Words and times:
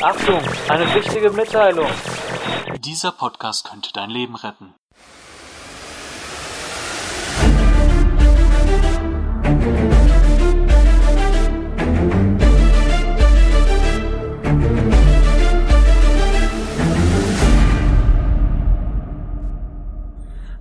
Achtung, 0.00 0.40
eine 0.68 0.94
wichtige 0.94 1.30
Mitteilung. 1.30 1.88
Dieser 2.84 3.10
Podcast 3.10 3.68
könnte 3.68 3.92
dein 3.92 4.10
Leben 4.10 4.36
retten. 4.36 4.72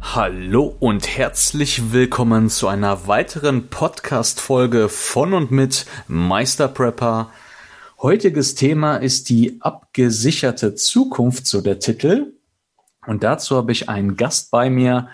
Hallo 0.01 0.75
und 0.79 1.15
herzlich 1.15 1.93
willkommen 1.93 2.49
zu 2.49 2.67
einer 2.67 3.07
weiteren 3.07 3.69
Podcast-Folge 3.69 4.89
von 4.89 5.35
und 5.35 5.51
mit 5.51 5.85
Meisterprepper. 6.07 7.29
Heutiges 7.99 8.53
Thema 8.53 8.97
ist 8.97 9.27
die 9.29 9.57
abgesicherte 9.59 10.75
Zukunft, 10.75 11.47
so 11.47 11.61
der 11.61 11.79
Titel. 11.79 12.33
Und 13.07 13.23
dazu 13.23 13.55
habe 13.55 13.71
ich 13.71 13.89
einen 13.89 14.15
Gast 14.15 14.51
bei 14.51 14.69
mir 14.69 15.07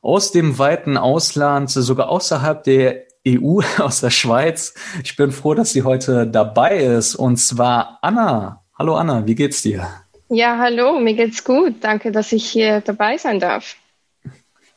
aus 0.00 0.32
dem 0.32 0.58
weiten 0.58 0.96
Ausland, 0.96 1.68
sogar 1.68 2.08
außerhalb 2.08 2.64
der 2.64 3.02
EU, 3.28 3.60
aus 3.78 4.00
der 4.00 4.08
Schweiz. 4.08 4.72
Ich 5.04 5.16
bin 5.16 5.32
froh, 5.32 5.52
dass 5.52 5.72
sie 5.72 5.82
heute 5.82 6.26
dabei 6.26 6.78
ist. 6.78 7.14
Und 7.14 7.36
zwar 7.36 7.98
Anna. 8.00 8.64
Hallo 8.78 8.94
Anna, 8.94 9.26
wie 9.26 9.34
geht's 9.34 9.60
dir? 9.60 9.86
Ja, 10.30 10.56
hallo, 10.56 10.98
mir 10.98 11.12
geht's 11.12 11.44
gut. 11.44 11.74
Danke, 11.82 12.10
dass 12.10 12.32
ich 12.32 12.46
hier 12.48 12.80
dabei 12.80 13.18
sein 13.18 13.38
darf. 13.38 13.76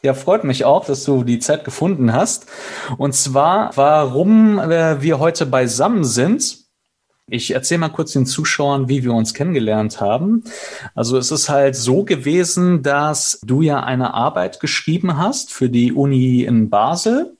Ja, 0.02 0.14
freut 0.14 0.44
mich 0.44 0.66
auch, 0.66 0.84
dass 0.84 1.06
du 1.06 1.24
die 1.24 1.40
Zeit 1.40 1.64
gefunden 1.64 2.12
hast. 2.12 2.46
Und 2.98 3.16
zwar, 3.16 3.72
warum 3.78 4.60
äh, 4.60 5.02
wir 5.02 5.20
heute 5.20 5.46
beisammen 5.46 6.04
sind. 6.04 6.63
Ich 7.28 7.52
erzähle 7.52 7.80
mal 7.80 7.90
kurz 7.90 8.12
den 8.12 8.26
Zuschauern, 8.26 8.90
wie 8.90 9.04
wir 9.04 9.14
uns 9.14 9.34
kennengelernt 9.34 10.02
haben. 10.02 10.44
Also 10.94 11.18
es 11.18 11.32
ist 11.32 11.48
halt 11.50 11.76
so 11.76 12.04
gewesen, 12.04 12.84
dass 12.84 13.40
du 13.44 13.62
ja 13.62 13.82
eine 13.82 14.14
Arbeit 14.14 14.60
geschrieben 14.60 15.18
hast 15.18 15.52
für 15.54 15.70
die 15.70 15.94
Uni 15.94 16.44
in 16.44 16.70
Basel 16.70 17.38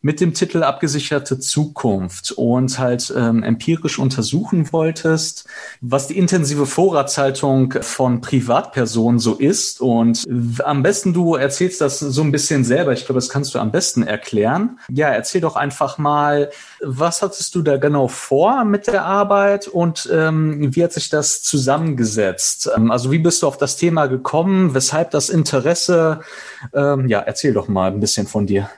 mit 0.00 0.20
dem 0.20 0.34
Titel 0.34 0.62
Abgesicherte 0.62 1.38
Zukunft 1.38 2.32
und 2.32 2.78
halt 2.78 3.12
ähm, 3.16 3.42
empirisch 3.42 3.98
untersuchen 3.98 4.72
wolltest, 4.72 5.46
was 5.80 6.06
die 6.06 6.18
intensive 6.18 6.66
Vorratshaltung 6.66 7.74
von 7.80 8.20
Privatpersonen 8.20 9.18
so 9.18 9.34
ist. 9.34 9.80
Und 9.80 10.24
am 10.64 10.82
besten 10.82 11.12
du 11.12 11.34
erzählst 11.34 11.80
das 11.80 11.98
so 11.98 12.22
ein 12.22 12.32
bisschen 12.32 12.64
selber. 12.64 12.92
Ich 12.92 13.06
glaube, 13.06 13.18
das 13.18 13.28
kannst 13.28 13.54
du 13.54 13.58
am 13.58 13.70
besten 13.70 14.02
erklären. 14.02 14.78
Ja, 14.90 15.08
erzähl 15.08 15.40
doch 15.40 15.56
einfach 15.56 15.98
mal, 15.98 16.50
was 16.80 17.22
hattest 17.22 17.54
du 17.54 17.62
da 17.62 17.76
genau 17.76 18.08
vor 18.08 18.64
mit 18.64 18.86
der 18.86 19.04
Arbeit 19.04 19.68
und 19.68 20.08
ähm, 20.12 20.74
wie 20.74 20.84
hat 20.84 20.92
sich 20.92 21.08
das 21.08 21.42
zusammengesetzt? 21.42 22.70
Ähm, 22.74 22.90
also 22.90 23.10
wie 23.10 23.18
bist 23.18 23.42
du 23.42 23.46
auf 23.46 23.56
das 23.56 23.76
Thema 23.76 24.06
gekommen? 24.06 24.74
Weshalb 24.74 25.10
das 25.10 25.28
Interesse? 25.28 26.20
Ähm, 26.72 27.08
ja, 27.08 27.20
erzähl 27.20 27.52
doch 27.52 27.68
mal 27.68 27.90
ein 27.90 28.00
bisschen 28.00 28.26
von 28.26 28.46
dir. 28.46 28.68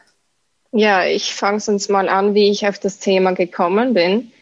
Ja, 0.73 1.05
ich 1.05 1.35
fange 1.35 1.61
sonst 1.61 1.91
mal 1.91 2.09
an, 2.09 2.35
wie 2.35 2.51
ich 2.51 2.67
auf 2.67 2.79
das 2.79 2.99
Thema 2.99 3.33
gekommen 3.33 3.95
bin. 3.95 4.33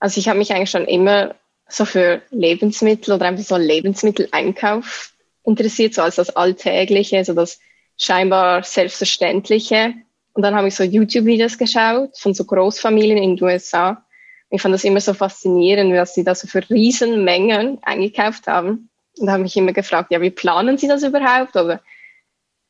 Also 0.00 0.20
ich 0.20 0.28
habe 0.28 0.38
mich 0.38 0.52
eigentlich 0.52 0.70
schon 0.70 0.84
immer 0.84 1.34
so 1.68 1.84
für 1.84 2.22
Lebensmittel 2.30 3.14
oder 3.14 3.26
einfach 3.26 3.44
so 3.44 3.56
Lebensmitteleinkauf 3.56 5.12
interessiert, 5.44 5.94
so 5.94 6.02
als 6.02 6.16
das 6.16 6.34
Alltägliche, 6.36 7.24
so 7.24 7.32
das 7.32 7.58
scheinbar 7.96 8.62
Selbstverständliche. 8.62 9.94
Und 10.34 10.42
dann 10.42 10.54
habe 10.54 10.68
ich 10.68 10.74
so 10.74 10.84
YouTube-Videos 10.84 11.58
geschaut 11.58 12.16
von 12.18 12.34
so 12.34 12.44
Großfamilien 12.44 13.18
in 13.18 13.36
den 13.36 13.44
USA. 13.44 14.04
Ich 14.50 14.62
fand 14.62 14.74
das 14.74 14.84
immer 14.84 15.00
so 15.00 15.14
faszinierend, 15.14 15.94
dass 15.94 16.14
sie 16.14 16.24
da 16.24 16.34
so 16.34 16.46
für 16.46 16.68
Riesenmengen 16.70 17.78
eingekauft 17.82 18.46
haben. 18.46 18.88
Und 19.18 19.26
da 19.26 19.32
habe 19.32 19.44
ich 19.44 19.56
immer 19.56 19.72
gefragt, 19.72 20.12
ja, 20.12 20.20
wie 20.20 20.30
planen 20.30 20.78
sie 20.78 20.86
das 20.86 21.02
überhaupt? 21.02 21.56
Oder 21.56 21.82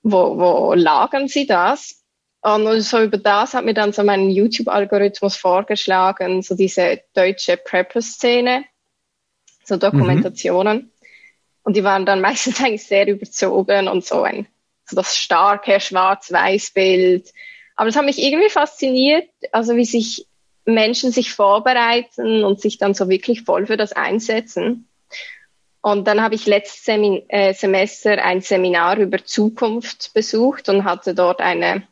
wo, 0.03 0.38
wo 0.38 0.75
lagern 0.75 1.28
sie 1.28 1.47
das? 1.47 2.03
Und 2.41 2.81
so 2.82 3.03
über 3.03 3.19
das 3.19 3.54
hat 3.54 3.65
mir 3.65 3.75
dann 3.75 3.93
so 3.93 4.04
mein 4.04 4.31
YouTube-Algorithmus 4.31 5.37
vorgeschlagen, 5.37 6.43
so 6.43 6.54
diese 6.54 7.00
deutsche 7.15 7.56
Prepper-Szene, 7.56 8.65
so 9.65 9.76
Dokumentationen. 9.76 10.77
Mhm. 10.77 10.91
Und 11.65 11.77
die 11.77 11.84
waren 11.84 12.06
dann 12.06 12.21
meistens 12.22 12.60
eigentlich 12.60 12.87
sehr 12.87 13.09
überzogen 13.09 13.88
und 13.88 14.04
so 14.04 14.22
ein, 14.22 14.47
so 14.87 14.97
das 14.97 15.16
starke 15.16 15.81
Schwarz-Weiß-Bild. 15.81 17.32
Aber 17.75 17.87
das 17.87 17.97
hat 17.97 18.04
mich 18.04 18.22
irgendwie 18.22 18.50
fasziniert, 18.50 19.28
also 19.53 19.77
wie 19.77 19.84
sich 19.84 20.27
Menschen 20.65 21.10
sich 21.10 21.32
vorbereiten 21.32 22.44
und 22.44 22.60
sich 22.60 22.78
dann 22.78 22.94
so 22.94 23.09
wirklich 23.09 23.43
voll 23.43 23.66
für 23.66 23.77
das 23.77 23.93
einsetzen. 23.93 24.88
Und 25.81 26.06
dann 26.06 26.21
habe 26.21 26.34
ich 26.34 26.47
letztes 26.47 26.84
Semin 26.84 27.22
äh, 27.28 27.54
Semester 27.54 28.22
ein 28.22 28.43
Seminar 28.43 28.98
über 28.98 29.25
Zukunft 29.25 30.12
besucht 30.12 30.69
und 30.69 30.84
hatte 30.84 31.15
dort 31.15 31.41
eine 31.41 31.88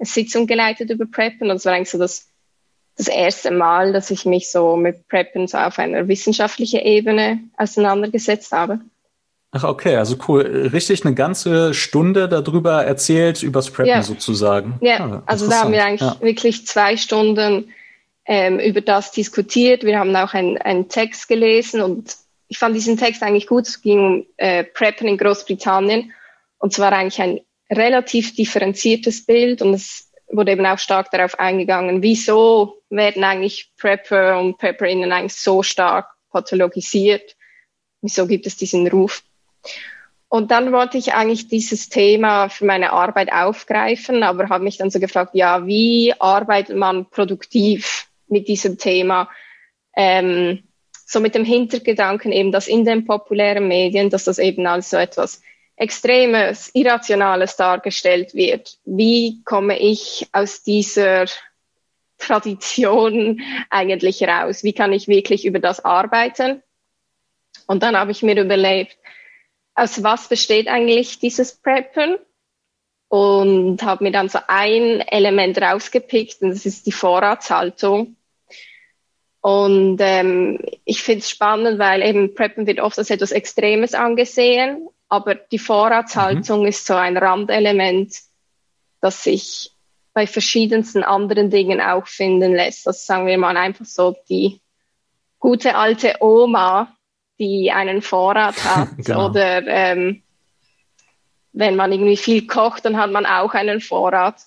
Sitzung 0.00 0.46
geleitet 0.46 0.90
über 0.90 1.06
Preppen 1.06 1.50
und 1.50 1.56
es 1.56 1.64
war 1.64 1.74
eigentlich 1.74 1.90
so 1.90 1.98
das, 1.98 2.28
das 2.96 3.08
erste 3.08 3.50
Mal, 3.50 3.92
dass 3.92 4.10
ich 4.10 4.24
mich 4.24 4.50
so 4.50 4.76
mit 4.76 5.08
Preppen 5.08 5.46
so 5.46 5.58
auf 5.58 5.78
einer 5.78 6.08
wissenschaftlichen 6.08 6.80
Ebene 6.80 7.40
auseinandergesetzt 7.56 8.52
habe. 8.52 8.80
Ach, 9.50 9.64
okay, 9.64 9.96
also 9.96 10.16
cool. 10.28 10.68
Richtig 10.72 11.04
eine 11.04 11.14
ganze 11.14 11.72
Stunde 11.72 12.28
darüber 12.28 12.84
erzählt, 12.84 13.42
übers 13.42 13.70
Preppen 13.70 13.90
ja. 13.90 14.02
sozusagen. 14.02 14.74
Ja, 14.82 14.98
ah, 15.00 15.22
also 15.24 15.48
da 15.48 15.62
haben 15.62 15.72
wir 15.72 15.84
eigentlich 15.84 16.02
ja. 16.02 16.20
wirklich 16.20 16.66
zwei 16.66 16.98
Stunden 16.98 17.72
ähm, 18.26 18.60
über 18.60 18.82
das 18.82 19.10
diskutiert. 19.10 19.84
Wir 19.84 19.98
haben 19.98 20.14
auch 20.14 20.34
einen 20.34 20.88
Text 20.90 21.28
gelesen 21.28 21.80
und 21.80 22.14
ich 22.48 22.58
fand 22.58 22.76
diesen 22.76 22.98
Text 22.98 23.22
eigentlich 23.22 23.46
gut. 23.46 23.66
Es 23.66 23.80
ging 23.80 23.98
um 23.98 24.26
äh, 24.36 24.64
Preppen 24.64 25.08
in 25.08 25.16
Großbritannien 25.16 26.12
und 26.58 26.74
zwar 26.74 26.92
eigentlich 26.92 27.20
ein 27.22 27.40
relativ 27.70 28.34
differenziertes 28.34 29.24
Bild 29.24 29.62
und 29.62 29.74
es 29.74 30.10
wurde 30.30 30.52
eben 30.52 30.66
auch 30.66 30.78
stark 30.78 31.10
darauf 31.10 31.38
eingegangen, 31.38 32.02
wieso 32.02 32.82
werden 32.90 33.24
eigentlich 33.24 33.70
Prepper 33.78 34.38
und 34.38 34.58
Prepperinnen 34.58 35.12
eigentlich 35.12 35.34
so 35.34 35.62
stark 35.62 36.08
pathologisiert? 36.30 37.36
Wieso 38.02 38.26
gibt 38.26 38.46
es 38.46 38.56
diesen 38.56 38.86
Ruf? 38.88 39.22
Und 40.28 40.50
dann 40.50 40.72
wollte 40.72 40.98
ich 40.98 41.14
eigentlich 41.14 41.48
dieses 41.48 41.88
Thema 41.88 42.50
für 42.50 42.66
meine 42.66 42.92
Arbeit 42.92 43.32
aufgreifen, 43.32 44.22
aber 44.22 44.50
habe 44.50 44.64
mich 44.64 44.76
dann 44.76 44.90
so 44.90 45.00
gefragt, 45.00 45.30
ja, 45.34 45.66
wie 45.66 46.12
arbeitet 46.18 46.76
man 46.76 47.06
produktiv 47.06 48.08
mit 48.28 48.46
diesem 48.46 48.76
Thema? 48.76 49.30
Ähm, 49.96 50.64
so 51.06 51.20
mit 51.20 51.34
dem 51.34 51.46
Hintergedanken 51.46 52.30
eben, 52.32 52.52
dass 52.52 52.68
in 52.68 52.84
den 52.84 53.06
populären 53.06 53.66
Medien, 53.66 54.10
dass 54.10 54.24
das 54.24 54.38
eben 54.38 54.66
als 54.66 54.90
so 54.90 54.98
etwas 54.98 55.40
Extremes, 55.78 56.70
Irrationales 56.74 57.56
dargestellt 57.56 58.34
wird. 58.34 58.78
Wie 58.84 59.42
komme 59.44 59.78
ich 59.78 60.26
aus 60.32 60.62
dieser 60.64 61.26
Tradition 62.18 63.40
eigentlich 63.70 64.22
raus? 64.24 64.64
Wie 64.64 64.72
kann 64.72 64.92
ich 64.92 65.06
wirklich 65.06 65.44
über 65.44 65.60
das 65.60 65.84
arbeiten? 65.84 66.62
Und 67.68 67.84
dann 67.84 67.96
habe 67.96 68.10
ich 68.10 68.24
mir 68.24 68.40
überlegt, 68.40 68.98
aus 69.74 70.02
was 70.02 70.28
besteht 70.28 70.66
eigentlich 70.66 71.20
dieses 71.20 71.54
Preppen? 71.54 72.18
Und 73.10 73.82
habe 73.84 74.04
mir 74.04 74.10
dann 74.10 74.28
so 74.28 74.38
ein 74.48 75.00
Element 75.00 75.62
rausgepickt 75.62 76.42
und 76.42 76.50
das 76.50 76.66
ist 76.66 76.86
die 76.86 76.92
Vorratshaltung. 76.92 78.16
Und 79.40 79.98
ähm, 80.00 80.58
ich 80.84 81.02
finde 81.02 81.20
es 81.20 81.30
spannend, 81.30 81.78
weil 81.78 82.02
eben 82.02 82.34
Preppen 82.34 82.66
wird 82.66 82.80
oft 82.80 82.98
als 82.98 83.08
etwas 83.08 83.32
Extremes 83.32 83.94
angesehen 83.94 84.88
aber 85.08 85.34
die 85.34 85.58
Vorratshaltung 85.58 86.60
mhm. 86.60 86.66
ist 86.66 86.86
so 86.86 86.94
ein 86.94 87.16
Randelement, 87.16 88.14
das 89.00 89.22
sich 89.22 89.72
bei 90.12 90.26
verschiedensten 90.26 91.04
anderen 91.04 91.50
Dingen 91.50 91.80
auch 91.80 92.06
finden 92.06 92.54
lässt. 92.54 92.86
Das 92.86 93.06
sagen 93.06 93.26
wir 93.26 93.38
mal 93.38 93.56
einfach 93.56 93.84
so 93.84 94.16
die 94.28 94.60
gute 95.38 95.76
alte 95.76 96.16
Oma, 96.20 96.92
die 97.38 97.70
einen 97.70 98.02
Vorrat 98.02 98.64
hat. 98.64 98.88
genau. 98.98 99.26
Oder 99.26 99.66
ähm, 99.66 100.22
wenn 101.52 101.76
man 101.76 101.92
irgendwie 101.92 102.16
viel 102.16 102.46
kocht, 102.46 102.84
dann 102.84 102.96
hat 102.96 103.10
man 103.10 103.26
auch 103.26 103.54
einen 103.54 103.80
Vorrat. 103.80 104.42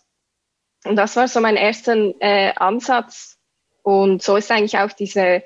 Und 0.84 0.96
das 0.96 1.16
war 1.16 1.28
so 1.28 1.40
mein 1.40 1.56
erster 1.56 1.96
äh, 2.20 2.54
Ansatz. 2.56 3.38
Und 3.84 4.22
so 4.22 4.36
ist 4.36 4.52
eigentlich 4.52 4.78
auch 4.78 4.92
diese, 4.92 5.44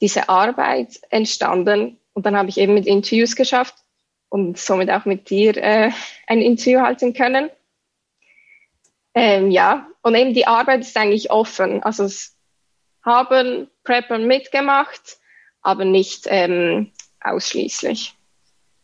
diese 0.00 0.28
Arbeit 0.28 1.00
entstanden. 1.10 1.98
Und 2.12 2.26
dann 2.26 2.36
habe 2.36 2.48
ich 2.48 2.58
eben 2.58 2.74
mit 2.74 2.86
Interviews 2.86 3.36
geschafft, 3.36 3.74
und 4.30 4.56
somit 4.56 4.90
auch 4.90 5.04
mit 5.04 5.28
dir 5.28 5.56
äh, 5.56 5.90
ein 6.26 6.40
Interview 6.40 6.80
halten 6.80 7.12
können. 7.12 7.50
Ähm, 9.14 9.50
ja, 9.50 9.86
und 10.02 10.14
eben 10.14 10.32
die 10.32 10.46
Arbeit 10.46 10.80
ist 10.80 10.96
eigentlich 10.96 11.30
offen. 11.30 11.82
Also 11.82 12.04
es 12.04 12.36
haben 13.04 13.68
Prepper 13.84 14.18
mitgemacht, 14.18 15.18
aber 15.62 15.84
nicht 15.84 16.26
ähm, 16.28 16.92
ausschließlich. 17.20 18.14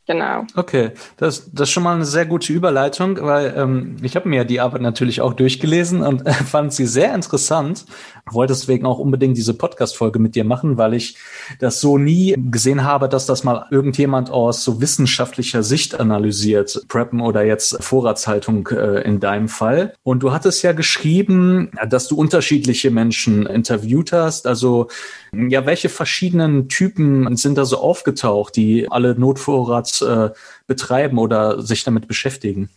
Genau. 0.08 0.44
Okay, 0.54 0.92
das, 1.16 1.50
das 1.52 1.68
ist 1.68 1.72
schon 1.72 1.82
mal 1.82 1.96
eine 1.96 2.04
sehr 2.04 2.26
gute 2.26 2.52
Überleitung, 2.52 3.20
weil 3.22 3.54
ähm, 3.56 3.96
ich 4.02 4.14
habe 4.14 4.28
mir 4.28 4.44
die 4.44 4.60
Arbeit 4.60 4.80
natürlich 4.80 5.20
auch 5.20 5.32
durchgelesen 5.32 6.02
und 6.02 6.24
äh, 6.26 6.32
fand 6.32 6.72
sie 6.72 6.86
sehr 6.86 7.12
interessant. 7.12 7.86
Wollte 8.30 8.54
deswegen 8.54 8.86
auch 8.86 8.98
unbedingt 8.98 9.36
diese 9.36 9.54
Podcast-Folge 9.54 10.18
mit 10.18 10.34
dir 10.34 10.44
machen, 10.44 10.76
weil 10.76 10.94
ich 10.94 11.16
das 11.60 11.80
so 11.80 11.96
nie 11.96 12.34
gesehen 12.36 12.82
habe, 12.82 13.08
dass 13.08 13.26
das 13.26 13.44
mal 13.44 13.66
irgendjemand 13.70 14.30
aus 14.30 14.64
so 14.64 14.80
wissenschaftlicher 14.80 15.62
Sicht 15.62 15.98
analysiert, 16.00 16.82
Preppen 16.88 17.20
oder 17.20 17.44
jetzt 17.44 17.82
Vorratshaltung 17.82 18.68
äh, 18.68 19.02
in 19.02 19.20
deinem 19.20 19.48
Fall. 19.48 19.94
Und 20.02 20.24
du 20.24 20.32
hattest 20.32 20.62
ja 20.64 20.72
geschrieben, 20.72 21.70
dass 21.88 22.08
du 22.08 22.16
unterschiedliche 22.16 22.90
Menschen 22.90 23.46
interviewt 23.46 24.12
hast. 24.12 24.48
Also 24.48 24.88
ja, 25.32 25.64
welche 25.64 25.88
verschiedenen 25.88 26.68
Typen 26.68 27.36
sind 27.36 27.56
da 27.56 27.64
so 27.64 27.78
aufgetaucht, 27.78 28.56
die 28.56 28.90
alle 28.90 29.14
Notvorrats 29.14 30.02
äh, 30.02 30.30
betreiben 30.66 31.18
oder 31.18 31.62
sich 31.62 31.84
damit 31.84 32.08
beschäftigen? 32.08 32.70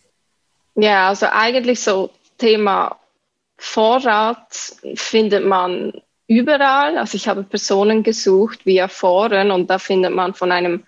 Ja, 0.76 1.08
also 1.08 1.26
eigentlich 1.26 1.80
so 1.80 2.10
Thema 2.38 2.96
Vorrat 3.62 4.74
findet 4.94 5.44
man 5.44 5.92
überall. 6.26 6.98
Also 6.98 7.16
ich 7.16 7.28
habe 7.28 7.42
Personen 7.42 8.02
gesucht 8.02 8.66
via 8.66 8.88
Foren 8.88 9.50
und 9.50 9.68
da 9.70 9.78
findet 9.78 10.12
man 10.12 10.34
von 10.34 10.52
einem 10.52 10.84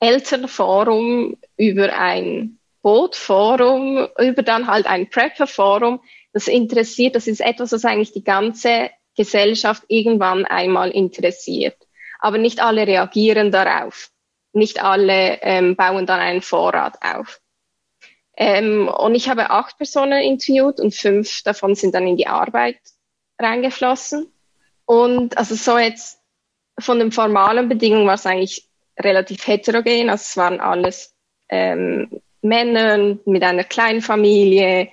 Elternforum 0.00 1.36
über 1.56 1.92
ein 1.96 2.58
Bootforum, 2.82 4.08
über 4.18 4.42
dann 4.42 4.66
halt 4.66 4.86
ein 4.86 5.10
Prepper-Forum. 5.10 6.00
Das 6.32 6.48
interessiert, 6.48 7.14
das 7.14 7.26
ist 7.26 7.40
etwas, 7.40 7.72
was 7.72 7.84
eigentlich 7.84 8.12
die 8.12 8.24
ganze 8.24 8.90
Gesellschaft 9.16 9.84
irgendwann 9.88 10.46
einmal 10.46 10.90
interessiert. 10.90 11.76
Aber 12.18 12.38
nicht 12.38 12.60
alle 12.62 12.86
reagieren 12.86 13.50
darauf 13.50 14.10
nicht 14.52 14.82
alle 14.82 15.40
ähm, 15.42 15.76
bauen 15.76 16.06
dann 16.06 16.20
einen 16.20 16.42
Vorrat 16.42 16.98
auf. 17.02 17.40
Ähm, 18.42 18.88
und 18.88 19.14
ich 19.14 19.28
habe 19.28 19.50
acht 19.50 19.76
Personen 19.76 20.22
interviewt 20.22 20.80
und 20.80 20.94
fünf 20.94 21.42
davon 21.42 21.74
sind 21.74 21.94
dann 21.94 22.06
in 22.06 22.16
die 22.16 22.26
Arbeit 22.26 22.78
reingeflossen. 23.38 24.32
Und 24.86 25.36
also 25.36 25.54
so 25.54 25.76
jetzt 25.76 26.18
von 26.78 26.98
den 26.98 27.12
formalen 27.12 27.68
Bedingungen 27.68 28.06
war 28.06 28.14
es 28.14 28.24
eigentlich 28.24 28.66
relativ 28.98 29.46
heterogen. 29.46 30.08
Also 30.08 30.22
es 30.22 30.36
waren 30.38 30.58
alles 30.58 31.14
ähm, 31.50 32.22
Männer 32.40 33.18
mit 33.26 33.42
einer 33.42 33.64
kleinen 33.64 34.00
Familie, 34.00 34.88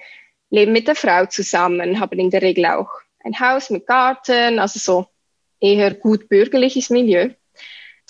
leben 0.50 0.74
mit 0.74 0.90
der 0.90 0.96
Frau 0.96 1.26
zusammen, 1.26 2.02
haben 2.02 2.20
in 2.20 2.30
der 2.30 2.42
Regel 2.42 2.66
auch 2.66 2.90
ein 3.24 3.40
Haus 3.40 3.70
mit 3.70 3.88
Garten, 3.88 4.60
also 4.60 4.78
so 4.78 5.08
eher 5.62 5.94
gut 5.94 6.28
bürgerliches 6.28 6.90
Milieu. 6.90 7.30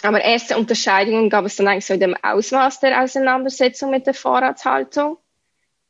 Aber 0.01 0.19
erste 0.19 0.57
Unterscheidungen 0.57 1.30
gab 1.30 1.45
es 1.45 1.57
dann 1.57 1.68
eigentlich 1.68 1.86
so 1.86 1.94
in 1.94 2.00
dem 2.00 2.16
Ausmaß 2.24 2.80
der 2.80 3.04
Auseinandersetzung 3.04 3.92
mit 3.92 4.07
der 4.07 4.16
Vorratshaltung. 4.16 5.19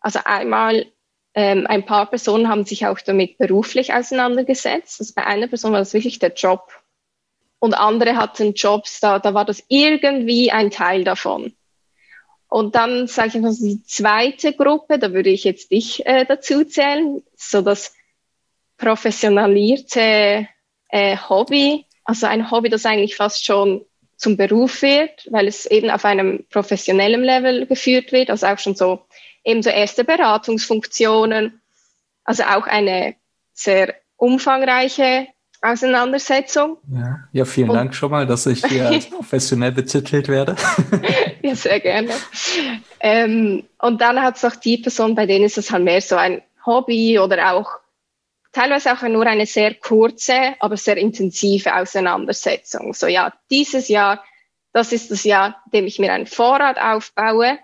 Also 0.07 0.21
einmal 0.23 0.85
ähm, 1.33 1.67
ein 1.67 1.85
paar 1.85 2.05
Personen 2.05 2.47
haben 2.47 2.63
sich 2.63 2.87
auch 2.87 2.97
damit 3.01 3.37
beruflich 3.37 3.93
auseinandergesetzt. 3.93 5.01
Also 5.01 5.13
bei 5.13 5.27
einer 5.27 5.49
Person 5.49 5.73
war 5.73 5.79
das 5.79 5.93
wirklich 5.93 6.17
der 6.17 6.31
Job. 6.31 6.71
Und 7.59 7.73
andere 7.73 8.15
hatten 8.15 8.53
Jobs, 8.53 9.01
da, 9.01 9.19
da 9.19 9.33
war 9.33 9.43
das 9.43 9.65
irgendwie 9.67 10.49
ein 10.49 10.71
Teil 10.71 11.03
davon. 11.03 11.57
Und 12.47 12.75
dann 12.75 13.07
sage 13.07 13.31
ich 13.33 13.41
mal, 13.41 13.53
die 13.53 13.83
zweite 13.83 14.53
Gruppe, 14.53 14.97
da 14.97 15.11
würde 15.11 15.29
ich 15.29 15.43
jetzt 15.43 15.71
dich 15.71 16.05
äh, 16.05 16.23
dazu 16.23 16.63
zählen, 16.63 17.21
so 17.35 17.61
das 17.61 17.93
professionalisierte 18.77 20.47
äh, 20.87 21.17
Hobby, 21.17 21.85
also 22.05 22.27
ein 22.27 22.49
Hobby, 22.49 22.69
das 22.69 22.85
eigentlich 22.85 23.17
fast 23.17 23.43
schon 23.43 23.83
zum 24.15 24.37
Beruf 24.37 24.81
wird, 24.83 25.27
weil 25.31 25.49
es 25.49 25.65
eben 25.65 25.89
auf 25.89 26.05
einem 26.05 26.45
professionellen 26.49 27.23
Level 27.23 27.65
geführt 27.65 28.13
wird, 28.13 28.29
also 28.29 28.47
auch 28.47 28.57
schon 28.57 28.73
so 28.73 29.01
eben 29.47 29.63
so 29.63 29.69
erste 29.69 30.03
Beratungsfunktionen, 30.03 31.61
also 32.25 32.43
auch 32.43 32.67
eine 32.67 33.15
sehr 33.53 33.95
umfangreiche 34.17 35.27
Auseinandersetzung. 35.61 36.77
Ja, 36.91 37.19
ja 37.31 37.45
vielen 37.45 37.69
Und, 37.69 37.75
Dank 37.77 37.95
schon 37.95 38.11
mal, 38.11 38.27
dass 38.27 38.45
ich 38.45 38.63
hier 38.65 38.87
als 38.87 39.09
professionell 39.09 39.71
betitelt 39.71 40.27
werde. 40.27 40.57
ja, 41.41 41.55
sehr 41.55 41.79
gerne. 41.79 42.09
Ähm, 42.99 43.63
und 43.79 44.01
dann 44.01 44.21
hat 44.21 44.35
es 44.35 44.43
auch 44.43 44.55
die 44.57 44.77
Person, 44.77 45.15
bei 45.15 45.25
denen 45.25 45.45
ist 45.45 45.57
es 45.57 45.71
halt 45.71 45.85
mehr 45.85 46.01
so 46.01 46.17
ein 46.17 46.41
Hobby 46.65 47.17
oder 47.17 47.53
auch 47.53 47.71
teilweise 48.51 48.91
auch 48.91 49.01
nur 49.03 49.25
eine 49.25 49.45
sehr 49.45 49.75
kurze, 49.75 50.55
aber 50.59 50.75
sehr 50.75 50.97
intensive 50.97 51.73
Auseinandersetzung. 51.73 52.93
So 52.93 53.07
ja, 53.07 53.33
dieses 53.49 53.87
Jahr, 53.87 54.23
das 54.73 54.91
ist 54.91 55.09
das 55.09 55.23
Jahr, 55.23 55.61
in 55.67 55.79
dem 55.79 55.85
ich 55.85 55.99
mir 55.99 56.11
einen 56.11 56.27
Vorrat 56.27 56.77
aufbaue. 56.77 57.59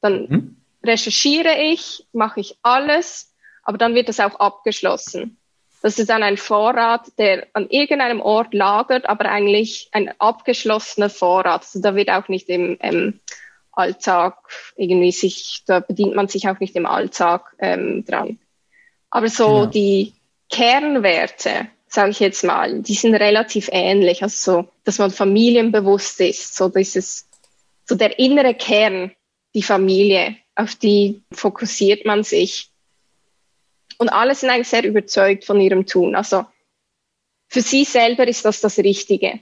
Dann 0.00 0.26
mhm. 0.28 0.63
Recherchiere 0.84 1.60
ich, 1.60 2.06
mache 2.12 2.40
ich 2.40 2.56
alles, 2.62 3.32
aber 3.62 3.78
dann 3.78 3.94
wird 3.94 4.08
das 4.08 4.20
auch 4.20 4.36
abgeschlossen. 4.36 5.38
Das 5.82 5.98
ist 5.98 6.08
dann 6.08 6.22
ein 6.22 6.38
Vorrat, 6.38 7.12
der 7.18 7.46
an 7.52 7.68
irgendeinem 7.68 8.20
Ort 8.20 8.54
lagert, 8.54 9.06
aber 9.06 9.26
eigentlich 9.26 9.90
ein 9.92 10.14
abgeschlossener 10.18 11.10
Vorrat. 11.10 11.60
Also 11.60 11.80
da 11.80 11.94
wird 11.94 12.08
auch 12.08 12.28
nicht 12.28 12.48
im 12.48 12.78
ähm, 12.80 13.20
Alltag 13.70 14.38
irgendwie 14.76 15.12
sich, 15.12 15.62
da 15.66 15.80
bedient 15.80 16.14
man 16.14 16.28
sich 16.28 16.48
auch 16.48 16.58
nicht 16.58 16.74
im 16.74 16.86
Alltag 16.86 17.54
ähm, 17.58 18.04
dran. 18.06 18.38
Aber 19.10 19.28
so 19.28 19.60
ja. 19.60 19.66
die 19.66 20.14
Kernwerte, 20.50 21.68
sage 21.86 22.12
ich 22.12 22.20
jetzt 22.20 22.44
mal, 22.44 22.80
die 22.80 22.94
sind 22.94 23.14
relativ 23.14 23.68
ähnlich. 23.70 24.22
Also 24.22 24.52
so, 24.52 24.68
dass 24.84 24.98
man 24.98 25.10
familienbewusst 25.10 26.20
ist, 26.20 26.56
so 26.56 26.68
dieses, 26.68 27.28
so 27.84 27.94
der 27.94 28.18
innere 28.18 28.54
Kern, 28.54 29.12
die 29.54 29.62
Familie, 29.62 30.36
auf 30.56 30.74
die 30.74 31.22
fokussiert 31.32 32.04
man 32.04 32.24
sich. 32.24 32.70
Und 33.98 34.08
alle 34.08 34.34
sind 34.34 34.50
eigentlich 34.50 34.68
sehr 34.68 34.84
überzeugt 34.84 35.44
von 35.44 35.60
ihrem 35.60 35.86
Tun. 35.86 36.14
Also 36.14 36.44
für 37.48 37.60
sie 37.60 37.84
selber 37.84 38.26
ist 38.26 38.44
das 38.44 38.60
das 38.60 38.78
Richtige, 38.78 39.40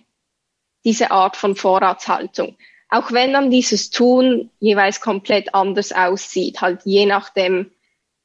diese 0.85 1.11
Art 1.11 1.37
von 1.37 1.57
Vorratshaltung. 1.57 2.57
Auch 2.89 3.11
wenn 3.13 3.33
dann 3.33 3.51
dieses 3.51 3.91
Tun 3.91 4.51
jeweils 4.61 5.01
komplett 5.01 5.55
anders 5.55 5.93
aussieht, 5.93 6.61
halt 6.61 6.81
je 6.85 7.07
nachdem, 7.07 7.71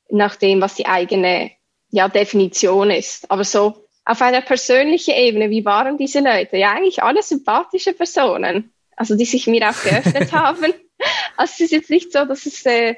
nach 0.09 0.35
dem, 0.35 0.61
was 0.61 0.75
die 0.75 0.85
eigene 0.85 1.51
ja, 1.89 2.07
Definition 2.07 2.91
ist. 2.91 3.29
Aber 3.31 3.43
so 3.43 3.85
auf 4.05 4.21
einer 4.21 4.41
persönlichen 4.41 5.13
Ebene, 5.13 5.49
wie 5.49 5.65
waren 5.65 5.97
diese 5.97 6.19
Leute? 6.19 6.57
Ja, 6.57 6.73
eigentlich 6.73 7.03
alle 7.03 7.21
sympathische 7.21 7.93
Personen, 7.93 8.73
also 8.95 9.15
die 9.15 9.25
sich 9.25 9.47
mir 9.47 9.69
auch 9.69 9.83
geöffnet 9.83 10.31
haben. 10.31 10.73
Also 11.37 11.53
es 11.53 11.59
ist 11.61 11.71
jetzt 11.71 11.89
nicht 11.89 12.11
so, 12.11 12.25
dass 12.25 12.45
es, 12.45 12.65
äh, 12.65 12.95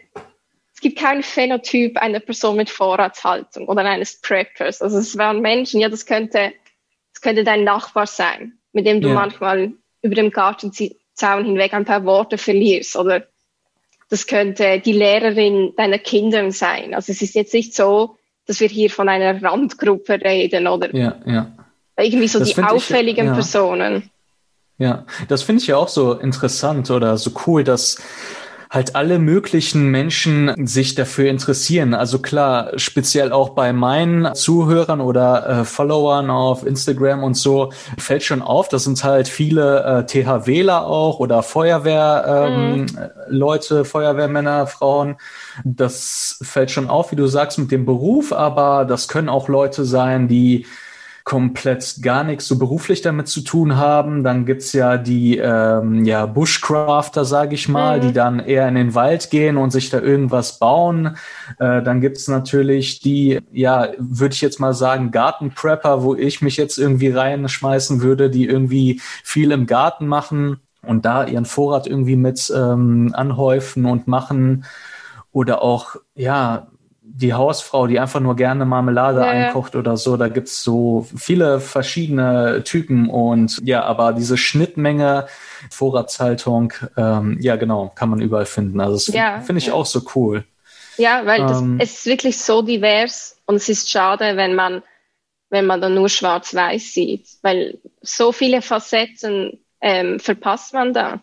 es 0.74 0.82
gibt 0.82 0.98
keinen 0.98 1.24
Phänotyp 1.24 1.98
einer 1.98 2.22
Person 2.22 2.56
mit 2.56 2.70
Vorratshaltung 2.70 3.68
oder 3.68 3.84
eines 3.84 4.22
Preppers. 4.22 4.82
Also 4.82 4.98
es 4.98 5.18
waren 5.18 5.42
Menschen, 5.42 5.82
ja, 5.82 5.90
das 5.90 6.06
könnte, 6.06 6.54
das 7.14 7.22
könnte 7.22 7.44
dein 7.44 7.66
Nachbar 7.66 8.08
sein, 8.08 8.54
mit 8.72 8.88
dem 8.88 9.02
du 9.02 9.10
ja. 9.10 9.14
manchmal 9.14 9.74
über 10.02 10.16
den 10.16 10.32
Gartenzaun 10.32 11.46
hinweg 11.46 11.74
ein 11.74 11.86
paar 11.86 12.06
Worte 12.06 12.38
verlierst 12.38 12.96
oder 12.96 13.28
das 14.10 14.26
könnte 14.26 14.80
die 14.80 14.94
Lehrerin 14.94 15.74
deiner 15.76 16.00
Kinder 16.00 16.50
sein. 16.52 16.94
Also 16.94 17.12
es 17.12 17.22
ist 17.22 17.36
jetzt 17.36 17.54
nicht 17.54 17.76
so, 17.76 18.16
dass 18.48 18.60
wir 18.60 18.68
hier 18.68 18.90
von 18.90 19.08
einer 19.10 19.44
Randgruppe 19.44 20.14
reden 20.14 20.68
oder 20.68 20.94
ja, 20.96 21.20
ja. 21.26 21.52
irgendwie 21.98 22.28
so 22.28 22.40
das 22.40 22.54
die 22.54 22.64
auffälligen 22.64 23.26
ich, 23.26 23.30
ja. 23.30 23.34
Personen. 23.34 24.10
Ja, 24.80 25.06
das 25.28 25.44
finde 25.44 25.62
ich 25.62 25.68
ja 25.68 25.78
auch 25.78 25.90
so 25.90 26.14
interessant 26.14 26.90
oder 26.90 27.18
so 27.18 27.32
cool, 27.46 27.66
dass 27.66 27.98
halt 28.72 28.96
alle 28.96 29.20
möglichen 29.20 29.90
Menschen 29.90 30.54
sich 30.66 30.96
dafür 30.96 31.30
interessieren. 31.30 31.94
Also 31.94 32.20
klar, 32.20 32.72
speziell 32.78 33.34
auch 33.34 33.50
bei 33.50 33.74
meinen 33.74 34.34
Zuhörern 34.36 35.02
oder 35.02 35.50
äh, 35.50 35.66
Followern 35.66 36.30
auf 36.30 36.66
Instagram 36.66 37.24
und 37.24 37.34
so 37.34 37.74
fällt 37.98 38.24
schon 38.24 38.42
auf, 38.42 38.70
das 38.70 38.86
sind 38.86 39.04
halt 39.04 39.28
viele 39.28 39.84
äh, 39.84 40.06
THWler 40.06 40.86
auch 40.86 41.20
oder 41.20 41.44
Feuerwehrleute, 41.44 43.74
ähm, 43.74 43.80
mhm. 43.80 43.86
Feuerwehrmänner, 43.86 44.68
Frauen. 44.68 45.18
Das 45.66 46.40
fällt 46.42 46.72
schon 46.72 46.90
auf, 46.90 47.12
wie 47.12 47.18
du 47.18 47.28
sagst, 47.28 47.58
mit 47.58 47.72
dem 47.72 47.86
Beruf, 47.86 48.32
aber 48.32 48.86
das 48.86 49.10
können 49.10 49.30
auch 49.30 49.50
Leute 49.50 49.84
sein, 49.84 50.30
die 50.30 50.66
komplett 51.30 52.02
gar 52.02 52.24
nichts 52.24 52.48
so 52.48 52.58
beruflich 52.58 53.04
damit 53.04 53.28
zu 53.28 53.42
tun 53.42 53.78
haben. 53.78 54.24
Dann 54.24 54.48
gibt's 54.48 54.74
ja 54.74 54.98
die 54.98 55.38
ähm, 55.38 56.04
ja, 56.04 56.26
Bushcrafter, 56.26 57.24
sage 57.24 57.54
ich 57.54 57.70
mal, 57.70 58.00
mhm. 58.00 58.02
die 58.02 58.14
dann 58.14 58.40
eher 58.40 58.68
in 58.68 58.74
den 58.74 58.96
Wald 58.96 59.30
gehen 59.30 59.56
und 59.58 59.70
sich 59.70 59.92
da 59.92 60.00
irgendwas 60.00 60.58
bauen. 60.58 61.18
Äh, 61.60 61.84
dann 61.84 62.02
gibt's 62.02 62.28
natürlich 62.28 63.00
die, 63.00 63.42
ja, 63.52 63.90
würde 64.00 64.34
ich 64.34 64.42
jetzt 64.42 64.60
mal 64.60 64.74
sagen, 64.74 65.12
Gartenprepper, 65.12 66.02
wo 66.02 66.16
ich 66.16 66.42
mich 66.42 66.58
jetzt 66.58 66.80
irgendwie 66.80 67.10
reinschmeißen 67.10 68.02
würde, 68.02 68.32
die 68.32 68.48
irgendwie 68.48 69.00
viel 69.24 69.52
im 69.52 69.68
Garten 69.68 70.08
machen 70.08 70.62
und 70.82 71.06
da 71.06 71.28
ihren 71.28 71.46
Vorrat 71.46 71.86
irgendwie 71.86 72.16
mit 72.16 72.52
ähm, 72.56 73.12
anhäufen 73.14 73.86
und 73.86 74.08
machen. 74.08 74.66
Oder 75.32 75.62
auch, 75.62 75.96
ja, 76.16 76.70
die 77.12 77.34
Hausfrau, 77.34 77.88
die 77.88 78.00
einfach 78.00 78.20
nur 78.20 78.36
gerne 78.36 78.66
Marmelade 78.66 79.22
ja, 79.22 79.28
einkocht 79.28 79.76
oder 79.76 79.98
so. 79.98 80.16
Da 80.16 80.30
gibt's 80.30 80.64
so 80.64 81.08
viele 81.16 81.60
verschiedene 81.60 82.64
Typen 82.64 83.10
und 83.10 83.60
ja, 83.64 83.84
aber 83.84 84.14
diese 84.14 84.38
Schnittmenge, 84.38 85.28
Vorratshaltung, 85.72 86.74
ähm, 86.98 87.38
ja 87.42 87.56
genau, 87.56 87.92
kann 87.96 88.10
man 88.10 88.22
überall 88.22 88.46
finden. 88.46 88.80
Also 88.80 88.94
das 88.94 89.08
ja, 89.08 89.42
finde 89.42 89.60
ich 89.60 89.68
ja. 89.68 89.74
auch 89.74 89.86
so 89.86 90.02
cool. 90.16 90.46
Ja, 90.98 91.26
weil 91.26 91.42
das, 91.42 91.62
ähm, 91.62 91.78
es 91.80 92.00
ist 92.00 92.06
wirklich 92.06 92.38
so 92.38 92.62
divers 92.62 93.38
und 93.46 93.56
es 93.56 93.70
ist 93.70 93.90
schade, 93.90 94.36
wenn 94.36 94.54
man, 94.54 94.84
wenn 95.50 95.66
man 95.66 95.82
dann 95.82 95.96
nur 95.96 96.10
schwarz-weiß 96.10 96.94
sieht, 96.94 97.28
weil 97.42 97.80
so 98.02 98.32
viele 98.32 98.62
Facetten 98.62 99.60
ähm, 99.82 100.20
verpasst 100.20 100.74
man 100.74 100.94
da. 100.94 101.22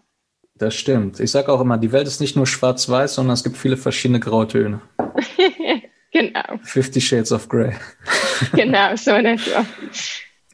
Das 0.59 0.75
stimmt. 0.75 1.21
Ich 1.21 1.31
sage 1.31 1.52
auch 1.52 1.61
immer, 1.61 1.76
die 1.76 1.93
Welt 1.93 2.07
ist 2.07 2.21
nicht 2.21 2.35
nur 2.35 2.47
schwarz-weiß, 2.47 3.14
sondern 3.14 3.35
es 3.35 3.45
gibt 3.45 3.59
viele 3.59 3.76
verschiedene 3.76 4.21
Grautöne. 4.21 4.81
genau. 6.16 6.58
Fifty 6.62 7.00
Shades 7.00 7.32
of 7.32 7.49
Grey. 7.49 7.73
genau, 8.52 8.96
so 8.96 9.14
in 9.14 9.26
etwa. 9.26 9.64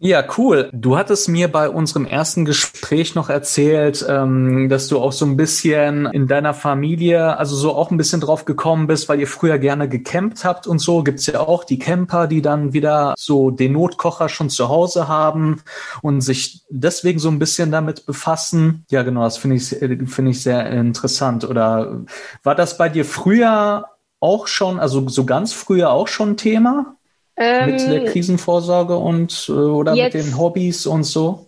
Ja, 0.05 0.25
cool. 0.37 0.69
Du 0.73 0.99
hattest 0.99 1.29
mir 1.29 1.47
bei 1.47 1.71
unserem 1.71 2.07
ersten 2.07 2.45
Gespräch 2.45 3.15
noch 3.15 3.31
erzählt, 3.31 4.05
ähm, 4.09 4.69
dass 4.69 4.89
du 4.89 4.99
auch 4.99 5.13
so 5.13 5.25
ein 5.25 5.37
bisschen 5.37 6.07
in 6.07 6.27
deiner 6.27 6.55
Familie, 6.55 7.37
also 7.39 7.55
so 7.55 7.77
auch 7.77 7.93
ein 7.93 7.99
bisschen 7.99 8.21
drauf 8.21 8.45
gekommen 8.45 8.89
bist, 8.89 9.09
weil 9.09 9.21
ihr 9.21 9.29
früher 9.29 9.59
gerne 9.59 9.89
gecampt 9.89 10.45
habt 10.45 10.67
und 10.67 10.81
so. 10.81 11.05
Gibt's 11.05 11.27
ja 11.27 11.39
auch 11.39 11.63
die 11.63 11.79
Camper, 11.79 12.27
die 12.27 12.43
dann 12.43 12.73
wieder 12.73 13.15
so 13.17 13.53
den 13.53 13.75
Notkocher 13.75 14.29
schon 14.29 14.51
zu 14.51 14.69
Hause 14.69 15.07
haben 15.07 15.63
und 16.01 16.21
sich 16.21 16.63
deswegen 16.69 17.21
so 17.21 17.29
ein 17.29 17.39
bisschen 17.39 17.71
damit 17.71 18.05
befassen. 18.05 18.85
Ja, 18.91 19.05
genau, 19.05 19.23
das 19.23 19.37
finde 19.37 19.55
ich, 19.55 19.69
finde 19.69 20.33
ich 20.33 20.43
sehr 20.43 20.69
interessant. 20.69 21.45
Oder 21.45 22.01
war 22.43 22.57
das 22.57 22.77
bei 22.77 22.89
dir 22.89 23.05
früher 23.05 23.85
auch 24.23 24.47
schon, 24.47 24.81
also 24.81 25.09
so 25.09 25.27
ganz 25.27 25.53
früher 25.53 25.91
auch 25.91 26.09
schon 26.09 26.37
Thema? 26.37 26.97
mit 27.37 27.81
der 27.81 28.03
ähm, 28.03 28.05
Krisenvorsorge 28.07 28.97
und 28.97 29.47
äh, 29.49 29.53
oder 29.53 29.95
mit 29.95 30.15
den 30.15 30.39
Hobbys 30.39 30.87
und 30.87 31.05
so? 31.05 31.47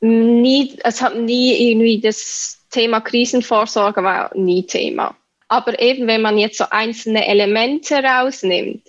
Nie, 0.00 0.76
es 0.84 1.02
hat 1.02 1.16
nie 1.16 1.70
irgendwie 1.70 2.00
das 2.00 2.58
Thema 2.70 3.00
Krisenvorsorge 3.00 4.02
war 4.02 4.30
nie 4.36 4.66
Thema. 4.66 5.16
Aber 5.48 5.78
eben, 5.80 6.06
wenn 6.06 6.22
man 6.22 6.38
jetzt 6.38 6.58
so 6.58 6.64
einzelne 6.70 7.26
Elemente 7.26 7.96
rausnimmt, 7.96 8.82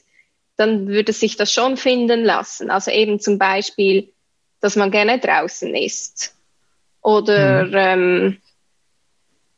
dann 0.58 0.88
würde 0.88 1.14
sich 1.14 1.36
das 1.36 1.52
schon 1.52 1.78
finden 1.78 2.24
lassen. 2.24 2.70
Also 2.70 2.92
eben 2.92 3.20
zum 3.20 3.38
Beispiel, 3.38 4.10
dass 4.62 4.76
man 4.76 4.92
gerne 4.92 5.20
draußen 5.20 5.76
ist. 5.76 6.36
Oder 7.02 7.66
mhm. 7.66 7.74
ähm, 7.76 8.38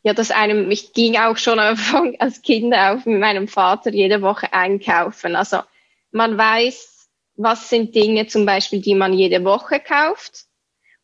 ja, 0.02 0.14
dass 0.14 0.30
einem, 0.30 0.70
ich 0.70 0.92
ging 0.92 1.16
auch 1.16 1.36
schon 1.36 1.58
als 1.58 2.42
Kind 2.42 2.74
auf 2.74 3.04
mit 3.06 3.20
meinem 3.20 3.48
Vater 3.48 3.90
jede 3.90 4.22
Woche 4.22 4.52
einkaufen. 4.52 5.36
Also 5.36 5.58
man 6.12 6.38
weiß, 6.38 7.08
was 7.36 7.68
sind 7.68 7.94
Dinge 7.94 8.26
zum 8.26 8.46
Beispiel, 8.46 8.80
die 8.80 8.94
man 8.94 9.12
jede 9.12 9.44
Woche 9.44 9.80
kauft 9.80 10.46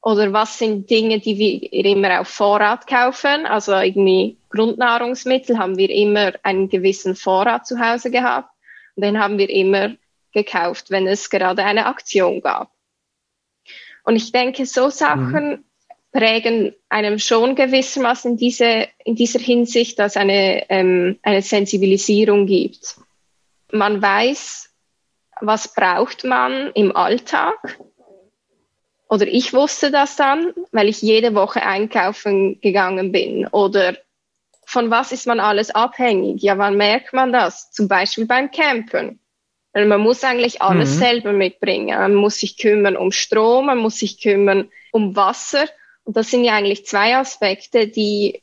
oder 0.00 0.32
was 0.32 0.58
sind 0.58 0.90
Dinge, 0.90 1.18
die 1.18 1.38
wir 1.38 1.72
immer 1.72 2.20
auf 2.20 2.28
Vorrat 2.28 2.86
kaufen. 2.86 3.46
Also 3.46 3.72
irgendwie 3.72 4.36
Grundnahrungsmittel 4.50 5.58
haben 5.58 5.76
wir 5.76 5.90
immer 5.90 6.32
einen 6.42 6.68
gewissen 6.68 7.16
Vorrat 7.16 7.66
zu 7.66 7.78
Hause 7.78 8.10
gehabt 8.10 8.50
und 8.96 9.04
den 9.04 9.18
haben 9.18 9.38
wir 9.38 9.48
immer 9.50 9.94
gekauft, 10.32 10.90
wenn 10.90 11.06
es 11.06 11.30
gerade 11.30 11.64
eine 11.64 11.86
Aktion 11.86 12.40
gab. 12.40 12.70
Und 14.04 14.16
ich 14.16 14.32
denke, 14.32 14.66
so 14.66 14.90
Sachen 14.90 15.48
mhm. 15.48 15.64
Prägen 16.14 16.72
einem 16.88 17.18
schon 17.18 17.56
gewissermaßen 17.56 18.32
in, 18.32 18.36
diese, 18.36 18.86
in 19.04 19.16
dieser 19.16 19.40
Hinsicht, 19.40 19.98
dass 19.98 20.16
eine, 20.16 20.70
ähm, 20.70 21.18
eine 21.22 21.42
Sensibilisierung 21.42 22.46
gibt. 22.46 22.96
Man 23.72 24.00
weiß, 24.00 24.70
was 25.40 25.74
braucht 25.74 26.22
man 26.22 26.70
im 26.74 26.94
Alltag? 26.94 27.80
Oder 29.08 29.26
ich 29.26 29.52
wusste 29.52 29.90
das 29.90 30.14
dann, 30.14 30.54
weil 30.70 30.88
ich 30.88 31.02
jede 31.02 31.34
Woche 31.34 31.62
einkaufen 31.62 32.60
gegangen 32.60 33.10
bin. 33.10 33.48
Oder 33.48 33.96
von 34.66 34.90
was 34.90 35.10
ist 35.10 35.26
man 35.26 35.40
alles 35.40 35.74
abhängig? 35.74 36.42
Ja, 36.42 36.56
wann 36.58 36.76
merkt 36.76 37.12
man 37.12 37.32
das? 37.32 37.72
Zum 37.72 37.88
Beispiel 37.88 38.26
beim 38.26 38.52
Campen. 38.52 39.18
Weil 39.72 39.86
man 39.86 40.00
muss 40.00 40.22
eigentlich 40.22 40.62
alles 40.62 40.94
mhm. 40.94 40.98
selber 41.00 41.32
mitbringen. 41.32 41.98
Man 41.98 42.14
muss 42.14 42.38
sich 42.38 42.56
kümmern 42.56 42.96
um 42.96 43.10
Strom, 43.10 43.66
man 43.66 43.78
muss 43.78 43.98
sich 43.98 44.22
kümmern 44.22 44.70
um 44.92 45.16
Wasser. 45.16 45.66
Und 46.04 46.16
das 46.16 46.30
sind 46.30 46.44
ja 46.44 46.54
eigentlich 46.54 46.86
zwei 46.86 47.16
Aspekte, 47.16 47.88
die 47.88 48.42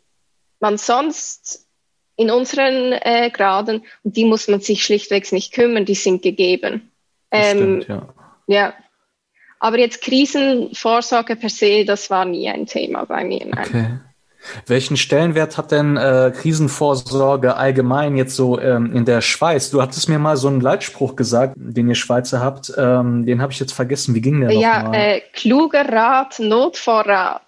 man 0.60 0.78
sonst 0.78 1.68
in 2.16 2.30
unseren 2.30 2.94
äh, 2.94 3.32
Graden 3.32 3.84
und 4.04 4.18
die 4.18 4.26
muss 4.26 4.48
man 4.48 4.62
sich 4.62 4.84
schlichtweg 4.84 5.32
nicht 5.32 5.54
kümmern, 5.54 5.86
die 5.86 5.96
sind 5.96 6.22
gegeben. 6.22 6.92
Ähm, 7.32 7.82
stimmt, 7.82 7.88
ja. 7.88 8.14
ja. 8.48 8.74
Aber 9.60 9.80
jetzt 9.80 10.02
Krisenvorsorge 10.02 11.36
per 11.36 11.50
se, 11.50 11.86
das 11.86 12.10
war 12.10 12.26
nie 12.26 12.50
ein 12.50 12.66
Thema 12.66 13.06
bei 13.06 13.24
mir. 13.24 13.46
Nein. 13.46 13.66
Okay. 13.68 14.11
Welchen 14.66 14.98
Stellenwert 14.98 15.58
hat 15.58 15.72
denn 15.72 15.98
äh, 15.98 16.32
Krisenvorsorge 16.36 17.56
allgemein 17.56 18.16
jetzt 18.18 18.36
so 18.36 18.60
ähm, 18.60 18.94
in 18.94 19.06
der 19.06 19.22
Schweiz? 19.22 19.70
Du 19.70 19.82
hattest 19.82 20.10
mir 20.10 20.20
mal 20.20 20.38
so 20.38 20.48
einen 20.48 20.62
Leitspruch 20.62 21.16
gesagt, 21.16 21.54
den 21.58 21.88
ihr 21.88 21.96
Schweizer 21.96 22.40
habt. 22.40 22.74
Ähm, 22.78 23.26
den 23.26 23.42
habe 23.42 23.52
ich 23.52 23.60
jetzt 23.60 23.74
vergessen. 23.74 24.16
Wie 24.16 24.22
ging 24.22 24.42
der 24.42 24.52
Ja, 24.52 24.84
noch 24.84 24.94
äh, 24.94 25.22
kluger 25.34 25.88
Rat, 25.88 26.40
Notvorrat. 26.40 27.42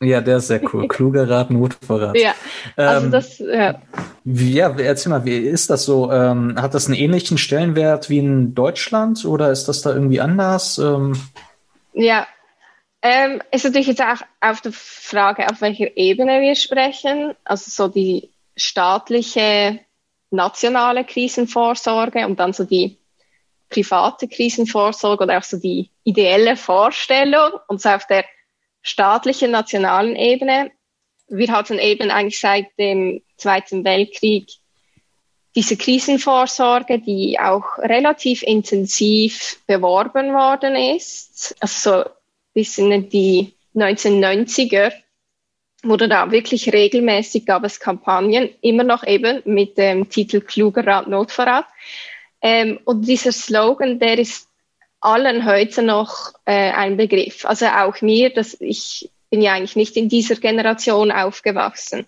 Ja, 0.00 0.20
der 0.20 0.36
ist 0.36 0.46
sehr 0.46 0.62
cool. 0.72 0.86
Kluger 0.88 1.28
Rat, 1.28 1.50
Notvorrat. 1.50 2.16
Ja, 2.16 2.32
also 2.76 3.06
ähm, 3.06 3.12
das, 3.12 3.38
ja. 3.38 3.80
Wie, 4.24 4.52
ja, 4.52 4.70
erzähl 4.78 5.10
mal, 5.10 5.24
wie 5.24 5.36
ist 5.36 5.70
das 5.70 5.84
so? 5.84 6.12
Ähm, 6.12 6.54
hat 6.60 6.74
das 6.74 6.86
einen 6.86 6.94
ähnlichen 6.94 7.36
Stellenwert 7.36 8.08
wie 8.08 8.18
in 8.18 8.54
Deutschland 8.54 9.24
oder 9.24 9.50
ist 9.50 9.66
das 9.66 9.82
da 9.82 9.92
irgendwie 9.92 10.20
anders? 10.20 10.78
Ähm, 10.78 11.14
ja, 11.94 12.26
ähm, 13.02 13.42
ist 13.52 13.64
natürlich 13.64 13.86
jetzt 13.86 14.02
auch 14.02 14.22
auf 14.40 14.60
der 14.60 14.72
Frage, 14.72 15.48
auf 15.48 15.60
welcher 15.60 15.96
Ebene 15.96 16.40
wir 16.40 16.54
sprechen. 16.54 17.34
Also 17.44 17.70
so 17.70 17.92
die 17.92 18.30
staatliche, 18.56 19.80
nationale 20.30 21.04
Krisenvorsorge 21.04 22.26
und 22.26 22.38
dann 22.38 22.52
so 22.52 22.64
die 22.64 22.98
private 23.70 24.28
Krisenvorsorge 24.28 25.24
oder 25.24 25.38
auch 25.38 25.42
so 25.42 25.58
die 25.58 25.90
ideelle 26.04 26.56
Vorstellung 26.56 27.52
und 27.68 27.80
so 27.80 27.90
auf 27.90 28.06
der 28.06 28.24
staatlichen, 28.82 29.50
nationalen 29.50 30.16
Ebene. 30.16 30.72
Wir 31.28 31.52
hatten 31.52 31.78
eben 31.78 32.10
eigentlich 32.10 32.40
seit 32.40 32.66
dem 32.78 33.22
Zweiten 33.36 33.84
Weltkrieg 33.84 34.48
diese 35.54 35.76
Krisenvorsorge, 35.76 36.98
die 36.98 37.38
auch 37.40 37.78
relativ 37.78 38.42
intensiv 38.42 39.60
beworben 39.66 40.32
worden 40.32 40.74
ist. 40.76 41.56
Also 41.60 42.02
so 42.04 42.10
bis 42.58 42.76
in 42.76 43.08
die 43.08 43.54
1990er 43.76 44.92
wurde 45.84 46.08
da 46.08 46.32
wirklich 46.32 46.72
regelmäßig 46.72 47.46
gab 47.46 47.62
es 47.62 47.78
Kampagnen, 47.78 48.50
immer 48.62 48.82
noch 48.82 49.06
eben 49.06 49.42
mit 49.44 49.78
dem 49.78 50.08
Titel 50.08 50.40
Kluger 50.40 50.84
Rat, 50.84 51.06
Notvorrat. 51.06 51.66
Ähm, 52.42 52.80
und 52.84 53.02
dieser 53.02 53.30
Slogan, 53.30 54.00
der 54.00 54.18
ist 54.18 54.48
allen 55.00 55.46
heute 55.46 55.84
noch 55.84 56.32
äh, 56.46 56.72
ein 56.72 56.96
Begriff. 56.96 57.44
Also 57.44 57.66
auch 57.66 58.00
mir, 58.00 58.30
dass 58.30 58.56
ich 58.58 59.08
bin 59.30 59.40
ja 59.40 59.52
eigentlich 59.52 59.76
nicht 59.76 59.96
in 59.96 60.08
dieser 60.08 60.34
Generation 60.34 61.12
aufgewachsen. 61.12 62.06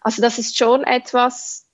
Also 0.00 0.22
das 0.22 0.38
ist 0.38 0.56
schon 0.56 0.84
etwas, 0.84 1.66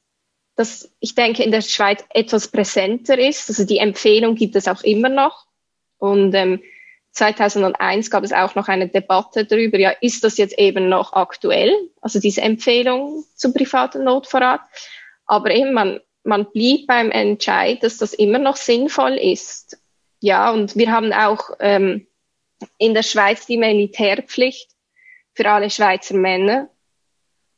das 0.56 0.90
ich 0.98 1.14
denke 1.14 1.44
in 1.44 1.52
der 1.52 1.62
Schweiz 1.62 2.04
etwas 2.08 2.48
präsenter 2.48 3.16
ist. 3.16 3.48
Also 3.48 3.64
die 3.64 3.78
Empfehlung 3.78 4.34
gibt 4.34 4.56
es 4.56 4.66
auch 4.66 4.82
immer 4.82 5.08
noch. 5.08 5.46
Und 5.98 6.34
ähm, 6.34 6.60
2001 7.12 8.10
gab 8.10 8.24
es 8.24 8.32
auch 8.32 8.54
noch 8.54 8.68
eine 8.68 8.88
Debatte 8.88 9.44
darüber, 9.44 9.78
ja, 9.78 9.90
ist 10.00 10.22
das 10.22 10.38
jetzt 10.38 10.58
eben 10.58 10.88
noch 10.88 11.12
aktuell? 11.12 11.72
Also 12.00 12.20
diese 12.20 12.42
Empfehlung 12.42 13.24
zum 13.34 13.52
privaten 13.52 14.04
Notvorrat. 14.04 14.60
Aber 15.26 15.50
eben, 15.50 15.72
man, 15.72 16.00
man 16.22 16.50
blieb 16.50 16.86
beim 16.86 17.10
Entscheid, 17.10 17.82
dass 17.82 17.98
das 17.98 18.14
immer 18.14 18.38
noch 18.38 18.56
sinnvoll 18.56 19.16
ist. 19.16 19.78
Ja, 20.20 20.50
und 20.50 20.76
wir 20.76 20.92
haben 20.92 21.12
auch 21.12 21.50
ähm, 21.60 22.06
in 22.78 22.94
der 22.94 23.02
Schweiz 23.02 23.46
die 23.46 23.56
Militärpflicht 23.56 24.70
für 25.34 25.50
alle 25.50 25.70
Schweizer 25.70 26.14
Männer. 26.14 26.68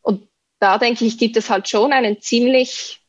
Und 0.00 0.28
da 0.60 0.78
denke 0.78 1.04
ich, 1.04 1.18
gibt 1.18 1.36
es 1.36 1.50
halt 1.50 1.68
schon 1.68 1.92
einen 1.92 2.20
ziemlich 2.20 3.00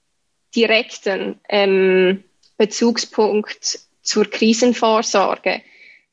direkten 0.56 1.40
ähm, 1.50 2.24
Bezugspunkt 2.58 3.80
zur 4.02 4.26
Krisenvorsorge. 4.30 5.62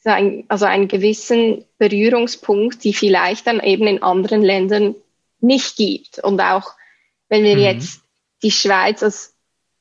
Also 0.04 0.64
einen 0.64 0.88
gewissen 0.88 1.64
Berührungspunkt, 1.78 2.84
die 2.84 2.94
vielleicht 2.94 3.46
dann 3.46 3.60
eben 3.60 3.86
in 3.86 4.02
anderen 4.02 4.42
Ländern 4.42 4.94
nicht 5.40 5.76
gibt. 5.76 6.18
Und 6.20 6.40
auch 6.40 6.72
wenn 7.28 7.44
wir 7.44 7.56
mhm. 7.56 7.62
jetzt 7.62 8.02
die 8.42 8.50
Schweiz 8.50 9.02
als 9.02 9.34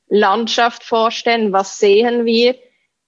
Landschaft 0.08 0.82
vorstellen, 0.84 1.52
was 1.52 1.78
sehen 1.78 2.26
wir? 2.26 2.54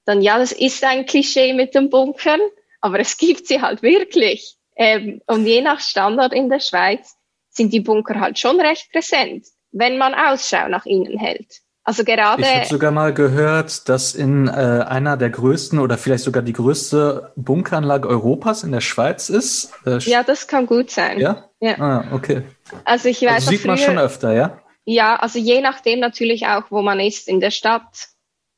dann 0.05 0.23
ja, 0.23 0.39
das 0.39 0.53
ist 0.53 0.85
ein 0.85 1.07
Klischee 1.07 1.53
mit 1.53 1.75
dem 1.75 1.91
Bunkern, 1.91 2.41
aber 2.81 2.99
es 3.01 3.17
gibt 3.17 3.47
sie 3.47 3.61
halt 3.61 3.83
wirklich. 3.83 4.57
Ähm, 4.77 5.21
und 5.27 5.47
je 5.47 5.61
nach 5.61 5.81
Standort 5.81 6.33
in 6.33 6.49
der 6.49 6.61
Schweiz 6.61 7.17
sind 7.51 7.73
die 7.73 7.81
Bunker 7.81 8.19
halt 8.19 8.39
schon 8.39 8.61
recht 8.61 8.91
präsent, 8.91 9.47
wenn 9.71 9.99
man 9.99 10.15
Ausschau 10.15 10.69
nach 10.69 10.87
ihnen 10.87 11.19
hält. 11.19 11.61
Also 11.85 12.05
gerade. 12.05 12.43
Ich 12.43 12.49
habe 12.49 12.67
sogar 12.67 12.93
mal 12.93 13.13
gehört, 13.13 13.89
dass 13.89 14.15
in 14.15 14.47
äh, 14.47 14.51
einer 14.51 15.17
der 15.17 15.31
größten 15.31 15.81
oder 15.81 15.99
vielleicht 15.99 16.25
sogar 16.25 16.43
die 16.43 16.53
größte 16.53 17.33
Bunkeranlage 17.35 18.09
Europas 18.09 18.63
in 18.63 18.71
der 18.71 18.81
Schweiz 18.81 19.29
ist. 19.29 19.73
Äh, 19.85 19.99
ja, 19.99 20.23
das 20.23 20.47
kann 20.47 20.67
gut 20.67 20.91
sein. 20.91 21.19
Ja? 21.19 21.49
Ja. 21.61 21.79
Ah, 21.81 22.05
okay. 22.13 22.43
Also 22.85 23.09
ich 23.09 23.23
weiß 23.23 23.35
also 23.35 23.51
sieht 23.51 23.61
früher, 23.61 23.73
man 23.73 23.79
schon 23.79 23.99
öfter, 23.99 24.33
ja? 24.33 24.61
Ja, 24.85 25.17
also 25.17 25.39
je 25.39 25.61
nachdem 25.61 26.01
natürlich 26.01 26.47
auch, 26.47 26.71
wo 26.71 26.83
man 26.83 27.01
ist 27.01 27.29
in 27.29 27.41
der 27.41 27.51
Stadt. 27.51 28.09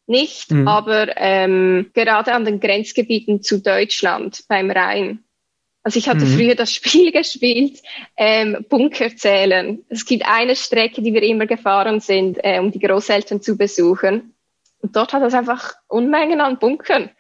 Nicht, 0.06 0.50
mhm. 0.50 0.68
aber 0.68 1.16
ähm, 1.16 1.90
gerade 1.94 2.34
an 2.34 2.44
den 2.44 2.60
Grenzgebieten 2.60 3.40
zu 3.40 3.62
Deutschland 3.62 4.44
beim 4.48 4.70
Rhein 4.70 5.23
also 5.84 5.98
ich 5.98 6.08
hatte 6.08 6.24
mhm. 6.24 6.34
früher 6.34 6.54
das 6.54 6.72
Spiel 6.72 7.12
gespielt, 7.12 7.80
ähm, 8.16 8.64
Bunker 8.68 9.14
zählen. 9.14 9.84
Es 9.90 10.06
gibt 10.06 10.26
eine 10.26 10.56
Strecke, 10.56 11.02
die 11.02 11.12
wir 11.12 11.22
immer 11.22 11.46
gefahren 11.46 12.00
sind, 12.00 12.38
äh, 12.42 12.58
um 12.58 12.72
die 12.72 12.80
Großeltern 12.80 13.42
zu 13.42 13.56
besuchen. 13.56 14.34
Und 14.80 14.96
dort 14.96 15.12
hat 15.12 15.22
es 15.22 15.34
einfach 15.34 15.74
Unmengen 15.86 16.40
an 16.40 16.58
Bunkern. 16.58 17.10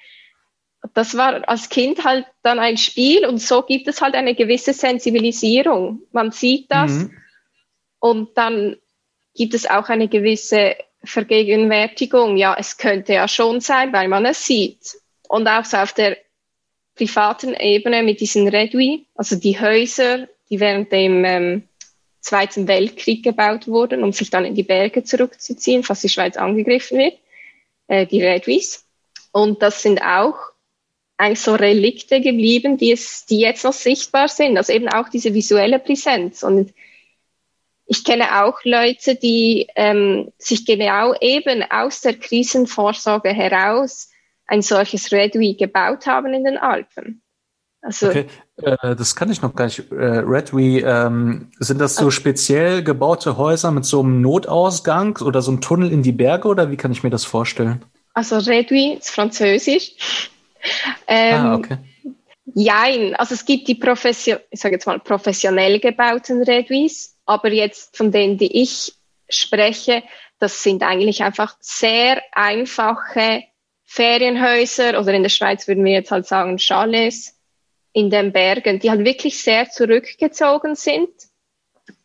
Das 0.94 1.16
war 1.16 1.46
als 1.48 1.68
Kind 1.68 2.04
halt 2.04 2.26
dann 2.42 2.58
ein 2.58 2.76
Spiel 2.76 3.26
und 3.26 3.38
so 3.38 3.62
gibt 3.62 3.86
es 3.88 4.02
halt 4.02 4.14
eine 4.14 4.34
gewisse 4.34 4.72
Sensibilisierung. 4.72 6.02
Man 6.12 6.30
sieht 6.30 6.70
das 6.70 6.92
mhm. 6.92 7.18
und 8.00 8.36
dann 8.36 8.76
gibt 9.34 9.54
es 9.54 9.68
auch 9.68 9.88
eine 9.88 10.08
gewisse 10.08 10.76
Vergegenwärtigung. 11.02 12.36
Ja, 12.36 12.56
es 12.58 12.76
könnte 12.76 13.14
ja 13.14 13.28
schon 13.28 13.60
sein, 13.60 13.92
weil 13.92 14.08
man 14.08 14.26
es 14.26 14.44
sieht. 14.44 14.96
Und 15.28 15.48
auch 15.48 15.64
so 15.64 15.78
auf 15.78 15.92
der 15.94 16.18
privaten 16.94 17.54
Ebene 17.54 18.02
mit 18.02 18.20
diesen 18.20 18.48
Redui, 18.48 19.06
also 19.14 19.36
die 19.36 19.60
Häuser, 19.60 20.28
die 20.50 20.60
während 20.60 20.92
dem 20.92 21.24
ähm, 21.24 21.62
Zweiten 22.20 22.68
Weltkrieg 22.68 23.22
gebaut 23.22 23.68
wurden, 23.68 24.02
um 24.02 24.12
sich 24.12 24.30
dann 24.30 24.44
in 24.44 24.54
die 24.54 24.62
Berge 24.62 25.04
zurückzuziehen, 25.04 25.82
falls 25.82 26.00
die 26.00 26.08
Schweiz 26.08 26.36
angegriffen 26.36 26.98
wird, 26.98 27.18
äh, 27.88 28.06
die 28.06 28.22
Reduis. 28.22 28.84
Und 29.32 29.62
das 29.62 29.82
sind 29.82 30.00
auch 30.00 30.36
eigentlich 31.16 31.40
so 31.40 31.54
Relikte 31.54 32.20
geblieben, 32.20 32.78
die, 32.78 32.92
es, 32.92 33.26
die 33.26 33.40
jetzt 33.40 33.64
noch 33.64 33.72
sichtbar 33.72 34.28
sind, 34.28 34.56
also 34.56 34.72
eben 34.72 34.88
auch 34.88 35.08
diese 35.08 35.34
visuelle 35.34 35.78
Präsenz. 35.78 36.42
Und 36.42 36.72
ich 37.86 38.04
kenne 38.04 38.42
auch 38.42 38.64
Leute, 38.64 39.14
die 39.14 39.66
ähm, 39.76 40.32
sich 40.38 40.64
genau 40.64 41.14
eben 41.20 41.62
aus 41.70 42.00
der 42.00 42.14
Krisenvorsorge 42.14 43.30
heraus 43.32 44.08
ein 44.46 44.62
solches 44.62 45.12
Redui 45.12 45.54
gebaut 45.54 46.06
haben 46.06 46.32
in 46.34 46.44
den 46.44 46.58
Alpen. 46.58 47.22
Also, 47.82 48.08
okay, 48.08 48.26
äh, 48.56 48.96
das 48.96 49.14
kann 49.14 49.30
ich 49.30 49.42
noch 49.42 49.54
gar 49.54 49.66
nicht. 49.66 49.92
Äh, 49.92 49.94
Redui, 49.94 50.80
ähm, 50.80 51.50
sind 51.58 51.80
das 51.80 51.96
so 51.96 52.10
speziell 52.10 52.82
gebaute 52.82 53.36
Häuser 53.36 53.70
mit 53.72 53.84
so 53.84 54.00
einem 54.00 54.22
Notausgang 54.22 55.18
oder 55.18 55.42
so 55.42 55.50
einem 55.50 55.60
Tunnel 55.60 55.92
in 55.92 56.02
die 56.02 56.12
Berge 56.12 56.48
oder 56.48 56.70
wie 56.70 56.76
kann 56.76 56.92
ich 56.92 57.02
mir 57.02 57.10
das 57.10 57.26
vorstellen? 57.26 57.84
Also 58.14 58.38
Redui 58.38 58.94
ist 58.94 59.10
französisch. 59.10 60.30
ähm, 61.06 61.34
ah, 61.34 61.54
okay. 61.56 61.78
Jein, 62.54 63.14
also 63.16 63.34
es 63.34 63.44
gibt 63.44 63.68
die 63.68 63.74
Profession, 63.74 64.38
ich 64.50 64.60
sage 64.60 64.74
jetzt 64.74 64.86
mal 64.86 65.00
professionell 65.00 65.80
gebauten 65.80 66.42
Reduis, 66.42 67.16
aber 67.26 67.50
jetzt 67.50 67.96
von 67.96 68.12
denen, 68.12 68.38
die 68.38 68.62
ich 68.62 68.94
spreche, 69.28 70.02
das 70.38 70.62
sind 70.62 70.82
eigentlich 70.82 71.22
einfach 71.22 71.56
sehr 71.60 72.22
einfache 72.32 73.42
Ferienhäuser 73.84 74.98
oder 74.98 75.12
in 75.12 75.22
der 75.22 75.30
Schweiz 75.30 75.68
würden 75.68 75.84
wir 75.84 75.92
jetzt 75.92 76.10
halt 76.10 76.26
sagen 76.26 76.58
Chalets 76.58 77.34
in 77.92 78.10
den 78.10 78.32
Bergen, 78.32 78.80
die 78.80 78.90
halt 78.90 79.04
wirklich 79.04 79.40
sehr 79.42 79.70
zurückgezogen 79.70 80.74
sind, 80.74 81.10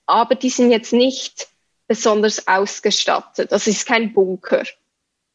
aber 0.05 0.35
die 0.35 0.49
sind 0.49 0.71
jetzt 0.71 0.93
nicht 0.93 1.47
besonders 1.87 2.47
ausgestattet. 2.47 3.51
Das 3.51 3.67
ist 3.67 3.87
kein 3.87 4.13
Bunker, 4.13 4.63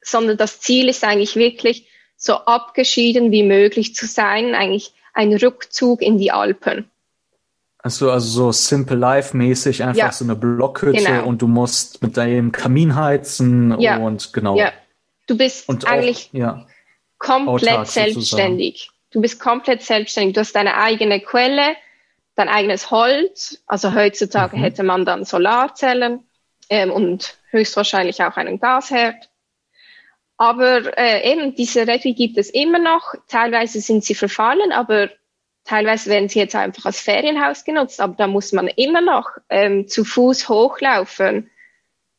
sondern 0.00 0.36
das 0.36 0.60
Ziel 0.60 0.88
ist 0.88 1.02
eigentlich 1.02 1.36
wirklich 1.36 1.88
so 2.16 2.34
abgeschieden 2.34 3.32
wie 3.32 3.42
möglich 3.42 3.94
zu 3.94 4.06
sein, 4.06 4.54
eigentlich 4.54 4.92
ein 5.12 5.34
Rückzug 5.34 6.00
in 6.00 6.18
die 6.18 6.30
Alpen. 6.30 6.90
Also, 7.78 8.10
also 8.10 8.26
so 8.26 8.52
Simple 8.52 8.96
Life 8.96 9.36
mäßig 9.36 9.82
einfach 9.82 9.98
ja, 9.98 10.12
so 10.12 10.24
eine 10.24 10.36
Blockhütte 10.36 11.04
genau. 11.04 11.26
und 11.26 11.42
du 11.42 11.48
musst 11.48 12.02
mit 12.02 12.16
deinem 12.16 12.50
Kamin 12.50 12.94
heizen 12.94 13.78
ja, 13.78 13.98
und 13.98 14.32
genau. 14.32 14.56
Ja, 14.56 14.72
Du 15.26 15.36
bist 15.36 15.68
und 15.68 15.86
eigentlich 15.86 16.28
auch, 16.30 16.34
ja, 16.34 16.66
komplett 17.18 17.86
selbstständig. 17.86 18.74
Sozusagen. 18.74 18.94
Du 19.10 19.20
bist 19.20 19.40
komplett 19.40 19.82
selbstständig. 19.82 20.34
Du 20.34 20.40
hast 20.40 20.54
deine 20.54 20.76
eigene 20.76 21.20
Quelle, 21.20 21.76
dein 22.34 22.48
eigenes 22.48 22.90
Holz. 22.90 23.62
Also 23.66 23.94
heutzutage 23.94 24.56
mhm. 24.56 24.60
hätte 24.60 24.82
man 24.82 25.04
dann 25.04 25.24
Solarzellen 25.24 26.24
ähm, 26.68 26.90
und 26.90 27.38
höchstwahrscheinlich 27.50 28.22
auch 28.22 28.36
einen 28.36 28.58
Gasherd. 28.58 29.30
Aber 30.36 30.98
äh, 30.98 31.32
eben 31.32 31.54
diese 31.54 31.86
Räder 31.86 32.12
gibt 32.12 32.38
es 32.38 32.50
immer 32.50 32.78
noch. 32.78 33.14
Teilweise 33.28 33.80
sind 33.80 34.04
sie 34.04 34.16
verfallen, 34.16 34.72
aber 34.72 35.10
teilweise 35.64 36.10
werden 36.10 36.28
sie 36.28 36.40
jetzt 36.40 36.56
einfach 36.56 36.86
als 36.86 37.00
Ferienhaus 37.00 37.64
genutzt. 37.64 38.00
Aber 38.00 38.14
da 38.14 38.26
muss 38.26 38.52
man 38.52 38.66
immer 38.66 39.00
noch 39.00 39.30
ähm, 39.48 39.86
zu 39.86 40.04
Fuß 40.04 40.48
hochlaufen 40.48 41.50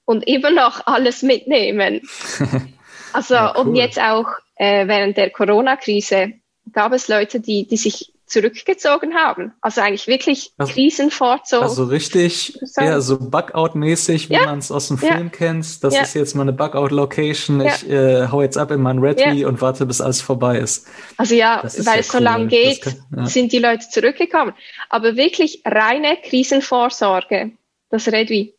und 0.05 0.25
immer 0.27 0.51
noch 0.51 0.87
alles 0.87 1.23
mitnehmen. 1.23 2.01
Also 3.15 3.33
ja, 3.35 3.53
cool. 3.55 3.67
und 3.67 3.75
jetzt 3.75 3.99
auch 3.99 4.27
äh, 4.55 4.87
während 4.87 5.17
der 5.17 5.29
Corona-Krise 5.29 6.33
gab 6.71 6.93
es 6.93 7.07
Leute, 7.07 7.39
die, 7.39 7.67
die 7.67 7.77
sich 7.77 8.11
zurückgezogen 8.25 9.13
haben. 9.13 9.53
Also 9.61 9.81
eigentlich 9.81 10.07
wirklich 10.07 10.51
also, 10.57 10.73
Krisenvorzug. 10.73 11.61
Also 11.61 11.85
richtig, 11.85 12.57
so. 12.63 12.81
ja, 12.81 12.99
so 12.99 13.17
Bugout-mäßig, 13.17 14.29
wie 14.29 14.33
ja. 14.33 14.45
man 14.45 14.59
es 14.59 14.71
aus 14.71 14.87
dem 14.87 14.97
Film 14.97 15.25
ja. 15.25 15.29
kennt. 15.29 15.83
Das 15.83 15.93
ja. 15.93 16.01
ist 16.01 16.15
jetzt 16.15 16.35
meine 16.35 16.51
Bugout-Location. 16.51 17.61
Ich 17.61 17.87
äh, 17.87 18.27
hau 18.31 18.41
jetzt 18.41 18.57
ab 18.57 18.71
in 18.71 18.81
mein 18.81 18.99
Redmi 18.99 19.45
und 19.45 19.61
warte, 19.61 19.85
bis 19.85 20.01
alles 20.01 20.21
vorbei 20.21 20.57
ist. 20.57 20.87
Also 21.17 21.35
ja, 21.35 21.61
weil 21.63 21.99
es 21.99 22.13
cool. 22.13 22.19
so 22.19 22.19
lang 22.19 22.47
geht, 22.47 22.81
kann, 22.81 23.27
sind 23.27 23.51
die 23.51 23.59
Leute 23.59 23.87
zurückgekommen. 23.89 24.53
Aber 24.89 25.15
wirklich 25.15 25.61
reine 25.63 26.17
Krisenvorsorge, 26.17 27.51
das 27.89 28.07
Redmi. 28.07 28.55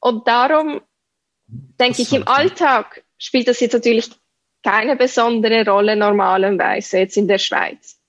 Und 0.00 0.26
darum 0.26 0.80
denke 1.46 2.02
ich, 2.02 2.12
im 2.12 2.26
Alltag 2.26 3.03
spielt 3.18 3.48
das 3.48 3.60
jetzt 3.60 3.72
natürlich 3.72 4.10
keine 4.62 4.96
besondere 4.96 5.64
Rolle 5.64 5.94
normalerweise 5.94 6.98
jetzt 6.98 7.16
in 7.16 7.28
der 7.28 7.38
Schweiz. 7.38 8.00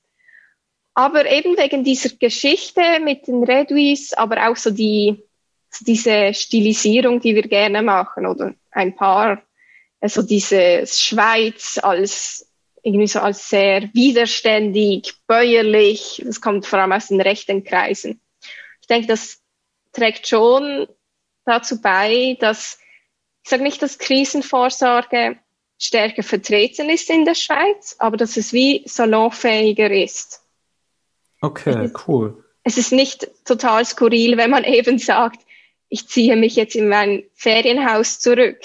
Aber 0.94 1.30
eben 1.30 1.58
wegen 1.58 1.84
dieser 1.84 2.10
Geschichte 2.10 2.82
mit 3.02 3.28
den 3.28 3.44
Reduis, 3.44 4.14
aber 4.14 4.50
auch 4.50 4.56
so 4.56 4.72
die, 4.72 5.22
diese 5.82 6.34
Stilisierung, 6.34 7.20
die 7.20 7.36
wir 7.36 7.44
gerne 7.44 7.82
machen, 7.82 8.26
oder 8.26 8.54
ein 8.72 8.96
paar, 8.96 9.42
also 10.00 10.22
diese 10.22 10.88
Schweiz 10.88 11.78
als 11.82 12.50
irgendwie 12.82 13.08
so 13.08 13.20
als 13.20 13.50
sehr 13.50 13.90
widerständig, 13.94 15.14
bäuerlich, 15.28 16.22
das 16.24 16.40
kommt 16.40 16.68
vor 16.68 16.80
allem 16.80 16.92
aus 16.92 17.08
den 17.08 17.20
rechten 17.20 17.64
Kreisen. 17.64 18.22
Ich 18.80 18.88
denke, 18.88 19.08
das 19.08 19.42
trägt 19.92 20.28
schon 20.28 20.88
dazu 21.46 21.82
bei, 21.82 22.38
dass 22.40 22.80
ich 23.46 23.52
sage 23.52 23.62
nicht, 23.62 23.80
dass 23.84 24.00
Krisenvorsorge 24.00 25.38
stärker 25.78 26.24
vertreten 26.24 26.90
ist 26.90 27.12
in 27.12 27.26
der 27.26 27.36
Schweiz, 27.36 27.96
aber 28.00 28.18
dass 28.18 28.38
es 28.38 28.54
wie 28.54 28.82
salonfähiger 28.88 29.92
ist. 29.92 30.42
Okay, 31.42 31.92
cool. 32.08 32.44
Es 32.64 32.80
ist 32.80 32.92
nicht 32.92 33.30
total 33.46 33.86
skurril, 33.86 34.36
wenn 34.38 34.50
man 34.50 34.64
eben 34.64 34.98
sagt, 34.98 35.42
ich 35.90 36.08
ziehe 36.08 36.36
mich 36.36 36.56
jetzt 36.56 36.76
in 36.76 36.90
mein 36.90 37.24
Ferienhaus 37.36 38.20
zurück. 38.20 38.58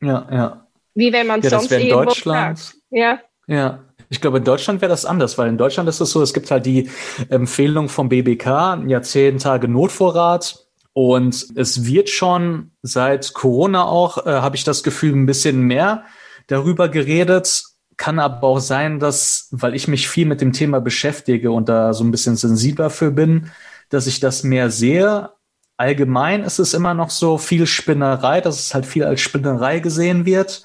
Ja, 0.00 0.26
ja. 0.32 0.66
Wie 0.94 1.12
wenn 1.12 1.26
man 1.26 1.42
ja, 1.42 1.50
sonst 1.50 1.70
das 1.70 1.82
in 1.82 1.90
Deutschland. 1.90 2.58
Sagt. 2.58 2.78
Ja. 2.88 3.20
Ja. 3.46 3.84
Ich 4.08 4.22
glaube, 4.22 4.38
in 4.38 4.44
Deutschland 4.44 4.80
wäre 4.80 4.88
das 4.88 5.04
anders, 5.04 5.36
weil 5.36 5.50
in 5.50 5.58
Deutschland 5.58 5.86
ist 5.90 6.00
es 6.00 6.12
so, 6.12 6.22
es 6.22 6.32
gibt 6.32 6.50
halt 6.50 6.64
die 6.64 6.88
Empfehlung 7.28 7.90
vom 7.90 8.08
BBK, 8.08 8.84
ja, 8.86 9.02
zehn 9.02 9.36
Tage 9.36 9.68
Notvorrat 9.68 10.65
und 10.96 11.48
es 11.56 11.84
wird 11.84 12.08
schon 12.08 12.70
seit 12.80 13.34
Corona 13.34 13.84
auch, 13.84 14.24
äh, 14.24 14.30
habe 14.30 14.56
ich 14.56 14.64
das 14.64 14.82
Gefühl, 14.82 15.12
ein 15.12 15.26
bisschen 15.26 15.60
mehr 15.60 16.04
darüber 16.46 16.88
geredet. 16.88 17.64
Kann 17.98 18.18
aber 18.18 18.44
auch 18.44 18.60
sein, 18.60 18.98
dass, 18.98 19.48
weil 19.50 19.74
ich 19.74 19.88
mich 19.88 20.08
viel 20.08 20.24
mit 20.24 20.40
dem 20.40 20.54
Thema 20.54 20.80
beschäftige 20.80 21.50
und 21.50 21.68
da 21.68 21.92
so 21.92 22.02
ein 22.02 22.10
bisschen 22.10 22.36
sensibler 22.36 22.88
für 22.88 23.10
bin, 23.10 23.50
dass 23.90 24.06
ich 24.06 24.20
das 24.20 24.42
mehr 24.42 24.70
sehe. 24.70 25.28
Allgemein 25.76 26.42
ist 26.42 26.60
es 26.60 26.72
immer 26.72 26.94
noch 26.94 27.10
so 27.10 27.36
viel 27.36 27.66
Spinnerei, 27.66 28.40
dass 28.40 28.58
es 28.58 28.72
halt 28.72 28.86
viel 28.86 29.04
als 29.04 29.20
Spinnerei 29.20 29.80
gesehen 29.80 30.24
wird. 30.24 30.62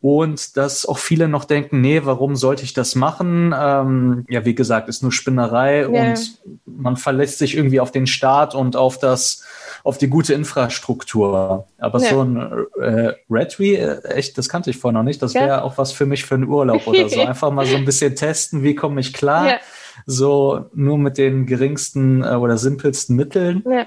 Und 0.00 0.56
dass 0.56 0.86
auch 0.86 0.98
viele 0.98 1.28
noch 1.28 1.44
denken, 1.44 1.80
nee, 1.80 2.02
warum 2.04 2.36
sollte 2.36 2.62
ich 2.62 2.72
das 2.72 2.94
machen? 2.94 3.52
Ähm, 3.56 4.24
ja, 4.28 4.44
wie 4.44 4.54
gesagt, 4.54 4.88
ist 4.88 5.02
nur 5.02 5.10
Spinnerei 5.10 5.88
yeah. 5.88 6.10
und 6.10 6.38
man 6.66 6.96
verlässt 6.96 7.38
sich 7.38 7.56
irgendwie 7.56 7.80
auf 7.80 7.90
den 7.90 8.06
Staat 8.06 8.54
und 8.54 8.76
auf 8.76 8.98
das, 8.98 9.44
auf 9.82 9.98
die 9.98 10.08
gute 10.08 10.34
Infrastruktur. 10.34 11.66
Aber 11.78 12.00
yeah. 12.00 12.10
so 12.10 12.22
ein 12.22 12.66
äh, 12.80 13.12
Redry, 13.28 13.74
äh, 13.74 14.00
echt, 14.04 14.38
das 14.38 14.48
kannte 14.48 14.70
ich 14.70 14.78
vorher 14.78 14.98
noch 14.98 15.04
nicht. 15.04 15.20
Das 15.20 15.34
wäre 15.34 15.62
auch 15.62 15.78
was 15.78 15.90
für 15.90 16.06
mich 16.06 16.24
für 16.24 16.36
einen 16.36 16.48
Urlaub 16.48 16.86
oder 16.86 17.08
so. 17.08 17.20
Einfach 17.26 17.50
mal 17.50 17.66
so 17.66 17.76
ein 17.76 17.84
bisschen 17.84 18.14
testen, 18.14 18.62
wie 18.62 18.76
komme 18.76 19.00
ich 19.00 19.12
klar? 19.12 19.46
Yeah. 19.46 19.60
So 20.06 20.66
nur 20.74 20.96
mit 20.96 21.18
den 21.18 21.46
geringsten 21.46 22.22
äh, 22.22 22.36
oder 22.36 22.56
simpelsten 22.56 23.16
Mitteln. 23.16 23.64
Ja, 23.68 23.86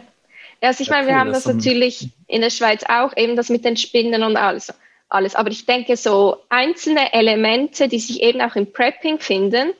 also 0.61 0.81
ich 0.81 0.89
Ja, 0.89 0.95
meine, 0.95 1.07
wir 1.07 1.13
cool, 1.13 1.19
haben 1.19 1.31
das 1.31 1.43
das 1.43 1.55
natürlich 1.55 2.09
in 2.27 2.41
der 2.41 2.49
Schweiz 2.49 2.83
auch, 2.87 3.15
eben 3.15 3.35
das 3.35 3.49
mit 3.49 3.63
den 3.63 3.77
Spinnen 3.77 4.23
und 4.23 4.35
alles. 4.35 4.73
Alles. 5.11 5.35
Aber 5.35 5.49
ich 5.49 5.65
denke, 5.65 5.97
so 5.97 6.37
einzelne 6.49 7.13
Elemente, 7.13 7.87
die 7.87 7.99
sich 7.99 8.21
eben 8.21 8.41
auch 8.41 8.55
im 8.55 8.71
Prepping 8.71 9.19
finden, 9.19 9.73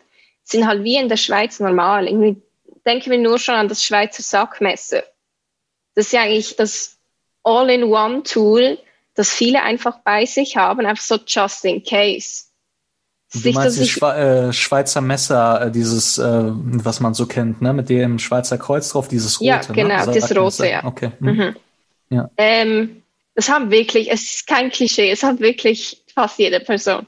sind 0.44 0.68
halt 0.68 0.84
wie 0.84 0.96
in 0.98 1.10
der 1.10 1.18
Schweiz 1.18 1.60
normal. 1.60 2.08
Irgendwie 2.08 2.42
denken 2.86 3.12
wir 3.12 3.18
nur 3.18 3.40
schon 3.40 3.56
an 3.56 3.68
das 3.68 3.84
Schweizer 3.84 4.24
Sackmesser. 4.24 5.04
Das 5.96 6.08
ist 6.08 6.14
ja 6.14 6.22
eigentlich 6.22 6.56
das 6.56 6.98
All-in-One-Tool, 7.44 8.78
das 9.16 9.30
viele 9.30 9.62
einfach 9.64 10.00
bei 10.04 10.26
sich 10.26 10.58
haben, 10.58 10.86
einfach 10.86 11.04
so 11.04 11.18
just 11.28 11.66
in 11.66 11.84
case. 11.84 12.46
Du 13.34 13.40
Nicht, 13.40 13.56
meinst 13.56 13.78
die 13.78 13.84
ich- 13.84 13.92
Schwe 13.94 14.48
äh, 14.50 14.54
Schweizer 14.54 15.00
Messer, 15.02 15.68
äh, 15.68 15.72
dieses, 15.72 16.18
äh, 16.18 16.24
was 16.24 17.00
man 17.00 17.14
so 17.14 17.26
kennt, 17.28 17.62
ne, 17.62 17.72
mit 17.74 17.88
dem 17.90 18.20
Schweizer 18.20 18.58
Kreuz 18.58 18.90
drauf, 18.90 19.08
dieses 19.08 19.40
rote. 19.40 19.48
Ja, 19.50 19.58
ne? 19.60 19.74
genau, 19.74 20.12
Dieser 20.12 20.34
das 20.36 20.38
rote, 20.60 20.70
ja. 20.70 20.84
Okay. 20.84 21.12
hm. 21.20 21.56
Mhm. 22.10 22.28
Ähm, 22.38 23.01
das 23.36 23.50
haben 23.50 23.72
wirklich, 23.72 24.12
es 24.12 24.24
ist 24.24 24.48
kein 24.48 24.72
Klischee, 24.72 25.10
es 25.12 25.24
hat 25.24 25.40
wirklich 25.40 26.04
fast 26.14 26.38
jede 26.40 26.60
Person. 26.60 27.08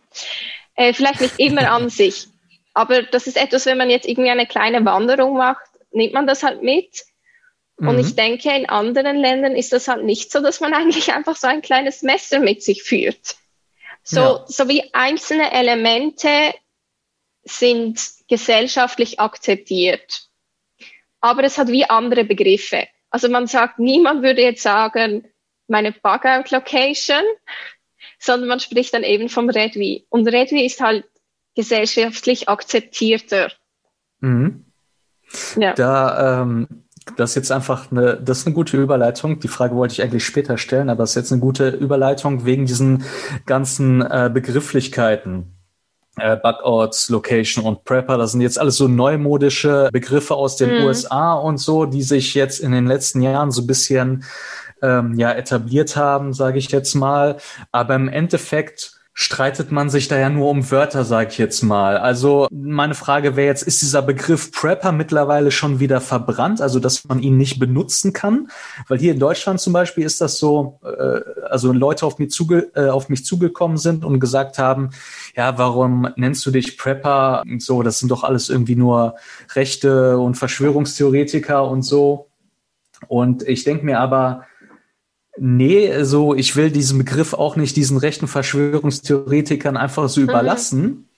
Äh, 0.76 0.94
vielleicht 0.94 1.22
nicht 1.22 1.40
immer 1.40 1.70
an 1.70 1.90
sich, 2.02 2.28
aber 2.74 3.04
das 3.04 3.28
ist 3.28 3.38
etwas, 3.38 3.66
wenn 3.66 3.78
man 3.78 3.90
jetzt 3.90 4.08
irgendwie 4.08 4.30
eine 4.32 4.48
kleine 4.48 4.84
Wanderung 4.86 5.38
macht, 5.38 5.66
nimmt 5.92 6.14
man 6.14 6.28
das 6.28 6.44
halt 6.44 6.64
mit. 6.64 7.04
Und 7.78 7.96
Mhm. 7.96 8.00
ich 8.00 8.16
denke, 8.16 8.50
in 8.56 8.70
anderen 8.70 9.18
Ländern 9.18 9.56
ist 9.56 9.74
das 9.74 9.88
halt 9.88 10.04
nicht 10.04 10.32
so, 10.32 10.40
dass 10.42 10.60
man 10.60 10.74
eigentlich 10.74 11.14
einfach 11.14 11.36
so 11.36 11.48
ein 11.48 11.62
kleines 11.62 12.02
Messer 12.02 12.40
mit 12.40 12.64
sich 12.64 12.84
führt. 12.84 13.36
So, 14.04 14.20
Ja. 14.20 14.46
so 14.48 14.68
wie 14.70 14.94
einzelne 14.94 15.52
Elemente 15.52 16.54
sind 17.44 18.00
gesellschaftlich 18.28 19.20
akzeptiert. 19.20 20.28
Aber 21.20 21.44
es 21.44 21.58
hat 21.58 21.68
wie 21.70 21.86
andere 21.86 22.24
Begriffe. 22.26 22.88
Also 23.10 23.30
man 23.30 23.48
sagt, 23.48 23.80
niemand 23.80 24.24
würde 24.24 24.42
jetzt 24.42 24.64
sagen, 24.64 25.28
meine 25.68 25.92
Bug-out-Location, 25.92 27.24
sondern 28.20 28.50
man 28.50 28.60
spricht 28.60 28.94
dann 28.94 29.04
eben 29.04 29.30
vom 29.30 29.50
Redwi. 29.50 30.06
Und 30.10 30.28
Redwi 30.28 30.66
ist 30.66 30.82
halt 30.82 31.06
gesellschaftlich 31.56 32.50
akzeptierter. 32.50 33.52
Mhm. 34.20 34.66
Ja. 35.58 35.74
Da, 35.74 36.42
ähm, 36.42 36.68
das 37.18 37.32
ist 37.32 37.36
jetzt 37.36 37.52
einfach 37.52 37.92
eine, 37.92 38.16
das 38.18 38.40
ist 38.40 38.48
eine 38.48 38.56
gute 38.56 38.78
Überleitung. 38.78 39.40
Die 39.40 39.48
Frage 39.48 39.76
wollte 39.76 39.94
ich 39.94 40.02
eigentlich 40.02 40.26
später 40.26 40.58
stellen, 40.58 40.90
aber 40.90 41.04
das 41.04 41.12
ist 41.12 41.16
jetzt 41.16 41.32
eine 41.32 41.42
gute 41.42 41.70
Überleitung 41.70 42.46
wegen 42.46 42.66
diesen 42.66 43.04
ganzen 43.46 44.02
äh, 44.02 44.30
Begrifflichkeiten. 44.34 45.58
Äh, 46.18 46.38
Bugouts, 46.38 47.10
Location 47.10 47.66
und 47.66 47.86
Prepper, 47.86 48.20
das 48.20 48.34
sind 48.34 48.42
jetzt 48.42 48.60
alles 48.60 48.78
so 48.78 48.88
neumodische 48.88 49.90
Begriffe 49.92 50.36
aus 50.36 50.58
den 50.58 50.70
Mhm. 50.70 50.86
USA 50.86 51.34
und 51.34 51.58
so, 51.58 51.86
die 51.86 52.04
sich 52.04 52.36
jetzt 52.36 52.60
in 52.60 52.72
den 52.72 52.86
letzten 52.86 53.24
Jahren 53.24 53.50
so 53.50 53.64
ein 53.64 53.68
bisschen 53.68 54.24
ähm, 54.84 55.18
ja 55.18 55.32
etabliert 55.32 55.96
haben, 55.96 56.34
sage 56.34 56.60
ich 56.60 56.70
jetzt 56.70 56.94
mal. 56.94 57.38
Aber 57.72 57.96
im 57.96 58.10
Endeffekt 58.10 59.00
streitet 59.16 59.72
man 59.72 59.92
sich 59.92 60.08
da 60.08 60.18
ja 60.18 60.30
nur 60.30 60.50
um 60.50 60.72
Wörter, 60.72 61.06
sage 61.06 61.30
ich 61.30 61.38
jetzt 61.38 61.62
mal. 61.62 61.98
Also 61.98 62.48
meine 62.52 62.96
Frage 62.96 63.36
wäre 63.36 63.48
jetzt, 63.48 63.62
ist 63.62 63.84
dieser 63.84 64.02
Begriff 64.02 64.52
Prepper 64.52 64.92
mittlerweile 64.92 65.52
schon 65.52 65.80
wieder 65.80 66.02
verbrannt, 66.02 66.62
also 66.62 66.80
dass 66.80 67.06
man 67.06 67.20
ihn 67.20 67.38
nicht 67.38 67.60
benutzen 67.60 68.14
kann? 68.14 68.50
Weil 68.88 68.98
hier 68.98 69.14
in 69.14 69.20
Deutschland 69.20 69.62
zum 69.62 69.72
Beispiel 69.72 70.04
ist 70.04 70.20
das 70.20 70.40
so, 70.40 70.80
äh, 70.84 71.22
also 71.48 71.72
Leute 71.72 72.08
auf 72.08 72.18
mich, 72.18 72.32
zuge 72.32 72.72
äh, 72.74 72.90
auf 72.90 73.08
mich 73.08 73.24
zugekommen 73.24 73.78
sind 73.78 74.04
und 74.04 74.20
gesagt 74.20 74.58
haben, 74.58 74.90
ja, 75.36 75.60
warum 75.60 76.08
nennst 76.16 76.44
du 76.48 76.52
dich 76.52 76.78
Prepper? 76.80 77.44
Und 77.46 77.62
so, 77.62 77.84
das 77.84 78.00
sind 78.00 78.10
doch 78.10 78.24
alles 78.24 78.50
irgendwie 78.50 78.76
nur 78.76 79.16
Rechte 79.54 80.18
und 80.18 80.36
Verschwörungstheoretiker 80.36 81.68
und 81.68 81.84
so. 81.84 82.30
Und 83.08 83.48
ich 83.48 83.64
denke 83.64 83.86
mir 83.86 84.00
aber, 84.00 84.46
Nee, 85.38 86.04
so 86.04 86.36
ich 86.36 86.56
will 86.56 86.70
diesen 86.70 87.00
Begriff 87.00 87.34
auch 87.34 87.56
nicht 87.56 87.76
diesen 87.76 87.98
rechten 87.98 88.28
Verschwörungstheoretikern 88.28 89.78
einfach 89.78 90.08
so 90.10 90.22
überlassen. 90.22 91.10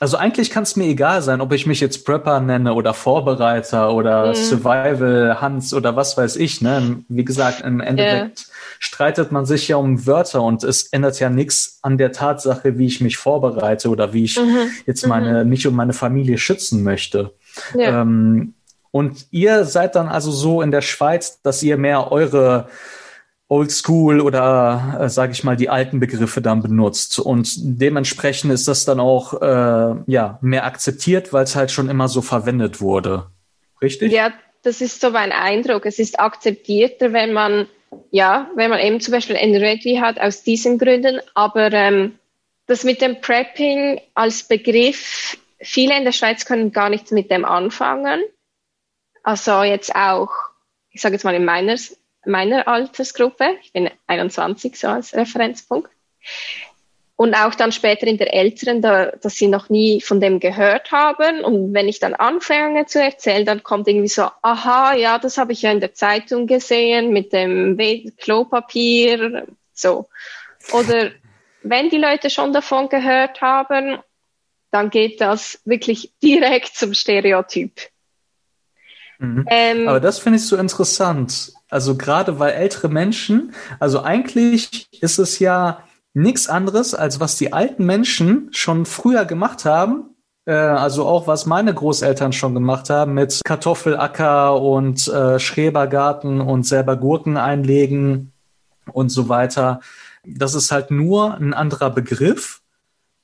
Also 0.00 0.16
eigentlich 0.16 0.50
kann 0.50 0.64
es 0.64 0.74
mir 0.74 0.86
egal 0.86 1.22
sein, 1.22 1.40
ob 1.40 1.52
ich 1.52 1.64
mich 1.66 1.78
jetzt 1.78 2.04
Prepper 2.04 2.40
nenne 2.40 2.74
oder 2.74 2.92
Vorbereiter 2.92 3.94
oder 3.94 4.30
Mhm. 4.30 4.34
Survival 4.34 5.40
Hans 5.40 5.72
oder 5.72 5.94
was 5.94 6.16
weiß 6.16 6.36
ich. 6.36 6.60
Ne? 6.60 7.04
Wie 7.08 7.24
gesagt, 7.24 7.60
im 7.60 7.78
Endeffekt 7.78 8.46
streitet 8.80 9.30
man 9.30 9.46
sich 9.46 9.68
ja 9.68 9.76
um 9.76 10.04
Wörter 10.06 10.42
und 10.42 10.64
es 10.64 10.88
ändert 10.92 11.20
ja 11.20 11.30
nichts 11.30 11.78
an 11.82 11.98
der 11.98 12.10
Tatsache, 12.10 12.78
wie 12.78 12.86
ich 12.86 13.00
mich 13.00 13.16
vorbereite 13.16 13.90
oder 13.90 14.12
wie 14.12 14.24
ich 14.24 14.40
Mhm. 14.40 14.70
jetzt 14.86 15.06
meine 15.06 15.44
mich 15.44 15.68
und 15.68 15.76
meine 15.76 15.92
Familie 15.92 16.36
schützen 16.38 16.82
möchte. 16.82 17.32
Ja. 17.78 18.00
Ähm, 18.02 18.54
und 18.90 19.26
ihr 19.30 19.64
seid 19.66 19.94
dann 19.94 20.08
also 20.08 20.32
so 20.32 20.62
in 20.62 20.72
der 20.72 20.82
Schweiz, 20.82 21.40
dass 21.42 21.62
ihr 21.62 21.76
mehr 21.76 22.10
eure 22.10 22.66
Oldschool 23.52 24.22
oder 24.22 24.98
äh, 24.98 25.08
sage 25.10 25.32
ich 25.32 25.44
mal 25.44 25.56
die 25.56 25.68
alten 25.68 26.00
Begriffe 26.00 26.40
dann 26.40 26.62
benutzt 26.62 27.18
und 27.18 27.52
dementsprechend 27.58 28.50
ist 28.50 28.66
das 28.66 28.86
dann 28.86 28.98
auch 28.98 29.42
äh, 29.42 29.94
ja 30.06 30.38
mehr 30.40 30.64
akzeptiert, 30.64 31.34
weil 31.34 31.44
es 31.44 31.54
halt 31.54 31.70
schon 31.70 31.90
immer 31.90 32.08
so 32.08 32.22
verwendet 32.22 32.80
wurde, 32.80 33.26
richtig? 33.82 34.10
Ja, 34.10 34.32
das 34.62 34.80
ist 34.80 35.02
so 35.02 35.10
mein 35.10 35.32
Eindruck. 35.32 35.84
Es 35.84 35.98
ist 35.98 36.18
akzeptierter, 36.18 37.12
wenn 37.12 37.34
man, 37.34 37.68
ja, 38.10 38.50
wenn 38.54 38.70
man 38.70 38.80
eben 38.80 39.00
zum 39.00 39.12
Beispiel 39.12 39.36
ein 39.36 39.54
Redwi 39.54 39.96
hat, 39.96 40.18
aus 40.18 40.42
diesen 40.42 40.78
Gründen. 40.78 41.20
Aber 41.34 41.72
ähm, 41.72 42.18
das 42.66 42.84
mit 42.84 43.02
dem 43.02 43.20
Prepping 43.20 44.00
als 44.14 44.44
Begriff, 44.44 45.36
viele 45.60 45.96
in 45.98 46.04
der 46.04 46.12
Schweiz 46.12 46.46
können 46.46 46.72
gar 46.72 46.88
nichts 46.88 47.10
mit 47.10 47.30
dem 47.30 47.44
anfangen. 47.44 48.22
Also 49.24 49.62
jetzt 49.62 49.94
auch, 49.94 50.30
ich 50.90 51.00
sage 51.00 51.16
jetzt 51.16 51.24
mal 51.24 51.34
in 51.34 51.44
meiner, 51.44 51.76
meiner 52.24 52.68
Altersgruppe, 52.68 53.56
ich 53.62 53.72
bin 53.72 53.90
21 54.06 54.78
so 54.78 54.88
als 54.88 55.14
Referenzpunkt. 55.14 55.90
Und 57.16 57.34
auch 57.34 57.54
dann 57.54 57.70
später 57.70 58.06
in 58.06 58.18
der 58.18 58.34
Älteren, 58.34 58.82
da, 58.82 59.12
dass 59.12 59.36
sie 59.36 59.46
noch 59.46 59.68
nie 59.68 60.00
von 60.00 60.20
dem 60.20 60.40
gehört 60.40 60.90
haben. 60.90 61.44
Und 61.44 61.72
wenn 61.72 61.86
ich 61.86 62.00
dann 62.00 62.14
anfange 62.14 62.86
zu 62.86 63.00
erzählen, 63.00 63.44
dann 63.44 63.62
kommt 63.62 63.86
irgendwie 63.86 64.08
so, 64.08 64.28
aha, 64.40 64.94
ja, 64.94 65.18
das 65.18 65.38
habe 65.38 65.52
ich 65.52 65.62
ja 65.62 65.70
in 65.70 65.80
der 65.80 65.94
Zeitung 65.94 66.46
gesehen 66.46 67.12
mit 67.12 67.32
dem 67.32 67.78
Klopapier, 68.18 69.46
so. 69.72 70.08
Oder 70.72 71.12
wenn 71.62 71.90
die 71.90 71.98
Leute 71.98 72.28
schon 72.30 72.52
davon 72.52 72.88
gehört 72.88 73.40
haben, 73.40 73.98
dann 74.72 74.90
geht 74.90 75.20
das 75.20 75.60
wirklich 75.64 76.12
direkt 76.22 76.74
zum 76.74 76.94
Stereotyp. 76.94 77.91
Mhm. 79.22 79.46
Ähm, 79.48 79.88
Aber 79.88 80.00
das 80.00 80.18
finde 80.18 80.38
ich 80.38 80.46
so 80.46 80.56
interessant. 80.56 81.52
Also 81.70 81.96
gerade 81.96 82.38
weil 82.40 82.52
ältere 82.52 82.88
Menschen, 82.88 83.54
also 83.78 84.02
eigentlich 84.02 84.88
ist 85.00 85.18
es 85.18 85.38
ja 85.38 85.84
nichts 86.12 86.48
anderes, 86.48 86.94
als 86.94 87.20
was 87.20 87.36
die 87.36 87.52
alten 87.52 87.86
Menschen 87.86 88.48
schon 88.50 88.84
früher 88.84 89.24
gemacht 89.24 89.64
haben. 89.64 90.16
Äh, 90.44 90.54
also 90.54 91.06
auch 91.06 91.28
was 91.28 91.46
meine 91.46 91.72
Großeltern 91.72 92.32
schon 92.32 92.52
gemacht 92.52 92.90
haben 92.90 93.14
mit 93.14 93.40
Kartoffelacker 93.44 94.60
und 94.60 95.06
äh, 95.06 95.38
Schrebergarten 95.38 96.40
und 96.40 96.66
selber 96.66 96.96
Gurken 96.96 97.36
einlegen 97.36 98.32
und 98.92 99.10
so 99.10 99.28
weiter. 99.28 99.80
Das 100.24 100.54
ist 100.54 100.72
halt 100.72 100.90
nur 100.90 101.34
ein 101.34 101.54
anderer 101.54 101.90
Begriff. 101.90 102.60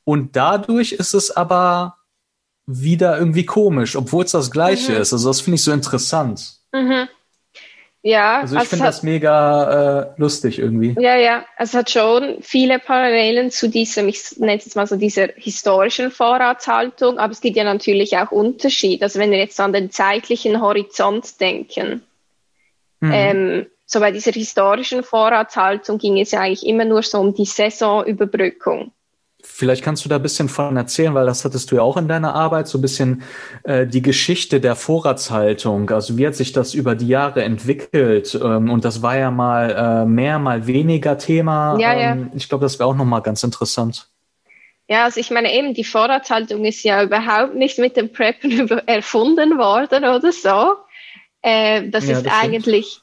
Und 0.04 0.36
dadurch 0.36 0.92
ist 0.92 1.12
es 1.12 1.36
aber 1.36 1.97
wieder 2.70 3.18
irgendwie 3.18 3.46
komisch, 3.46 3.96
obwohl 3.96 4.24
es 4.24 4.32
das 4.32 4.50
Gleiche 4.50 4.92
Mhm. 4.92 4.98
ist. 5.00 5.12
Also 5.14 5.28
das 5.28 5.40
finde 5.40 5.54
ich 5.56 5.64
so 5.64 5.72
interessant. 5.72 6.52
mhm. 6.72 7.08
Ja, 8.02 8.40
Also 8.40 8.56
ich 8.56 8.62
es 8.62 8.68
finde 8.68 8.84
das 8.84 9.02
mega 9.02 10.02
äh, 10.02 10.06
lustig 10.18 10.60
irgendwie. 10.60 10.94
Ja, 11.00 11.16
ja, 11.16 11.44
es 11.58 11.74
hat 11.74 11.90
schon 11.90 12.36
viele 12.42 12.78
Parallelen 12.78 13.50
zu 13.50 13.68
diesem, 13.68 14.06
ich 14.08 14.38
nenne 14.38 14.56
es 14.58 14.66
jetzt 14.66 14.76
mal 14.76 14.86
so 14.86 14.94
dieser 14.96 15.28
historischen 15.34 16.12
Vorratshaltung, 16.12 17.18
aber 17.18 17.32
es 17.32 17.40
gibt 17.40 17.56
ja 17.56 17.64
natürlich 17.64 18.16
auch 18.16 18.30
Unterschied. 18.30 19.02
Also 19.02 19.18
wenn 19.18 19.32
wir 19.32 19.38
jetzt 19.38 19.58
an 19.58 19.72
den 19.72 19.90
zeitlichen 19.90 20.60
Horizont 20.60 21.40
denken, 21.40 22.02
Mhm. 23.00 23.12
ähm, 23.12 23.66
so 23.84 23.98
bei 24.00 24.12
dieser 24.12 24.32
historischen 24.32 25.02
Vorratshaltung 25.02 25.98
ging 25.98 26.20
es 26.20 26.30
ja 26.30 26.40
eigentlich 26.40 26.66
immer 26.66 26.84
nur 26.84 27.02
so 27.02 27.18
um 27.18 27.34
die 27.34 27.46
Saisonüberbrückung. 27.46 28.92
Vielleicht 29.58 29.82
kannst 29.82 30.04
du 30.04 30.08
da 30.08 30.16
ein 30.16 30.22
bisschen 30.22 30.48
von 30.48 30.76
erzählen, 30.76 31.14
weil 31.14 31.26
das 31.26 31.44
hattest 31.44 31.72
du 31.72 31.74
ja 31.76 31.82
auch 31.82 31.96
in 31.96 32.06
deiner 32.06 32.32
Arbeit, 32.32 32.68
so 32.68 32.78
ein 32.78 32.80
bisschen 32.80 33.22
äh, 33.64 33.88
die 33.88 34.02
Geschichte 34.02 34.60
der 34.60 34.76
Vorratshaltung. 34.76 35.90
Also 35.90 36.16
wie 36.16 36.28
hat 36.28 36.36
sich 36.36 36.52
das 36.52 36.74
über 36.74 36.94
die 36.94 37.08
Jahre 37.08 37.42
entwickelt? 37.42 38.38
Ähm, 38.40 38.70
und 38.70 38.84
das 38.84 39.02
war 39.02 39.16
ja 39.18 39.32
mal 39.32 40.04
äh, 40.04 40.06
mehr, 40.06 40.38
mal 40.38 40.68
weniger 40.68 41.18
Thema. 41.18 41.76
Ja, 41.80 41.92
ja. 41.92 42.12
ähm, 42.12 42.30
Ich 42.36 42.48
glaube, 42.48 42.64
das 42.64 42.78
wäre 42.78 42.88
auch 42.88 42.94
nochmal 42.94 43.20
ganz 43.22 43.42
interessant. 43.42 44.08
Ja, 44.86 45.04
also 45.04 45.18
ich 45.18 45.30
meine 45.30 45.52
eben, 45.52 45.74
die 45.74 45.84
Vorratshaltung 45.84 46.64
ist 46.64 46.84
ja 46.84 47.02
überhaupt 47.02 47.56
nicht 47.56 47.78
mit 47.80 47.96
dem 47.96 48.12
Preppen 48.12 48.68
erfunden 48.86 49.58
worden 49.58 50.04
oder 50.04 50.30
so. 50.32 50.76
Äh, 51.42 51.90
das 51.90 52.06
Ja, 52.06 52.12
ist 52.12 52.24
das 52.24 52.32
stimmt. 52.36 52.54
eigentlich, 52.54 53.00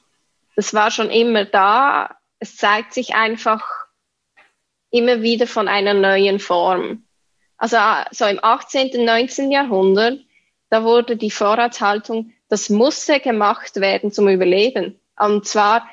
das 0.55 0.73
war 0.73 0.89
schon 0.89 1.09
immer 1.09 1.45
da. 1.45 2.15
Es 2.39 2.55
zeigt 2.55 2.93
sich 2.93 3.13
einfach 3.13 3.84
immer 4.91 5.21
wieder 5.21 5.47
von 5.47 5.67
einer 5.67 5.93
neuen 5.93 6.39
Form. 6.39 7.03
Also 7.57 7.77
äh, 7.77 8.05
so 8.11 8.25
im 8.25 8.39
18., 8.41 8.91
und 8.95 9.05
19. 9.05 9.51
Jahrhundert, 9.51 10.19
da 10.69 10.83
wurde 10.83 11.17
die 11.17 11.31
Vorratshaltung, 11.31 12.33
das 12.49 12.69
musste 12.69 13.19
gemacht 13.19 13.75
werden 13.77 14.11
zum 14.11 14.27
Überleben. 14.27 14.99
Und 15.17 15.47
zwar, 15.47 15.87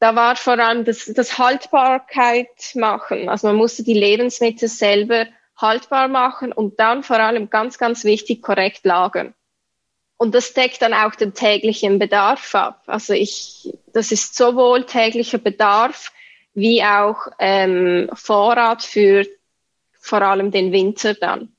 da 0.00 0.16
war 0.16 0.36
vor 0.36 0.58
allem 0.58 0.84
das, 0.84 1.06
das 1.06 1.38
Haltbarkeit 1.38 2.74
machen. 2.74 3.28
Also 3.28 3.46
man 3.46 3.56
musste 3.56 3.84
die 3.84 3.94
Lebensmittel 3.94 4.68
selber 4.68 5.26
haltbar 5.56 6.08
machen 6.08 6.52
und 6.52 6.80
dann 6.80 7.02
vor 7.02 7.18
allem 7.20 7.48
ganz, 7.48 7.78
ganz 7.78 8.04
wichtig 8.04 8.42
korrekt 8.42 8.84
lagern. 8.84 9.34
Und 10.16 10.34
das 10.34 10.52
deckt 10.52 10.82
dann 10.82 10.94
auch 10.94 11.14
den 11.14 11.34
täglichen 11.34 11.98
Bedarf 11.98 12.54
ab. 12.54 12.82
Also 12.86 13.12
ich, 13.12 13.72
das 13.92 14.12
ist 14.12 14.36
sowohl 14.36 14.86
täglicher 14.86 15.38
Bedarf 15.38 16.12
wie 16.54 16.82
auch 16.82 17.28
ähm, 17.38 18.10
Vorrat 18.14 18.82
für 18.82 19.26
vor 19.98 20.22
allem 20.22 20.50
den 20.50 20.72
Winter 20.72 21.14
dann. 21.14 21.54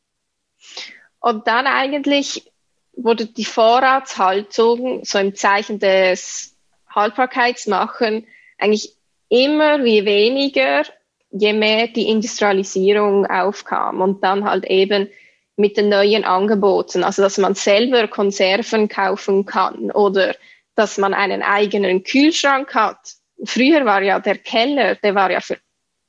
Und 1.19 1.47
dann 1.47 1.65
eigentlich 1.65 2.51
wurde 2.95 3.25
die 3.25 3.45
Vorratshaltung 3.45 5.03
so 5.05 5.17
im 5.17 5.35
Zeichen 5.35 5.79
des 5.79 6.55
Haltbarkeitsmachen 6.89 8.27
eigentlich 8.57 8.93
immer 9.29 9.83
wie 9.83 10.05
weniger, 10.05 10.83
je 11.31 11.53
mehr 11.53 11.87
die 11.87 12.09
Industrialisierung 12.09 13.25
aufkam 13.25 14.01
und 14.01 14.23
dann 14.23 14.43
halt 14.43 14.65
eben 14.65 15.09
mit 15.55 15.77
den 15.77 15.89
neuen 15.89 16.23
Angeboten, 16.23 17.03
also 17.03 17.21
dass 17.21 17.37
man 17.37 17.55
selber 17.55 18.07
Konserven 18.07 18.87
kaufen 18.87 19.45
kann 19.45 19.91
oder 19.91 20.35
dass 20.75 20.97
man 20.97 21.13
einen 21.13 21.41
eigenen 21.41 22.03
Kühlschrank 22.03 22.73
hat. 22.73 23.13
Früher 23.43 23.85
war 23.85 24.01
ja 24.01 24.19
der 24.19 24.37
Keller, 24.37 24.95
der 24.95 25.15
war 25.15 25.31
ja 25.31 25.41
für, 25.41 25.57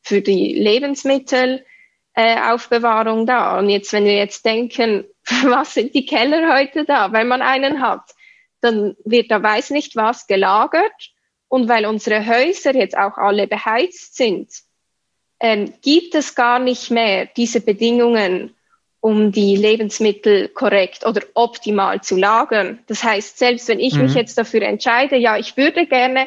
für 0.02 0.20
die 0.20 0.54
Lebensmittel 0.54 1.64
äh, 2.14 2.36
da. 2.36 3.58
Und 3.58 3.68
jetzt, 3.68 3.92
wenn 3.92 4.04
wir 4.04 4.16
jetzt 4.16 4.44
denken, 4.44 5.04
was 5.44 5.74
sind 5.74 5.94
die 5.94 6.06
Keller 6.06 6.54
heute 6.54 6.84
da, 6.84 7.12
wenn 7.12 7.28
man 7.28 7.42
einen 7.42 7.80
hat, 7.80 8.02
dann 8.60 8.96
wird 9.04 9.30
da 9.30 9.42
weiß 9.42 9.70
nicht 9.70 9.96
was 9.96 10.26
gelagert. 10.26 11.10
Und 11.48 11.68
weil 11.68 11.86
unsere 11.86 12.26
Häuser 12.26 12.74
jetzt 12.74 12.96
auch 12.96 13.16
alle 13.16 13.46
beheizt 13.46 14.16
sind, 14.16 14.50
ähm, 15.40 15.74
gibt 15.82 16.14
es 16.14 16.34
gar 16.34 16.58
nicht 16.58 16.90
mehr 16.90 17.26
diese 17.26 17.60
Bedingungen, 17.60 18.54
um 19.00 19.32
die 19.32 19.54
Lebensmittel 19.54 20.48
korrekt 20.48 21.04
oder 21.04 21.20
optimal 21.34 22.00
zu 22.00 22.16
lagern. 22.16 22.78
Das 22.86 23.04
heißt, 23.04 23.38
selbst 23.38 23.68
wenn 23.68 23.78
ich 23.78 23.94
mhm. 23.94 24.04
mich 24.04 24.14
jetzt 24.14 24.38
dafür 24.38 24.62
entscheide, 24.62 25.16
ja, 25.16 25.36
ich 25.36 25.58
würde 25.58 25.86
gerne 25.86 26.26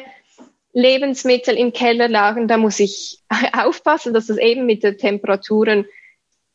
Lebensmittel 0.72 1.56
im 1.56 1.72
Keller 1.72 2.08
lagern, 2.08 2.48
da 2.48 2.56
muss 2.56 2.80
ich 2.80 3.20
aufpassen, 3.52 4.12
dass 4.12 4.26
das 4.26 4.38
eben 4.38 4.66
mit 4.66 4.82
den 4.82 4.98
Temperaturen 4.98 5.86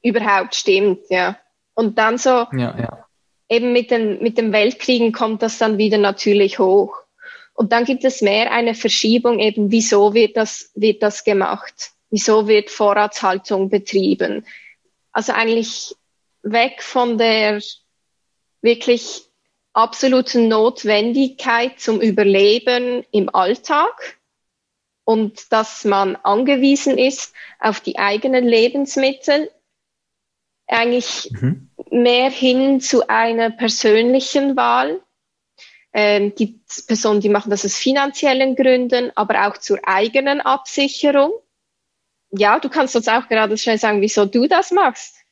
überhaupt 0.02 0.56
stimmt, 0.56 1.02
ja. 1.10 1.38
Und 1.74 1.98
dann 1.98 2.18
so, 2.18 2.30
ja, 2.30 2.78
ja. 2.78 3.06
eben 3.50 3.74
mit 3.74 3.90
den, 3.90 4.22
mit 4.22 4.38
dem 4.38 4.52
Weltkriegen 4.52 5.12
kommt 5.12 5.42
das 5.42 5.58
dann 5.58 5.78
wieder 5.78 5.98
natürlich 5.98 6.60
hoch. 6.60 6.96
Und 7.56 7.72
dann 7.72 7.86
gibt 7.86 8.04
es 8.04 8.22
mehr 8.22 8.52
eine 8.52 8.76
Verschiebung 8.76 9.40
eben, 9.40 9.72
wieso 9.72 10.14
wird 10.14 10.38
das, 10.38 10.72
wird 10.76 11.02
das 11.04 11.24
gemacht? 11.24 11.92
Wieso 12.10 12.48
wird 12.48 12.70
Vorratshaltung 12.70 13.70
betrieben? 13.70 14.46
Also 15.12 15.34
eigentlich 15.34 15.96
weg 16.42 16.82
von 16.82 17.18
der 17.18 17.62
wirklich 18.62 19.26
absoluten 19.74 20.48
Notwendigkeit 20.48 21.80
zum 21.80 22.00
Überleben 22.00 23.04
im 23.12 23.34
Alltag 23.34 24.20
und 25.04 25.52
dass 25.52 25.84
man 25.84 26.16
angewiesen 26.18 26.98
ist 26.98 27.34
auf 27.60 27.80
die 27.82 27.98
eigenen 27.98 28.46
Lebensmittel, 28.46 29.52
eigentlich 30.68 31.30
mhm. 31.32 31.70
mehr 31.92 32.30
hin 32.30 32.80
zu 32.80 33.08
einer 33.10 33.50
persönlichen 33.50 34.56
Wahl. 34.56 35.02
Ähm, 35.96 36.34
gibt 36.34 36.88
Personen, 36.88 37.22
die 37.22 37.30
machen 37.30 37.52
das 37.52 37.66
aus 37.66 37.76
finanziellen 37.76 38.56
Gründen, 38.56 39.12
aber 39.16 39.48
auch 39.48 39.58
zur 39.58 39.80
eigenen 39.84 40.42
Absicherung. 40.42 41.34
Ja, 42.32 42.60
du 42.60 42.70
kannst 42.70 42.96
uns 42.96 43.08
auch 43.08 43.28
gerade 43.28 43.58
schnell 43.58 43.78
sagen, 43.78 44.02
wieso 44.02 44.26
du 44.26 44.48
das 44.48 44.72
machst. 44.72 45.23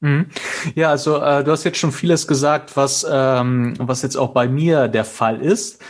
Mhm. 0.00 0.26
Ja, 0.74 0.90
also 0.90 1.20
äh, 1.20 1.42
du 1.42 1.50
hast 1.50 1.64
jetzt 1.64 1.78
schon 1.78 1.90
vieles 1.92 2.26
gesagt, 2.26 2.76
was, 2.76 3.06
ähm, 3.10 3.74
was 3.78 4.02
jetzt 4.02 4.16
auch 4.16 4.32
bei 4.32 4.48
mir 4.48 4.86
der 4.88 5.04
Fall 5.04 5.40
ist. 5.40 5.82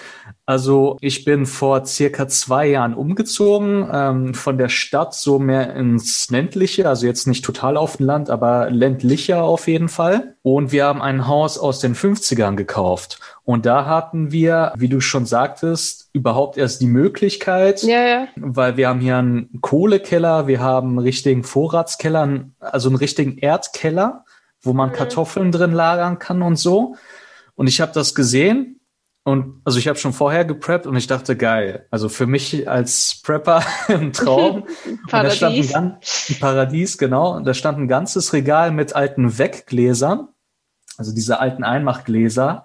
Also 0.49 0.97
ich 1.03 1.27
bin 1.27 1.45
vor 1.45 1.85
circa 1.85 2.27
zwei 2.27 2.69
Jahren 2.69 2.95
umgezogen 2.95 3.87
ähm, 3.93 4.33
von 4.33 4.57
der 4.57 4.71
Stadt 4.71 5.13
so 5.13 5.39
mehr 5.39 5.75
ins 5.77 6.31
ländliche, 6.31 6.89
also 6.89 7.05
jetzt 7.05 7.27
nicht 7.27 7.45
total 7.45 7.77
auf 7.77 7.99
dem 7.99 8.07
Land, 8.07 8.31
aber 8.31 8.71
ländlicher 8.71 9.43
auf 9.43 9.69
jeden 9.69 9.91
Fall. 9.91 10.37
Und 10.41 10.73
wir 10.73 10.87
haben 10.87 11.03
ein 11.03 11.27
Haus 11.27 11.59
aus 11.59 11.81
den 11.81 11.95
50ern 11.95 12.57
gekauft. 12.57 13.21
Und 13.45 13.67
da 13.67 13.85
hatten 13.85 14.33
wir, 14.33 14.73
wie 14.75 14.89
du 14.89 15.03
schon 15.03 15.27
sagtest, 15.27 16.09
überhaupt 16.15 16.57
erst 16.57 16.81
die 16.81 16.87
Möglichkeit, 16.87 17.83
ja, 17.83 18.01
ja. 18.07 18.29
weil 18.37 18.79
wir 18.79 18.89
haben 18.89 19.01
hier 19.01 19.19
einen 19.19 19.61
Kohlekeller, 19.61 20.47
wir 20.47 20.61
haben 20.61 20.89
einen 20.89 21.01
richtigen 21.01 21.45
Vorratskeller, 21.45 22.47
also 22.59 22.89
einen 22.89 22.97
richtigen 22.97 23.37
Erdkeller, 23.37 24.25
wo 24.63 24.73
man 24.73 24.89
mhm. 24.89 24.95
Kartoffeln 24.95 25.53
drin 25.53 25.73
lagern 25.73 26.19
kann 26.19 26.41
und 26.41 26.57
so. 26.57 26.95
Und 27.55 27.67
ich 27.67 27.83
habe 27.83 27.93
das 27.93 28.15
gesehen 28.15 28.78
und 29.29 29.61
also 29.67 29.79
ich 29.79 29.89
habe 29.89 29.99
schon 29.99 30.15
vorher 30.15 30.47
gepreppt 30.47 30.87
und 30.87 30.97
ich 30.97 31.07
dachte, 31.07 31.37
geil. 31.37 31.87
Also 31.91 32.09
für 32.09 32.27
mich 32.27 32.67
als 32.67 33.21
Prepper 33.23 33.63
ein 33.89 34.15
Traum. 34.15 34.65
Paradies. 35.07 35.13
Und 35.13 35.13
da 35.13 35.31
stand 35.31 35.75
ein, 35.75 35.99
ein 36.31 36.41
Paradies, 36.41 36.97
genau. 36.97 37.37
Und 37.37 37.45
da 37.45 37.53
stand 37.53 37.79
ein 37.79 37.89
ganzes 37.89 38.33
Regal 38.33 38.71
mit 38.71 38.97
alten 38.97 39.37
Weggläsern, 39.37 40.29
also 40.97 41.15
diese 41.15 41.41
alten 41.41 41.63
Einmachgläser. 41.63 42.65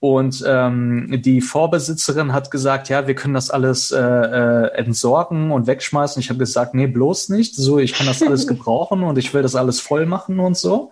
Und 0.00 0.42
ähm, 0.46 1.20
die 1.22 1.42
Vorbesitzerin 1.42 2.32
hat 2.32 2.50
gesagt, 2.50 2.88
ja, 2.88 3.06
wir 3.06 3.14
können 3.14 3.34
das 3.34 3.50
alles 3.50 3.90
äh, 3.90 4.00
äh, 4.00 4.74
entsorgen 4.76 5.50
und 5.50 5.66
wegschmeißen. 5.66 6.20
Ich 6.20 6.30
habe 6.30 6.38
gesagt, 6.38 6.72
nee, 6.72 6.86
bloß 6.86 7.28
nicht. 7.28 7.54
So, 7.54 7.78
ich 7.78 7.92
kann 7.92 8.06
das 8.06 8.22
alles 8.22 8.46
gebrauchen 8.46 9.02
und 9.02 9.18
ich 9.18 9.34
will 9.34 9.42
das 9.42 9.54
alles 9.54 9.78
voll 9.78 10.06
machen 10.06 10.40
und 10.40 10.56
so. 10.56 10.90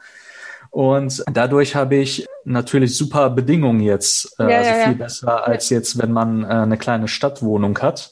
Und 0.69 1.25
dadurch 1.33 1.75
habe 1.75 1.97
ich 1.97 2.27
natürlich 2.47 2.97
super 2.97 3.29
Bedingungen 3.31 3.81
jetzt, 3.81 4.35
äh, 4.39 4.51
ja, 4.51 4.59
also 4.59 4.71
ja, 4.71 4.87
viel 4.87 4.95
besser 4.95 5.47
als 5.47 5.69
jetzt, 5.69 5.99
wenn 6.01 6.13
man 6.13 6.45
äh, 6.45 6.47
eine 6.47 6.79
kleine 6.79 7.09
Stadtwohnung 7.09 7.79
hat. 7.81 8.11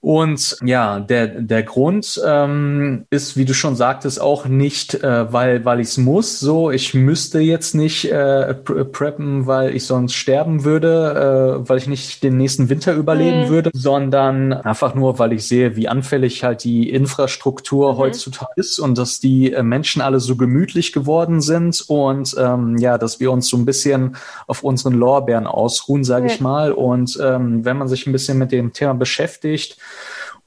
Und 0.00 0.58
ja, 0.62 1.00
der, 1.00 1.26
der 1.26 1.64
Grund 1.64 2.20
ähm, 2.24 3.06
ist, 3.10 3.36
wie 3.36 3.44
du 3.44 3.54
schon 3.54 3.74
sagtest, 3.74 4.20
auch 4.20 4.46
nicht, 4.46 4.94
äh, 4.94 5.32
weil, 5.32 5.64
weil 5.64 5.80
ich 5.80 5.88
es 5.88 5.98
muss. 5.98 6.38
So, 6.38 6.70
ich 6.70 6.94
müsste 6.94 7.40
jetzt 7.40 7.74
nicht 7.74 8.04
äh, 8.12 8.54
preppen, 8.54 9.46
weil 9.48 9.74
ich 9.74 9.84
sonst 9.84 10.14
sterben 10.14 10.62
würde, 10.64 11.60
äh, 11.64 11.68
weil 11.68 11.78
ich 11.78 11.88
nicht 11.88 12.22
den 12.22 12.36
nächsten 12.36 12.68
Winter 12.68 12.94
überleben 12.94 13.46
mhm. 13.46 13.48
würde, 13.48 13.70
sondern 13.72 14.52
einfach 14.52 14.94
nur, 14.94 15.18
weil 15.18 15.32
ich 15.32 15.48
sehe, 15.48 15.74
wie 15.74 15.88
anfällig 15.88 16.44
halt 16.44 16.62
die 16.62 16.90
Infrastruktur 16.90 17.94
mhm. 17.94 17.98
heutzutage 17.98 18.52
ist 18.54 18.78
und 18.78 18.96
dass 18.98 19.18
die 19.18 19.52
äh, 19.52 19.64
Menschen 19.64 20.02
alle 20.02 20.20
so 20.20 20.36
gemütlich 20.36 20.92
geworden 20.92 21.40
sind 21.40 21.82
und 21.88 22.36
ähm, 22.38 22.76
ja, 22.78 22.96
dass 22.98 23.18
wir 23.18 23.32
uns 23.32 23.48
so 23.48 23.56
ein 23.56 23.64
bisschen 23.64 24.16
auf 24.46 24.62
unseren 24.62 24.94
Lorbeeren 24.94 25.48
ausruhen, 25.48 26.04
sage 26.04 26.24
mhm. 26.24 26.30
ich 26.30 26.40
mal. 26.40 26.70
Und 26.70 27.18
ähm, 27.20 27.64
wenn 27.64 27.76
man 27.76 27.88
sich 27.88 28.06
ein 28.06 28.12
bisschen 28.12 28.38
mit 28.38 28.52
dem 28.52 28.72
Thema 28.72 28.94
beschäftigt, 28.94 29.78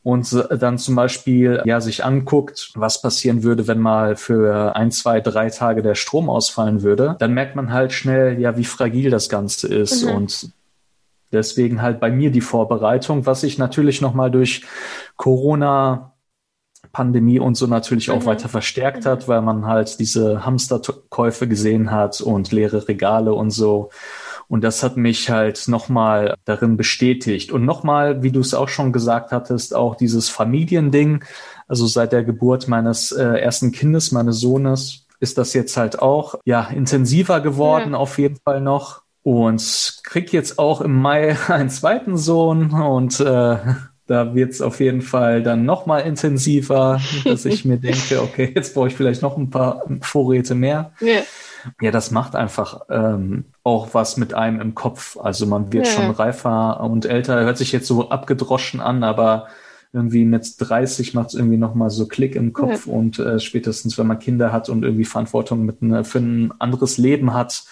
und 0.02 0.34
dann 0.50 0.78
zum 0.78 0.96
Beispiel 0.96 1.62
ja 1.66 1.82
sich 1.82 2.06
anguckt, 2.06 2.72
was 2.76 3.02
passieren 3.02 3.44
würde, 3.44 3.68
wenn 3.68 3.80
mal 3.80 4.16
für 4.16 4.76
ein, 4.76 4.92
zwei, 4.92 5.20
drei 5.20 5.50
Tage 5.50 5.82
der 5.82 5.96
Strom 5.96 6.30
ausfallen 6.30 6.82
würde, 6.82 7.16
dann 7.20 7.34
merkt 7.34 7.56
man 7.56 7.74
halt 7.74 7.92
schnell, 7.92 8.40
ja, 8.40 8.58
wie 8.58 8.66
fragil 8.66 9.10
das 9.10 9.30
Ganze 9.30 9.68
ist 9.68 10.06
mhm. 10.06 10.12
und 10.12 10.52
deswegen 11.32 11.82
halt 11.82 12.00
bei 12.00 12.12
mir 12.12 12.32
die 12.32 12.42
Vorbereitung, 12.42 13.26
was 13.26 13.42
sich 13.42 13.58
natürlich 13.58 14.02
nochmal 14.02 14.32
durch 14.32 14.64
Corona 15.18 16.14
Pandemie 16.92 17.40
und 17.40 17.56
so 17.56 17.68
natürlich 17.68 18.10
auch 18.10 18.22
mhm. 18.22 18.26
weiter 18.26 18.50
verstärkt 18.50 19.06
mhm. 19.06 19.10
hat, 19.10 19.28
weil 19.28 19.42
man 19.42 19.66
halt 19.66 20.00
diese 20.00 20.46
Hamsterkäufe 20.46 21.48
gesehen 21.48 21.92
hat 21.92 22.22
und 22.22 22.52
leere 22.52 22.88
Regale 22.88 23.34
und 23.34 23.52
so. 23.52 23.90
Und 24.50 24.64
das 24.64 24.82
hat 24.82 24.98
mich 24.98 25.30
halt 25.30 25.68
nochmal 25.68 26.36
darin 26.44 26.76
bestätigt. 26.76 27.52
Und 27.52 27.66
nochmal, 27.66 28.24
wie 28.24 28.32
du 28.32 28.40
es 28.40 28.56
auch 28.56 28.68
schon 28.68 28.92
gesagt 28.92 29.32
hattest, 29.32 29.76
auch 29.76 29.96
dieses 29.96 30.28
Familiending. 30.28 31.24
Also 31.68 31.86
seit 31.86 32.12
der 32.12 32.24
Geburt 32.24 32.68
meines 32.68 33.12
äh, 33.12 33.24
ersten 33.24 33.72
Kindes, 33.72 34.12
meines 34.12 34.40
Sohnes, 34.40 35.06
ist 35.20 35.38
das 35.38 35.54
jetzt 35.54 35.78
halt 35.78 36.02
auch 36.02 36.36
ja 36.46 36.68
intensiver 36.68 37.42
geworden, 37.42 37.92
ja. 37.92 37.98
auf 37.98 38.18
jeden 38.18 38.38
Fall 38.44 38.60
noch. 38.60 39.04
Und 39.22 40.00
krieg 40.04 40.34
jetzt 40.34 40.58
auch 40.58 40.82
im 40.82 40.96
Mai 41.00 41.38
einen 41.48 41.70
zweiten 41.70 42.18
Sohn 42.18 42.72
und 42.72 43.20
äh, 43.20 43.58
da 44.08 44.34
wird's 44.34 44.62
auf 44.62 44.80
jeden 44.80 45.04
Fall 45.04 45.44
dann 45.44 45.66
nochmal 45.66 46.02
intensiver, 46.02 47.00
dass 47.24 47.46
ich 47.46 47.66
mir 47.66 47.78
denke, 47.78 48.24
okay, 48.24 48.52
jetzt 48.56 48.74
brauche 48.74 48.88
ich 48.88 48.96
vielleicht 48.96 49.22
noch 49.22 49.38
ein 49.38 49.52
paar 49.52 49.84
Vorräte 50.02 50.56
mehr. 50.56 50.94
Ja. 51.02 51.20
Ja, 51.82 51.92
das 51.92 52.12
macht 52.12 52.36
einfach 52.36 52.82
ähm, 52.90 53.46
auch 53.64 53.94
was 53.94 54.18
mit 54.18 54.34
einem 54.34 54.62
im 54.62 54.76
Kopf. 54.76 55.18
Also 55.18 55.46
man 55.46 55.74
wird 55.74 55.88
ja. 55.88 55.94
schon 55.94 56.12
reifer 56.12 56.80
und 56.82 57.06
älter. 57.06 57.40
Hört 57.42 57.58
sich 57.58 57.72
jetzt 57.72 57.88
so 57.88 58.10
abgedroschen 58.10 58.80
an, 58.80 59.04
aber 59.04 59.48
irgendwie 59.92 60.26
mit 60.26 60.56
30 60.60 61.14
macht 61.14 61.30
es 61.30 61.34
irgendwie 61.34 61.58
nochmal 61.58 61.90
so 61.90 62.08
Klick 62.08 62.36
im 62.36 62.54
Kopf 62.54 62.86
ja. 62.86 62.94
und 62.94 63.18
äh, 63.20 63.40
spätestens, 63.40 63.98
wenn 63.98 64.08
man 64.08 64.20
Kinder 64.20 64.52
hat 64.52 64.70
und 64.70 64.84
irgendwie 64.84 65.06
Verantwortung 65.06 65.66
mit 65.66 65.82
ne, 65.82 66.04
für 66.04 66.20
ein 66.20 66.54
anderes 66.60 66.98
Leben 66.98 67.34
hat. 67.34 67.64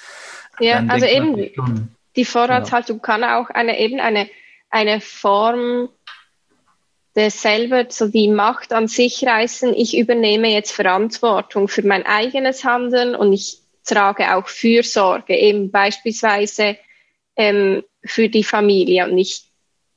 Ja, 0.60 0.84
also 0.88 1.06
eben 1.06 1.90
die 2.16 2.26
Vorratshaltung 2.26 2.98
ja. 2.98 3.04
kann 3.04 3.24
auch 3.24 3.50
eine 3.52 3.80
eben 3.80 4.00
eine 4.00 4.28
eine 4.70 5.00
Form 5.00 5.90
des 7.16 7.42
selber 7.42 7.86
so 7.90 8.08
die 8.08 8.28
Macht 8.28 8.74
an 8.74 8.88
sich 8.88 9.26
reißen. 9.26 9.74
Ich 9.74 9.98
übernehme 9.98 10.50
jetzt 10.50 10.72
Verantwortung 10.72 11.68
für 11.68 11.82
mein 11.82 12.06
eigenes 12.06 12.64
Handeln 12.64 13.16
und 13.16 13.34
ich 13.34 13.60
trage 13.88 14.36
auch 14.36 14.48
Fürsorge, 14.48 15.36
eben 15.36 15.72
beispielsweise 15.72 16.78
ähm, 17.36 17.84
für 18.04 18.30
die 18.30 18.44
Familie 18.44 19.06
und 19.06 19.18
ich 19.18 19.44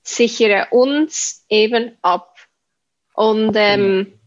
sichere 0.03 0.69
uns 0.71 1.45
eben 1.49 1.97
ab. 2.03 2.37
Und 3.15 3.55
ähm, 3.57 4.19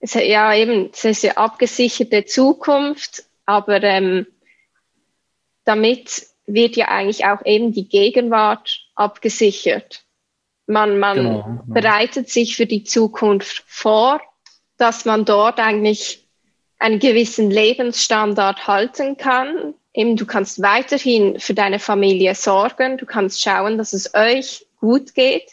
es, 0.00 0.14
ja, 0.14 0.54
eben, 0.54 0.90
es 0.92 1.04
ist 1.04 1.22
ja 1.22 1.32
abgesicherte 1.32 2.24
Zukunft, 2.24 3.24
aber 3.46 3.82
ähm, 3.82 4.26
damit 5.64 6.26
wird 6.46 6.76
ja 6.76 6.88
eigentlich 6.88 7.24
auch 7.26 7.44
eben 7.44 7.72
die 7.72 7.88
Gegenwart 7.88 8.86
abgesichert. 8.94 10.04
Man, 10.66 10.98
man 10.98 11.16
genau, 11.16 11.42
genau. 11.42 11.62
bereitet 11.66 12.30
sich 12.30 12.56
für 12.56 12.66
die 12.66 12.84
Zukunft 12.84 13.64
vor, 13.66 14.20
dass 14.76 15.04
man 15.04 15.24
dort 15.24 15.58
eigentlich 15.58 16.19
einen 16.80 16.98
gewissen 16.98 17.50
Lebensstandard 17.50 18.66
halten 18.66 19.16
kann. 19.16 19.74
Eben, 19.94 20.16
du 20.16 20.26
kannst 20.26 20.62
weiterhin 20.62 21.38
für 21.38 21.54
deine 21.54 21.78
Familie 21.78 22.34
sorgen, 22.34 22.96
du 22.96 23.06
kannst 23.06 23.40
schauen, 23.40 23.78
dass 23.78 23.92
es 23.92 24.14
euch 24.14 24.66
gut 24.80 25.14
geht. 25.14 25.52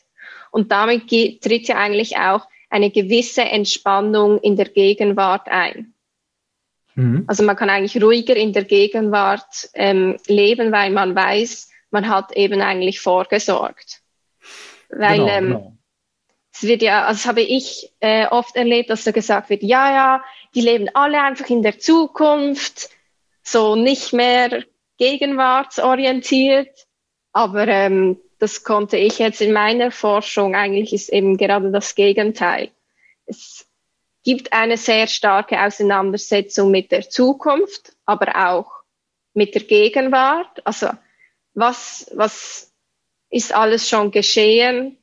Und 0.51 0.71
damit 0.71 1.07
geht, 1.07 1.43
tritt 1.43 1.67
ja 1.67 1.75
eigentlich 1.75 2.17
auch 2.17 2.47
eine 2.69 2.89
gewisse 2.89 3.43
Entspannung 3.43 4.39
in 4.39 4.55
der 4.55 4.69
Gegenwart 4.69 5.47
ein. 5.49 5.93
Mhm. 6.95 7.25
Also 7.27 7.43
man 7.43 7.55
kann 7.55 7.69
eigentlich 7.69 8.01
ruhiger 8.01 8.35
in 8.35 8.53
der 8.53 8.63
Gegenwart 8.63 9.69
ähm, 9.73 10.17
leben, 10.27 10.71
weil 10.71 10.91
man 10.91 11.13
weiß, 11.13 11.69
man 11.91 12.07
hat 12.07 12.31
eben 12.35 12.61
eigentlich 12.61 12.99
vorgesorgt. 12.99 14.01
Weil 14.89 15.17
genau, 15.17 15.29
ähm, 15.29 15.45
genau. 15.45 15.76
Es 16.57 16.67
wird 16.67 16.81
ja, 16.81 17.05
also 17.05 17.19
das 17.19 17.27
habe 17.27 17.41
ich 17.41 17.91
äh, 17.99 18.25
oft 18.27 18.55
erlebt, 18.55 18.89
dass 18.89 19.03
da 19.03 19.11
gesagt 19.11 19.51
wird, 19.51 19.61
ja, 19.61 19.91
ja, 19.93 20.23
die 20.55 20.61
leben 20.61 20.89
alle 20.95 21.21
einfach 21.21 21.49
in 21.49 21.61
der 21.61 21.77
Zukunft, 21.77 22.89
so 23.43 23.75
nicht 23.75 24.11
mehr 24.11 24.63
gegenwartsorientiert. 24.97 26.87
Aber 27.31 27.67
ähm, 27.67 28.19
das 28.39 28.63
konnte 28.63 28.97
ich 28.97 29.19
jetzt 29.19 29.39
in 29.41 29.53
meiner 29.53 29.91
Forschung 29.91 30.55
eigentlich 30.55 30.93
ist 30.93 31.09
eben 31.09 31.37
gerade 31.37 31.71
das 31.71 31.93
Gegenteil. 31.93 32.71
Es 33.27 33.67
gibt 34.23 34.51
eine 34.51 34.77
sehr 34.77 35.05
starke 35.05 35.61
Auseinandersetzung 35.61 36.71
mit 36.71 36.91
der 36.91 37.07
Zukunft, 37.07 37.93
aber 38.05 38.49
auch 38.49 38.71
mit 39.35 39.53
der 39.53 39.63
Gegenwart. 39.63 40.65
Also 40.65 40.89
was, 41.53 42.09
was 42.15 42.73
ist 43.29 43.53
alles 43.53 43.87
schon 43.87 44.09
geschehen? 44.09 44.96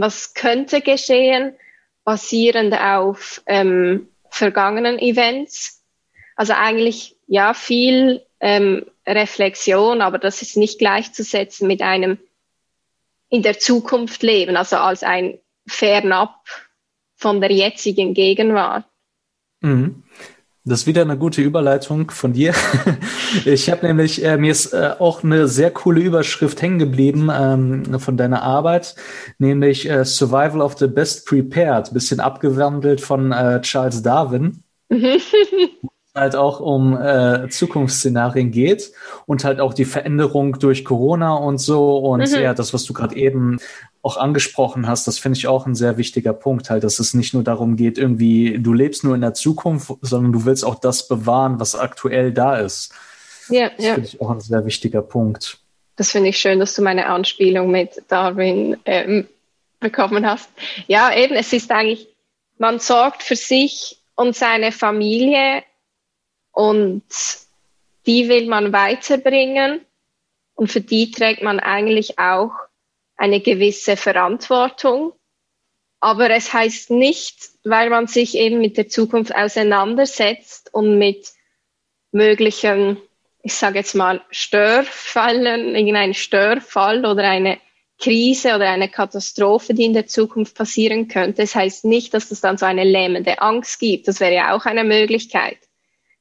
Was 0.00 0.34
könnte 0.34 0.80
geschehen? 0.80 1.54
Basierend 2.04 2.74
auf 2.74 3.42
ähm, 3.46 4.08
vergangenen 4.30 4.98
Events. 4.98 5.84
Also 6.36 6.52
eigentlich 6.54 7.16
ja 7.26 7.52
viel 7.52 8.22
ähm, 8.40 8.86
Reflexion, 9.06 10.00
aber 10.00 10.18
das 10.18 10.42
ist 10.42 10.56
nicht 10.56 10.78
gleichzusetzen 10.78 11.66
mit 11.66 11.82
einem 11.82 12.18
in 13.28 13.42
der 13.42 13.58
Zukunft 13.58 14.22
leben, 14.22 14.56
also 14.56 14.76
als 14.76 15.02
ein 15.02 15.38
Fernab 15.66 16.34
von 17.16 17.40
der 17.40 17.52
jetzigen 17.52 18.14
Gegenwart. 18.14 18.84
Mhm. 19.60 20.04
Das 20.68 20.80
ist 20.80 20.86
wieder 20.86 21.00
eine 21.00 21.16
gute 21.16 21.40
Überleitung 21.40 22.10
von 22.10 22.32
dir. 22.32 22.54
Ich 23.44 23.68
habe 23.68 23.86
nämlich, 23.86 24.24
äh, 24.24 24.38
mir 24.38 24.50
ist 24.50 24.72
äh, 24.72 24.94
auch 24.98 25.22
eine 25.22 25.48
sehr 25.48 25.70
coole 25.70 26.00
Überschrift 26.00 26.62
hängen 26.62 26.78
geblieben 26.78 27.28
ähm, 27.30 28.00
von 28.00 28.16
deiner 28.16 28.42
Arbeit, 28.42 28.94
nämlich 29.38 29.88
äh, 29.88 30.06
Survival 30.06 30.62
of 30.62 30.78
the 30.78 30.86
Best 30.86 31.26
Prepared, 31.26 31.92
bisschen 31.92 32.20
abgewandelt 32.20 33.02
von 33.02 33.30
äh, 33.32 33.60
Charles 33.60 34.02
Darwin. 34.02 34.62
halt 36.18 36.36
auch 36.36 36.60
um 36.60 36.96
äh, 36.96 37.48
Zukunftsszenarien 37.48 38.50
geht 38.50 38.92
und 39.26 39.44
halt 39.44 39.60
auch 39.60 39.74
die 39.74 39.84
Veränderung 39.84 40.58
durch 40.58 40.84
Corona 40.84 41.34
und 41.34 41.58
so 41.58 41.98
und 41.98 42.30
mhm. 42.30 42.40
ja, 42.40 42.54
das, 42.54 42.74
was 42.74 42.84
du 42.84 42.92
gerade 42.92 43.16
eben 43.16 43.58
auch 44.02 44.16
angesprochen 44.16 44.86
hast, 44.86 45.06
das 45.06 45.18
finde 45.18 45.38
ich 45.38 45.46
auch 45.48 45.66
ein 45.66 45.74
sehr 45.74 45.96
wichtiger 45.96 46.32
Punkt, 46.32 46.70
halt, 46.70 46.84
dass 46.84 46.98
es 46.98 47.14
nicht 47.14 47.34
nur 47.34 47.42
darum 47.42 47.76
geht, 47.76 47.98
irgendwie, 47.98 48.58
du 48.58 48.72
lebst 48.72 49.04
nur 49.04 49.14
in 49.14 49.20
der 49.20 49.34
Zukunft, 49.34 49.92
sondern 50.02 50.32
du 50.32 50.44
willst 50.44 50.64
auch 50.64 50.76
das 50.76 51.08
bewahren, 51.08 51.60
was 51.60 51.74
aktuell 51.74 52.32
da 52.32 52.56
ist. 52.56 52.92
Ja, 53.48 53.70
das 53.70 53.84
ja. 53.84 53.94
finde 53.94 54.08
ich 54.08 54.20
auch 54.20 54.30
ein 54.30 54.40
sehr 54.40 54.64
wichtiger 54.64 55.02
Punkt. 55.02 55.58
Das 55.96 56.12
finde 56.12 56.28
ich 56.28 56.38
schön, 56.38 56.60
dass 56.60 56.74
du 56.74 56.82
meine 56.82 57.06
Anspielung 57.06 57.70
mit 57.70 58.02
Darwin 58.08 58.76
ähm, 58.84 59.26
bekommen 59.80 60.26
hast. 60.26 60.48
Ja, 60.86 61.14
eben, 61.14 61.34
es 61.34 61.52
ist 61.52 61.70
eigentlich, 61.70 62.08
man 62.58 62.78
sorgt 62.78 63.22
für 63.22 63.36
sich 63.36 63.98
und 64.14 64.36
seine 64.36 64.72
Familie 64.72 65.62
und 66.58 67.04
die 68.04 68.28
will 68.28 68.48
man 68.48 68.72
weiterbringen 68.72 69.80
und 70.56 70.72
für 70.72 70.80
die 70.80 71.12
trägt 71.12 71.40
man 71.40 71.60
eigentlich 71.60 72.18
auch 72.18 72.50
eine 73.16 73.38
gewisse 73.40 73.96
Verantwortung. 73.96 75.12
Aber 76.00 76.30
es 76.30 76.52
heißt 76.52 76.90
nicht, 76.90 77.50
weil 77.62 77.90
man 77.90 78.08
sich 78.08 78.36
eben 78.36 78.58
mit 78.58 78.76
der 78.76 78.88
Zukunft 78.88 79.32
auseinandersetzt 79.36 80.74
und 80.74 80.98
mit 80.98 81.28
möglichen, 82.10 82.96
ich 83.44 83.54
sage 83.54 83.78
jetzt 83.78 83.94
mal, 83.94 84.20
Störfallen, 84.32 85.76
irgendein 85.76 86.12
Störfall 86.12 87.06
oder 87.06 87.22
eine 87.22 87.58
Krise 88.00 88.56
oder 88.56 88.68
eine 88.68 88.88
Katastrophe, 88.88 89.74
die 89.74 89.84
in 89.84 89.94
der 89.94 90.08
Zukunft 90.08 90.56
passieren 90.56 91.06
könnte. 91.06 91.42
Es 91.42 91.54
heißt 91.54 91.84
nicht, 91.84 92.14
dass 92.14 92.32
es 92.32 92.40
dann 92.40 92.58
so 92.58 92.66
eine 92.66 92.82
lähmende 92.82 93.40
Angst 93.40 93.78
gibt. 93.78 94.08
Das 94.08 94.18
wäre 94.18 94.34
ja 94.34 94.56
auch 94.56 94.64
eine 94.64 94.82
Möglichkeit 94.82 95.58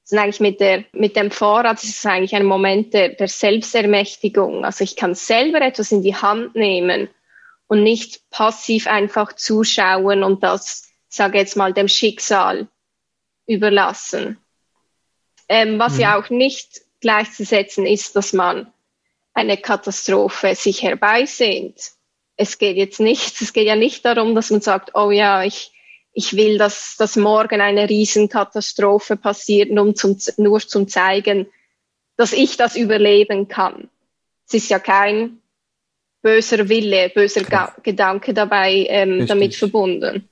sind 0.08 0.20
eigentlich 0.20 0.40
mit, 0.40 0.62
der, 0.62 0.86
mit 0.94 1.18
dem 1.18 1.32
Vorrat 1.32 1.84
ist 1.84 1.98
es 1.98 2.06
eigentlich 2.06 2.34
ein 2.34 2.46
Moment 2.46 2.94
der, 2.94 3.10
der 3.10 3.28
Selbstermächtigung. 3.28 4.64
Also 4.64 4.86
ich 4.86 4.96
kann 4.96 5.16
selber 5.16 5.62
etwas 5.62 5.92
in 5.92 6.02
die 6.02 6.16
Hand 6.16 6.56
nehmen 6.56 7.10
und 7.68 7.84
nicht 7.84 8.30
passiv 8.30 8.88
einfach 8.88 9.34
zuschauen 9.34 10.24
und 10.24 10.44
das, 10.44 10.88
sage 11.10 11.40
jetzt 11.40 11.58
mal, 11.58 11.74
dem 11.74 11.90
Schicksal 11.90 12.70
überlassen. 13.48 14.38
Ähm, 15.50 15.78
was 15.78 15.96
mhm. 15.96 16.00
ja 16.00 16.18
auch 16.18 16.30
nicht 16.30 16.84
gleichzusetzen 17.02 17.86
ist, 17.86 18.16
dass 18.16 18.32
man 18.32 18.72
eine 19.34 19.58
Katastrophe 19.58 20.56
sich 20.56 20.84
herbeisehnt. 20.84 21.92
Es 22.38 22.60
geht 22.60 22.78
jetzt 22.78 23.02
nicht, 23.02 23.42
es 23.42 23.52
geht 23.52 23.68
ja 23.68 23.76
nicht 23.76 24.06
darum, 24.06 24.36
dass 24.36 24.52
man 24.52 24.62
sagt, 24.62 24.96
oh 24.96 25.12
ja, 25.12 25.44
ich, 25.44 25.74
ich 26.18 26.36
will, 26.36 26.58
dass, 26.58 26.96
dass 26.98 27.16
morgen 27.16 27.62
eine 27.62 27.88
Riesenkatastrophe 27.88 29.18
passiert, 29.18 29.70
um 29.70 29.94
zum, 29.94 30.18
nur 30.38 30.60
zum 30.60 30.88
zeigen, 30.88 31.46
dass 32.18 32.34
ich 32.34 32.58
das 32.58 32.76
überleben 32.76 33.48
kann. 33.48 33.88
Es 34.48 34.56
ist 34.56 34.70
ja 34.70 34.80
kein 34.80 35.38
böser 36.24 36.70
Wille, 36.70 37.12
böser 37.14 37.44
Ga 37.44 37.76
Gedanke 37.84 38.34
dabei 38.34 38.88
ähm, 38.90 39.28
damit 39.28 39.54
verbunden. 39.54 40.28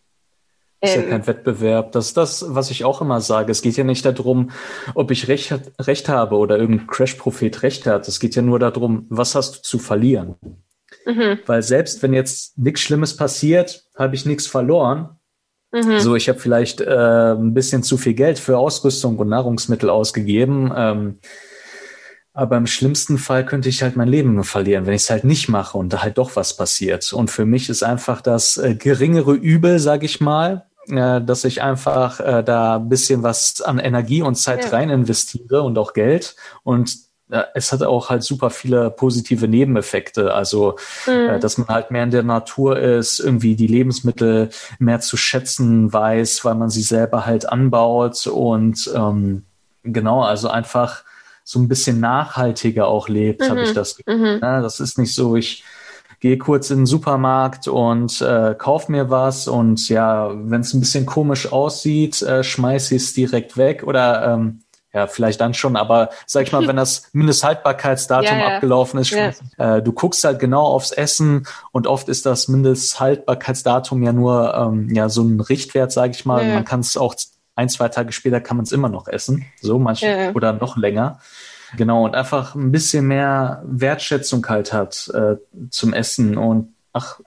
Das 0.82 0.90
ist 0.90 0.96
ja 0.96 1.04
ähm, 1.04 1.10
kein 1.12 1.28
Wettbewerb. 1.28 1.92
Das 1.92 2.08
ist 2.08 2.18
das, 2.18 2.44
was 2.48 2.72
ich 2.72 2.84
auch 2.84 3.02
immer 3.02 3.22
sage. 3.22 3.52
Es 3.52 3.62
geht 3.62 3.78
ja 3.78 3.84
nicht 3.84 4.06
darum, 4.06 4.50
ob 4.96 5.12
ich 5.12 5.28
recht, 5.28 5.54
recht 5.80 6.10
habe 6.10 6.38
oder 6.38 6.58
irgendein 6.58 6.88
Crash-Prophet 6.88 7.62
recht 7.62 7.86
hat. 7.86 8.08
Es 8.08 8.20
geht 8.20 8.34
ja 8.34 8.42
nur 8.42 8.58
darum, 8.58 9.06
was 9.10 9.36
hast 9.36 9.58
du 9.58 9.62
zu 9.62 9.78
verlieren. 9.78 10.36
Mhm. 11.06 11.42
Weil 11.46 11.62
selbst 11.62 12.02
wenn 12.02 12.16
jetzt 12.16 12.58
nichts 12.58 12.82
Schlimmes 12.82 13.16
passiert, 13.16 13.86
habe 13.96 14.16
ich 14.16 14.26
nichts 14.26 14.48
verloren. 14.48 15.15
Mhm. 15.76 16.00
So, 16.00 16.16
ich 16.16 16.30
habe 16.30 16.40
vielleicht 16.40 16.80
äh, 16.80 17.34
ein 17.34 17.54
bisschen 17.54 17.84
zu 17.84 17.98
viel 17.98 18.14
Geld 18.14 18.40
für 18.40 18.58
Ausrüstung 18.58 19.18
und 19.18 19.28
Nahrungsmittel 19.28 19.90
ausgegeben. 19.90 20.72
Ähm, 20.74 21.20
aber 22.34 22.56
im 22.56 22.66
schlimmsten 22.66 23.18
Fall 23.18 23.46
könnte 23.46 23.68
ich 23.68 23.84
halt 23.84 23.98
mein 23.98 24.08
Leben 24.08 24.42
verlieren, 24.46 24.86
wenn 24.86 24.94
ich 24.94 25.04
es 25.04 25.10
halt 25.10 25.26
nicht 25.26 25.50
mache 25.50 25.78
und 25.78 25.92
da 25.92 26.02
halt 26.02 26.18
doch 26.18 26.38
was 26.38 26.56
passiert. 26.56 27.12
Und 27.12 27.30
für 27.30 27.46
mich 27.46 27.70
ist 27.70 27.84
einfach 27.84 28.22
das 28.22 28.56
äh, 28.56 28.76
geringere 28.76 29.34
Übel, 29.34 29.80
sage 29.80 30.06
ich 30.06 30.22
mal, 30.22 30.66
äh, 30.88 31.22
dass 31.22 31.44
ich 31.44 31.62
einfach 31.62 32.22
äh, 32.22 32.42
da 32.42 32.78
ein 32.78 32.88
bisschen 32.88 33.24
was 33.24 33.60
an 33.62 33.80
Energie 33.80 34.22
und 34.22 34.36
Zeit 34.36 34.64
ja. 34.64 34.70
rein 34.70 34.90
investiere 34.90 35.62
und 35.62 35.78
auch 35.78 35.92
Geld 35.92 36.38
und 36.64 37.05
es 37.54 37.72
hat 37.72 37.82
auch 37.82 38.10
halt 38.10 38.24
super 38.24 38.50
viele 38.50 38.92
positive 38.92 39.48
Nebeneffekte. 39.48 40.34
Also, 40.34 40.78
mhm. 41.08 41.12
äh, 41.12 41.40
dass 41.40 41.58
man 41.58 41.68
halt 41.68 41.92
mehr 41.92 42.04
in 42.04 42.12
der 42.12 42.24
Natur 42.24 42.80
ist, 42.80 43.20
irgendwie 43.20 43.56
die 43.56 43.68
Lebensmittel 43.68 44.50
mehr 44.80 45.00
zu 45.00 45.18
schätzen 45.18 45.92
weiß, 45.92 46.46
weil 46.46 46.56
man 46.56 46.70
sie 46.70 46.84
selber 46.84 47.26
halt 47.26 47.50
anbaut 47.50 48.28
und 48.28 48.92
ähm, 48.96 49.46
genau, 49.84 50.22
also 50.22 50.50
einfach 50.50 51.04
so 51.44 51.60
ein 51.60 51.68
bisschen 51.68 52.00
nachhaltiger 52.00 52.88
auch 52.88 53.08
lebt, 53.08 53.42
mhm. 53.42 53.50
habe 53.50 53.62
ich 53.64 53.74
das 53.74 53.98
Gefühl. 53.98 54.18
Mhm. 54.18 54.40
Ja, 54.42 54.62
das 54.62 54.80
ist 54.80 54.98
nicht 54.98 55.14
so, 55.14 55.36
ich 55.36 55.64
gehe 56.20 56.38
kurz 56.38 56.72
in 56.72 56.78
den 56.80 56.86
Supermarkt 56.86 57.68
und 57.68 58.22
äh, 58.22 58.56
kauf 58.58 58.90
mir 58.90 59.10
was 59.10 59.48
und 59.48 59.90
ja, 59.90 60.32
wenn 60.34 60.62
es 60.62 60.74
ein 60.74 60.80
bisschen 60.80 61.06
komisch 61.06 61.52
aussieht, 61.52 62.22
äh, 62.22 62.44
schmeiß 62.44 62.92
ich 62.92 63.04
es 63.04 63.14
direkt 63.14 63.58
weg 63.58 63.84
oder 63.86 64.34
ähm, 64.34 64.62
ja, 64.96 65.08
vielleicht 65.08 65.42
dann 65.42 65.54
schon, 65.54 65.76
aber 65.76 66.10
sag 66.26 66.44
ich 66.44 66.54
mal, 66.54 66.66
wenn 66.68 66.78
das 66.78 67.10
Mindesthaltbarkeitsdatum 67.14 68.38
ja, 68.38 68.40
ja. 68.40 68.56
abgelaufen 68.56 68.98
ist, 69.00 69.12
ja. 69.12 69.34
äh, 69.58 69.82
du 69.82 69.92
guckst 69.92 70.24
halt 70.24 70.40
genau 70.40 70.64
aufs 70.64 70.94
Essen 70.94 71.46
und 71.74 71.86
oft 71.86 72.08
ist 72.08 72.26
das 72.26 72.48
Mindesthaltbarkeitsdatum 72.48 74.02
ja 74.04 74.14
nur 74.14 74.56
ähm, 74.56 74.90
ja 74.96 75.10
so 75.10 75.22
ein 75.22 75.42
Richtwert, 75.42 75.92
sage 75.92 76.14
ich 76.14 76.26
mal. 76.26 76.46
Man 76.46 76.64
kann 76.64 76.80
es 76.80 76.96
auch 76.96 77.14
ein, 77.56 77.68
zwei 77.68 77.90
Tage 77.90 78.14
später 78.14 78.40
kann 78.40 78.56
man 78.56 78.64
es 78.64 78.72
immer 78.72 78.88
noch 78.88 79.10
essen, 79.10 79.46
so 79.62 79.80
manchmal 79.80 80.32
oder 80.34 80.54
noch 80.54 80.78
länger. 80.78 81.20
Genau, 81.76 82.06
und 82.06 82.16
einfach 82.16 82.56
ein 82.56 82.72
bisschen 82.72 83.06
mehr 83.06 83.62
Wertschätzung 83.66 84.48
halt 84.48 84.72
hat 84.72 85.12
äh, 85.14 85.36
zum 85.72 85.92
Essen 85.92 86.38
und 86.38 86.74
ach, 86.94 87.20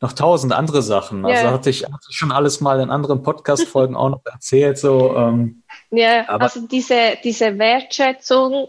noch 0.00 0.12
tausend 0.12 0.52
andere 0.52 0.82
Sachen. 0.82 1.24
Also 1.24 1.48
hatte 1.48 1.70
ich, 1.70 1.84
hatte 1.84 2.06
ich 2.10 2.16
schon 2.16 2.32
alles 2.32 2.60
mal 2.60 2.80
in 2.80 2.90
anderen 2.90 3.22
Podcast-Folgen 3.22 3.96
auch 3.96 4.10
noch 4.10 4.20
erzählt. 4.24 4.78
So, 4.78 5.16
ähm, 5.16 5.61
ja, 5.92 6.28
aber 6.28 6.44
also 6.44 6.66
diese, 6.66 7.18
diese 7.22 7.58
Wertschätzung 7.58 8.68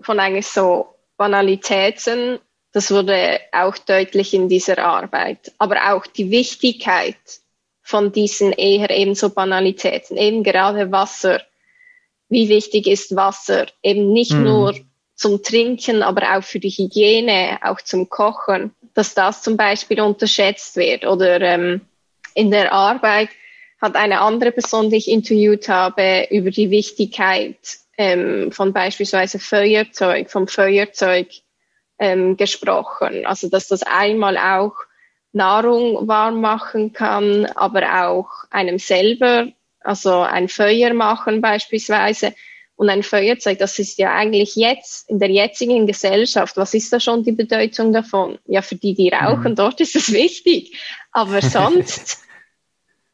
von 0.00 0.18
eigentlich 0.18 0.46
so 0.46 0.94
Banalitäten, 1.16 2.40
das 2.72 2.90
wurde 2.90 3.38
auch 3.52 3.78
deutlich 3.78 4.34
in 4.34 4.48
dieser 4.48 4.78
Arbeit. 4.78 5.52
Aber 5.58 5.92
auch 5.92 6.06
die 6.06 6.30
Wichtigkeit 6.30 7.16
von 7.82 8.12
diesen 8.12 8.52
eher 8.52 8.90
eben 8.90 9.14
so 9.14 9.30
Banalitäten, 9.30 10.16
eben 10.16 10.42
gerade 10.42 10.90
Wasser. 10.90 11.42
Wie 12.30 12.48
wichtig 12.48 12.86
ist 12.86 13.14
Wasser? 13.14 13.66
Eben 13.82 14.12
nicht 14.12 14.32
mhm. 14.32 14.44
nur 14.44 14.74
zum 15.14 15.42
Trinken, 15.42 16.02
aber 16.02 16.36
auch 16.36 16.42
für 16.42 16.58
die 16.58 16.70
Hygiene, 16.70 17.58
auch 17.62 17.80
zum 17.82 18.08
Kochen, 18.08 18.74
dass 18.94 19.14
das 19.14 19.42
zum 19.42 19.56
Beispiel 19.56 20.00
unterschätzt 20.00 20.76
wird. 20.76 21.06
Oder 21.06 21.40
ähm, 21.42 21.82
in 22.34 22.50
der 22.50 22.72
Arbeit 22.72 23.28
hat 23.84 23.96
eine 23.96 24.22
andere 24.22 24.50
Person, 24.50 24.88
die 24.88 24.96
ich 24.96 25.08
interviewt 25.08 25.68
habe, 25.68 26.26
über 26.30 26.50
die 26.50 26.70
Wichtigkeit 26.70 27.58
ähm, 27.98 28.50
von 28.50 28.72
beispielsweise 28.72 29.38
Feuerzeug, 29.38 30.30
vom 30.30 30.48
Feuerzeug 30.48 31.28
ähm, 31.98 32.38
gesprochen. 32.38 33.26
Also 33.26 33.50
dass 33.50 33.68
das 33.68 33.82
einmal 33.82 34.38
auch 34.38 34.74
Nahrung 35.32 36.08
warm 36.08 36.40
machen 36.40 36.94
kann, 36.94 37.44
aber 37.54 38.06
auch 38.06 38.28
einem 38.50 38.78
selber, 38.78 39.48
also 39.80 40.20
ein 40.20 40.48
Feuer 40.48 40.94
machen 40.94 41.42
beispielsweise 41.42 42.32
und 42.76 42.88
ein 42.88 43.02
Feuerzeug, 43.02 43.58
das 43.58 43.78
ist 43.78 43.98
ja 43.98 44.14
eigentlich 44.14 44.56
jetzt, 44.56 45.10
in 45.10 45.18
der 45.18 45.30
jetzigen 45.30 45.86
Gesellschaft, 45.86 46.56
was 46.56 46.72
ist 46.72 46.92
da 46.92 46.98
schon 46.98 47.22
die 47.22 47.32
Bedeutung 47.32 47.92
davon? 47.92 48.38
Ja, 48.46 48.62
für 48.62 48.76
die, 48.76 48.94
die 48.94 49.10
rauchen, 49.10 49.52
mhm. 49.52 49.56
dort 49.56 49.80
ist 49.80 49.94
es 49.94 50.10
wichtig. 50.10 50.74
Aber 51.12 51.42
sonst, 51.42 52.23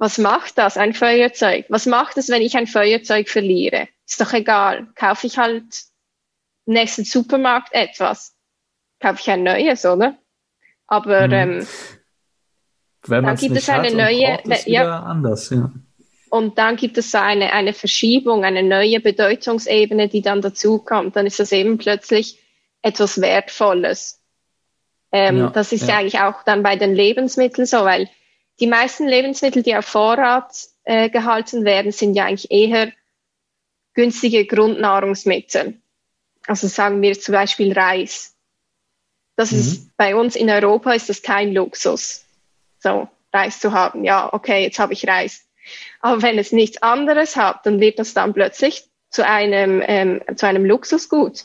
was 0.00 0.16
macht 0.16 0.56
das, 0.56 0.78
ein 0.78 0.94
Feuerzeug? 0.94 1.66
Was 1.68 1.84
macht 1.84 2.16
es, 2.16 2.30
wenn 2.30 2.40
ich 2.40 2.56
ein 2.56 2.66
Feuerzeug 2.66 3.28
verliere? 3.28 3.86
Ist 4.08 4.18
doch 4.18 4.32
egal. 4.32 4.88
Kaufe 4.94 5.26
ich 5.26 5.36
halt 5.36 5.62
im 6.64 6.72
nächsten 6.72 7.04
Supermarkt 7.04 7.74
etwas. 7.74 8.34
Kaufe 8.98 9.18
ich 9.20 9.30
ein 9.30 9.42
neues, 9.42 9.84
oder? 9.84 10.16
Aber 10.86 11.26
mhm. 11.26 11.32
ähm, 11.34 11.66
wenn 13.08 13.24
dann 13.24 13.36
gibt 13.36 13.54
es 13.54 13.68
eine 13.68 13.94
neue, 13.94 14.38
ja, 14.64 15.00
anders, 15.00 15.50
ja. 15.50 15.70
Und 16.30 16.56
dann 16.56 16.76
gibt 16.76 16.96
es 16.96 17.10
so 17.10 17.18
eine, 17.18 17.52
eine 17.52 17.74
Verschiebung, 17.74 18.44
eine 18.44 18.62
neue 18.62 19.00
Bedeutungsebene, 19.00 20.08
die 20.08 20.22
dann 20.22 20.40
dazukommt. 20.40 21.14
Dann 21.14 21.26
ist 21.26 21.40
das 21.40 21.52
eben 21.52 21.76
plötzlich 21.76 22.38
etwas 22.80 23.20
Wertvolles. 23.20 24.22
Ähm, 25.12 25.38
ja, 25.38 25.50
das 25.50 25.72
ist 25.72 25.88
ja. 25.88 25.98
eigentlich 25.98 26.20
auch 26.20 26.42
dann 26.44 26.62
bei 26.62 26.76
den 26.76 26.94
Lebensmitteln 26.94 27.66
so, 27.66 27.84
weil 27.84 28.08
die 28.60 28.66
meisten 28.66 29.08
Lebensmittel, 29.08 29.62
die 29.62 29.74
auf 29.74 29.86
Vorrat 29.86 30.52
äh, 30.84 31.08
gehalten 31.08 31.64
werden, 31.64 31.92
sind 31.92 32.14
ja 32.14 32.26
eigentlich 32.26 32.50
eher 32.50 32.92
günstige 33.94 34.46
Grundnahrungsmittel. 34.46 35.80
Also 36.46 36.68
sagen 36.68 37.02
wir 37.02 37.18
zum 37.18 37.32
Beispiel 37.32 37.72
Reis. 37.72 38.36
Das 39.36 39.52
mhm. 39.52 39.58
ist 39.58 39.96
bei 39.96 40.14
uns 40.14 40.36
in 40.36 40.50
Europa 40.50 40.92
ist 40.92 41.08
das 41.08 41.22
kein 41.22 41.52
Luxus. 41.52 42.24
So, 42.78 43.08
Reis 43.32 43.60
zu 43.60 43.72
haben. 43.72 44.04
Ja, 44.04 44.32
okay, 44.32 44.62
jetzt 44.62 44.78
habe 44.78 44.92
ich 44.92 45.06
Reis. 45.06 45.46
Aber 46.00 46.22
wenn 46.22 46.38
es 46.38 46.52
nichts 46.52 46.82
anderes 46.82 47.36
hat, 47.36 47.66
dann 47.66 47.80
wird 47.80 47.98
das 47.98 48.14
dann 48.14 48.32
plötzlich 48.32 48.84
zu 49.10 49.26
einem, 49.26 49.82
ähm, 49.84 50.22
zu 50.36 50.46
einem 50.46 50.64
Luxusgut. 50.64 51.44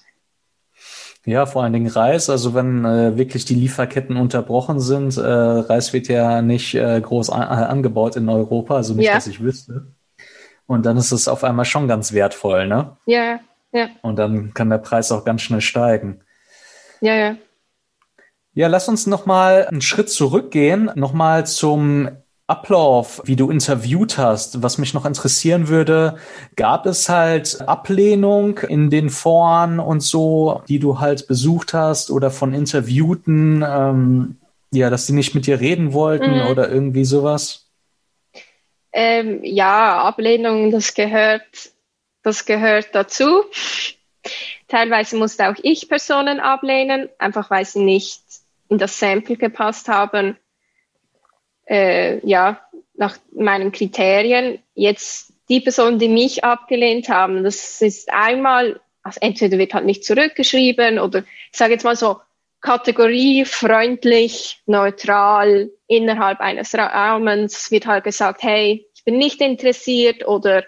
Ja, 1.26 1.48
vor 1.48 1.64
allen 1.64 1.74
Dingen 1.74 1.88
Reis. 1.88 2.30
Also 2.30 2.54
wenn 2.54 2.86
äh, 2.86 3.18
wirklich 3.18 3.46
die 3.46 3.56
Lieferketten 3.56 4.16
unterbrochen 4.16 4.80
sind, 4.80 5.18
äh, 5.18 5.22
Reis 5.22 5.92
wird 5.92 6.08
ja 6.08 6.42
nicht 6.44 6.76
äh, 6.76 7.02
groß 7.02 7.32
an, 7.32 7.42
äh, 7.42 7.66
angebaut 7.66 8.16
in 8.16 8.30
Europa, 8.30 8.76
also 8.76 8.94
nicht, 8.94 9.08
ja. 9.08 9.16
dass 9.16 9.26
ich 9.28 9.42
wüsste. 9.42 9.88
Und 10.68 10.86
dann 10.86 10.98
ist 10.98 11.12
es 11.12 11.28
auf 11.28 11.44
einmal 11.44 11.66
schon 11.66 11.88
ganz 11.88 12.14
wertvoll, 12.14 12.68
ne? 12.68 12.98
Ja, 13.06 13.40
ja. 13.72 13.90
Und 14.02 14.18
dann 14.18 14.54
kann 14.54 14.70
der 14.70 14.78
Preis 14.78 15.12
auch 15.12 15.26
ganz 15.26 15.42
schnell 15.42 15.62
steigen. 15.62 16.22
Ja, 17.02 17.16
ja. 17.16 17.36
Ja, 18.54 18.68
lass 18.68 18.88
uns 18.88 19.06
noch 19.06 19.26
mal 19.26 19.66
einen 19.66 19.82
Schritt 19.82 20.10
zurückgehen, 20.10 20.90
noch 20.96 21.12
mal 21.12 21.46
zum 21.46 22.10
Ablauf, 22.48 23.24
wie 23.26 23.36
du 23.36 23.50
interviewt 23.50 24.20
hast, 24.20 24.62
was 24.62 24.78
mich 24.78 24.94
noch 24.94 25.06
interessieren 25.06 25.68
würde, 25.68 26.18
gab 26.56 26.86
es 26.86 27.10
halt 27.10 27.62
Ablehnung 27.68 28.60
in 28.60 28.92
den 28.92 29.10
Foren 29.10 29.80
und 29.80 30.02
so, 30.02 30.62
die 30.68 30.78
du 30.78 31.00
halt 31.00 31.28
besucht 31.28 31.74
hast 31.74 32.12
oder 32.12 32.30
von 32.30 32.54
Interviewten, 32.54 33.66
ähm, 33.68 34.38
ja, 34.72 34.92
dass 34.92 35.08
sie 35.08 35.14
nicht 35.14 35.34
mit 35.34 35.48
dir 35.48 35.60
reden 35.60 35.94
wollten 35.94 36.36
mhm. 36.36 36.48
oder 36.48 36.70
irgendwie 36.70 37.06
sowas? 37.06 37.68
Ähm, 38.94 39.40
ja, 39.44 40.04
Ablehnung, 40.04 40.70
das 40.70 40.94
gehört, 40.94 41.72
das 42.22 42.46
gehört 42.46 42.90
dazu. 42.94 43.44
Teilweise 44.68 45.18
musste 45.18 45.50
auch 45.50 45.56
ich 45.64 45.90
Personen 45.90 46.40
ablehnen, 46.40 47.10
einfach 47.18 47.50
weil 47.50 47.66
sie 47.66 47.84
nicht 47.84 48.22
in 48.70 48.78
das 48.78 49.00
Sample 49.00 49.36
gepasst 49.36 49.88
haben 49.88 50.38
äh, 51.66 52.26
ja, 52.28 52.62
nach 52.96 53.18
meinen 53.34 53.72
Kriterien. 53.72 54.60
Jetzt 54.74 55.34
die 55.50 55.62
Personen, 55.62 56.00
die 56.00 56.10
mich 56.10 56.44
abgelehnt 56.44 57.10
haben, 57.10 57.44
das 57.44 57.82
ist 57.82 58.12
einmal, 58.12 58.80
also 59.04 59.20
entweder 59.22 59.58
wird 59.58 59.74
halt 59.74 59.86
nicht 59.86 60.04
zurückgeschrieben 60.04 61.00
oder 61.00 61.20
ich 61.20 61.58
sage 61.58 61.74
jetzt 61.74 61.84
mal 61.84 61.96
so, 61.96 62.18
Kategorie 62.62 63.46
freundlich, 63.46 64.60
neutral, 64.66 65.70
innerhalb 65.88 66.40
eines 66.40 66.74
Rahmens 66.74 67.70
wird 67.70 67.86
halt 67.86 68.06
gesagt, 68.06 68.42
hey, 68.42 68.88
ich 68.96 69.04
bin 69.04 69.20
nicht 69.20 69.40
interessiert 69.40 70.28
oder 70.28 70.64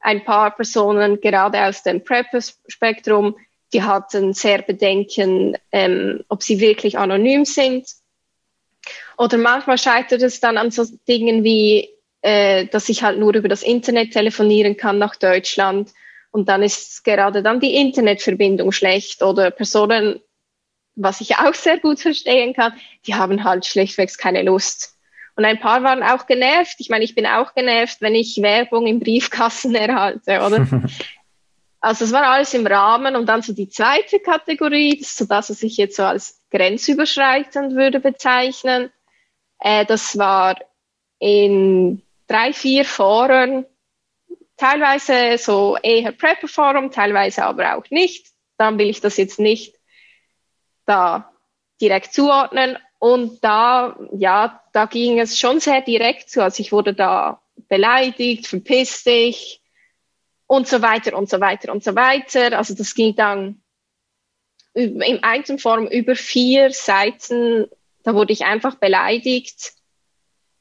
ein 0.00 0.22
paar 0.24 0.54
Personen 0.54 1.18
gerade 1.20 1.64
aus 1.64 1.82
dem 1.82 2.04
Prepper-Spektrum, 2.04 3.36
die 3.72 3.82
hatten 3.82 4.34
sehr 4.34 4.60
Bedenken, 4.60 5.56
ähm, 5.72 6.24
ob 6.28 6.42
sie 6.42 6.60
wirklich 6.60 6.98
anonym 6.98 7.46
sind. 7.46 7.86
Oder 9.16 9.38
manchmal 9.38 9.78
scheitert 9.78 10.22
es 10.22 10.40
dann 10.40 10.56
an 10.56 10.70
so 10.70 10.84
Dingen 11.06 11.44
wie, 11.44 11.88
äh, 12.22 12.66
dass 12.66 12.88
ich 12.88 13.02
halt 13.02 13.18
nur 13.18 13.34
über 13.34 13.48
das 13.48 13.62
Internet 13.62 14.12
telefonieren 14.12 14.76
kann 14.76 14.98
nach 14.98 15.16
Deutschland 15.16 15.90
und 16.30 16.48
dann 16.48 16.62
ist 16.62 17.04
gerade 17.04 17.42
dann 17.42 17.60
die 17.60 17.76
Internetverbindung 17.76 18.72
schlecht 18.72 19.22
oder 19.22 19.50
Personen, 19.50 20.20
was 20.94 21.20
ich 21.20 21.36
auch 21.36 21.54
sehr 21.54 21.78
gut 21.78 22.00
verstehen 22.00 22.54
kann, 22.54 22.74
die 23.06 23.14
haben 23.14 23.44
halt 23.44 23.66
schlechtweg 23.66 24.16
keine 24.18 24.42
Lust. 24.42 24.96
Und 25.36 25.44
ein 25.44 25.60
paar 25.60 25.84
waren 25.84 26.02
auch 26.02 26.26
genervt. 26.26 26.76
Ich 26.78 26.88
meine, 26.88 27.04
ich 27.04 27.14
bin 27.14 27.24
auch 27.24 27.54
genervt, 27.54 27.98
wenn 28.00 28.16
ich 28.16 28.42
Werbung 28.42 28.88
im 28.88 28.98
Briefkasten 28.98 29.74
erhalte, 29.76 30.40
oder? 30.40 30.66
also 31.80 32.04
es 32.04 32.12
war 32.12 32.24
alles 32.24 32.52
im 32.54 32.66
Rahmen 32.66 33.14
und 33.14 33.26
dann 33.26 33.42
so 33.42 33.52
die 33.52 33.68
zweite 33.68 34.18
Kategorie, 34.18 34.98
das 34.98 35.10
ist 35.10 35.16
so 35.16 35.24
das, 35.26 35.50
was 35.50 35.62
ich 35.62 35.76
jetzt 35.76 35.96
so 35.96 36.02
als 36.02 36.37
grenzüberschreitend 36.50 37.74
würde 37.74 38.00
bezeichnen. 38.00 38.90
Äh, 39.60 39.84
das 39.86 40.16
war 40.18 40.56
in 41.18 42.02
drei, 42.26 42.52
vier 42.52 42.84
Foren, 42.84 43.66
teilweise 44.56 45.38
so 45.38 45.76
eher 45.82 46.12
Prepper-Forum, 46.12 46.90
teilweise 46.90 47.44
aber 47.44 47.76
auch 47.76 47.90
nicht. 47.90 48.28
Dann 48.56 48.78
will 48.78 48.88
ich 48.88 49.00
das 49.00 49.16
jetzt 49.16 49.38
nicht 49.38 49.76
da 50.84 51.32
direkt 51.80 52.12
zuordnen. 52.12 52.76
Und 52.98 53.44
da, 53.44 53.96
ja, 54.12 54.60
da 54.72 54.86
ging 54.86 55.20
es 55.20 55.38
schon 55.38 55.60
sehr 55.60 55.82
direkt 55.82 56.30
zu. 56.30 56.42
Also 56.42 56.60
ich 56.60 56.72
wurde 56.72 56.94
da 56.94 57.40
beleidigt, 57.68 58.46
verpiss 58.46 59.04
dich 59.04 59.62
und 60.46 60.66
so 60.66 60.82
weiter 60.82 61.16
und 61.16 61.28
so 61.28 61.40
weiter 61.40 61.70
und 61.70 61.84
so 61.84 61.94
weiter. 61.94 62.58
Also 62.58 62.74
das 62.74 62.94
ging 62.94 63.14
dann 63.14 63.62
im 64.78 65.18
Einzelform 65.22 65.86
über 65.86 66.14
vier 66.14 66.70
Seiten 66.70 67.68
da 68.08 68.14
wurde 68.14 68.32
ich 68.32 68.46
einfach 68.46 68.76
beleidigt. 68.76 69.74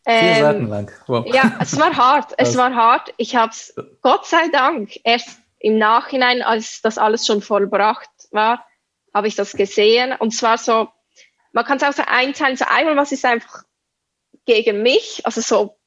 Vier 0.05 0.13
ähm, 0.13 0.41
Seiten 0.41 0.67
lang. 0.67 0.91
Wow. 1.07 1.33
Ja, 1.33 1.57
es 1.61 1.79
war 1.79 1.95
hart. 1.95 2.33
Es 2.37 2.57
war 2.57 2.75
hart. 2.75 3.13
Ich 3.15 3.37
habe 3.37 3.51
es, 3.51 3.73
Gott 4.01 4.25
sei 4.25 4.49
Dank, 4.49 4.99
erst 5.05 5.39
im 5.59 5.77
Nachhinein, 5.77 6.41
als 6.41 6.81
das 6.81 6.97
alles 6.97 7.25
schon 7.25 7.41
vollbracht 7.41 8.09
war, 8.31 8.65
habe 9.13 9.29
ich 9.29 9.35
das 9.35 9.53
gesehen. 9.53 10.11
Und 10.11 10.31
zwar 10.31 10.57
so, 10.57 10.89
man 11.53 11.63
kann 11.63 11.77
es 11.77 11.83
auch 11.83 11.93
so 11.93 12.03
einteilen, 12.05 12.57
so 12.57 12.65
einmal, 12.67 12.97
was 12.97 13.13
ist 13.13 13.23
einfach 13.23 13.63
gegen 14.45 14.83
mich, 14.83 15.25
also 15.25 15.39
so 15.39 15.77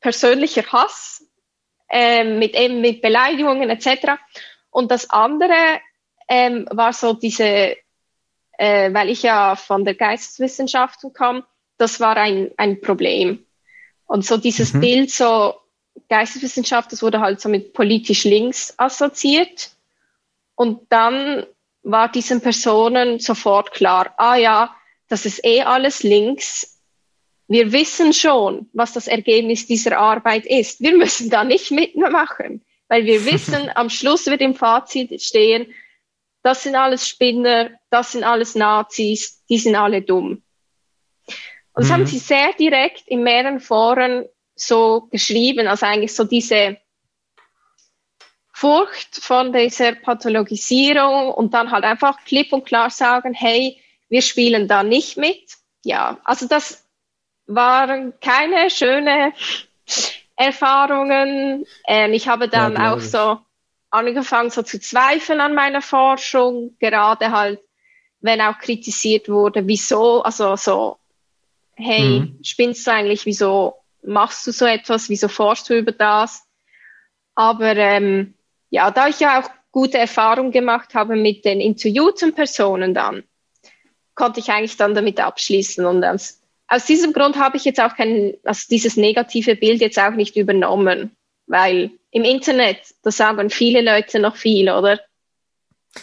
persönlicher 0.00 0.64
Hass, 0.72 1.22
ähm, 1.90 2.38
mit 2.38 2.54
eben 2.54 2.80
mit 2.80 3.02
Beleidigungen 3.02 3.68
etc. 3.68 4.12
Und 4.70 4.90
das 4.90 5.10
andere 5.10 5.80
ähm, 6.30 6.66
war 6.70 6.92
so 6.92 7.12
diese, 7.12 7.76
äh, 8.52 8.94
weil 8.94 9.10
ich 9.10 9.24
ja 9.24 9.56
von 9.56 9.84
der 9.84 9.94
Geisteswissenschaften 9.94 11.12
kam, 11.12 11.42
das 11.76 11.98
war 11.98 12.16
ein, 12.16 12.52
ein 12.56 12.80
Problem. 12.80 13.44
Und 14.06 14.24
so 14.24 14.36
dieses 14.36 14.72
mhm. 14.72 14.80
Bild, 14.80 15.10
so 15.10 15.54
Geisteswissenschaft, 16.08 16.92
das 16.92 17.02
wurde 17.02 17.20
halt 17.20 17.40
so 17.40 17.48
mit 17.48 17.72
politisch 17.72 18.24
links 18.24 18.72
assoziiert. 18.76 19.72
Und 20.54 20.86
dann 20.90 21.46
war 21.82 22.10
diesen 22.10 22.40
Personen 22.40 23.18
sofort 23.18 23.72
klar, 23.72 24.14
ah 24.16 24.36
ja, 24.36 24.74
das 25.08 25.26
ist 25.26 25.44
eh 25.44 25.62
alles 25.62 26.04
links. 26.04 26.80
Wir 27.48 27.72
wissen 27.72 28.12
schon, 28.12 28.68
was 28.72 28.92
das 28.92 29.08
Ergebnis 29.08 29.66
dieser 29.66 29.98
Arbeit 29.98 30.46
ist. 30.46 30.80
Wir 30.80 30.96
müssen 30.96 31.28
da 31.28 31.42
nicht 31.42 31.70
mitmachen, 31.72 32.64
weil 32.86 33.04
wir 33.04 33.24
wissen, 33.32 33.68
am 33.74 33.90
Schluss 33.90 34.26
wird 34.26 34.42
im 34.42 34.54
Fazit 34.54 35.20
stehen, 35.20 35.66
das 36.42 36.62
sind 36.62 36.74
alles 36.74 37.06
Spinner, 37.08 37.70
das 37.90 38.12
sind 38.12 38.24
alles 38.24 38.54
Nazis, 38.54 39.44
die 39.48 39.58
sind 39.58 39.76
alle 39.76 40.02
dumm. 40.02 40.42
Und 41.72 41.84
das 41.84 41.88
mhm. 41.88 41.92
haben 41.92 42.06
sie 42.06 42.18
sehr 42.18 42.52
direkt 42.54 43.06
in 43.06 43.22
mehreren 43.22 43.60
Foren 43.60 44.26
so 44.54 45.08
geschrieben, 45.10 45.66
also 45.66 45.86
eigentlich 45.86 46.14
so 46.14 46.24
diese 46.24 46.78
Furcht 48.52 49.16
von 49.16 49.52
dieser 49.52 49.94
Pathologisierung 49.94 51.32
und 51.32 51.54
dann 51.54 51.70
halt 51.70 51.84
einfach 51.84 52.22
klipp 52.24 52.52
und 52.52 52.66
klar 52.66 52.90
sagen, 52.90 53.32
hey, 53.32 53.80
wir 54.10 54.20
spielen 54.20 54.68
da 54.68 54.82
nicht 54.82 55.16
mit. 55.16 55.56
Ja, 55.82 56.18
also 56.24 56.46
das 56.46 56.86
waren 57.46 58.12
keine 58.20 58.68
schöne 58.68 59.32
Erfahrungen. 60.36 61.64
Ähm, 61.86 62.12
ich 62.12 62.28
habe 62.28 62.48
dann 62.48 62.74
ja, 62.74 62.92
auch 62.92 63.00
so 63.00 63.38
angefangen 63.90 64.50
so 64.50 64.62
zu 64.62 64.80
zweifeln 64.80 65.40
an 65.40 65.54
meiner 65.54 65.82
Forschung, 65.82 66.76
gerade 66.78 67.30
halt, 67.30 67.60
wenn 68.20 68.40
auch 68.40 68.58
kritisiert 68.58 69.28
wurde, 69.28 69.66
wieso, 69.66 70.22
also 70.22 70.56
so, 70.56 70.98
hey, 71.74 72.20
mhm. 72.20 72.38
spinnst 72.42 72.86
du 72.86 72.92
eigentlich, 72.92 73.26
wieso 73.26 73.74
machst 74.02 74.46
du 74.46 74.52
so 74.52 74.66
etwas, 74.66 75.08
wieso 75.08 75.28
forschst 75.28 75.68
du 75.70 75.78
über 75.78 75.92
das? 75.92 76.46
Aber 77.34 77.76
ähm, 77.76 78.34
ja, 78.68 78.90
da 78.90 79.08
ich 79.08 79.20
ja 79.20 79.40
auch 79.40 79.50
gute 79.72 79.98
Erfahrungen 79.98 80.52
gemacht 80.52 80.94
habe 80.94 81.16
mit 81.16 81.44
den 81.44 81.60
interviewten 81.60 82.34
Personen 82.34 82.94
dann, 82.94 83.24
konnte 84.14 84.40
ich 84.40 84.50
eigentlich 84.50 84.76
dann 84.76 84.94
damit 84.94 85.20
abschließen. 85.20 85.84
Und 85.86 86.04
aus, 86.04 86.42
aus 86.68 86.84
diesem 86.84 87.12
Grund 87.12 87.36
habe 87.36 87.56
ich 87.56 87.64
jetzt 87.64 87.80
auch 87.80 87.96
kein, 87.96 88.34
also 88.44 88.66
dieses 88.70 88.96
negative 88.96 89.56
Bild 89.56 89.80
jetzt 89.80 89.98
auch 89.98 90.12
nicht 90.12 90.36
übernommen, 90.36 91.16
weil 91.50 91.90
im 92.10 92.24
Internet, 92.24 92.78
da 93.02 93.10
sagen 93.10 93.50
viele 93.50 93.82
Leute 93.82 94.20
noch 94.20 94.36
viel, 94.36 94.70
oder? 94.70 95.00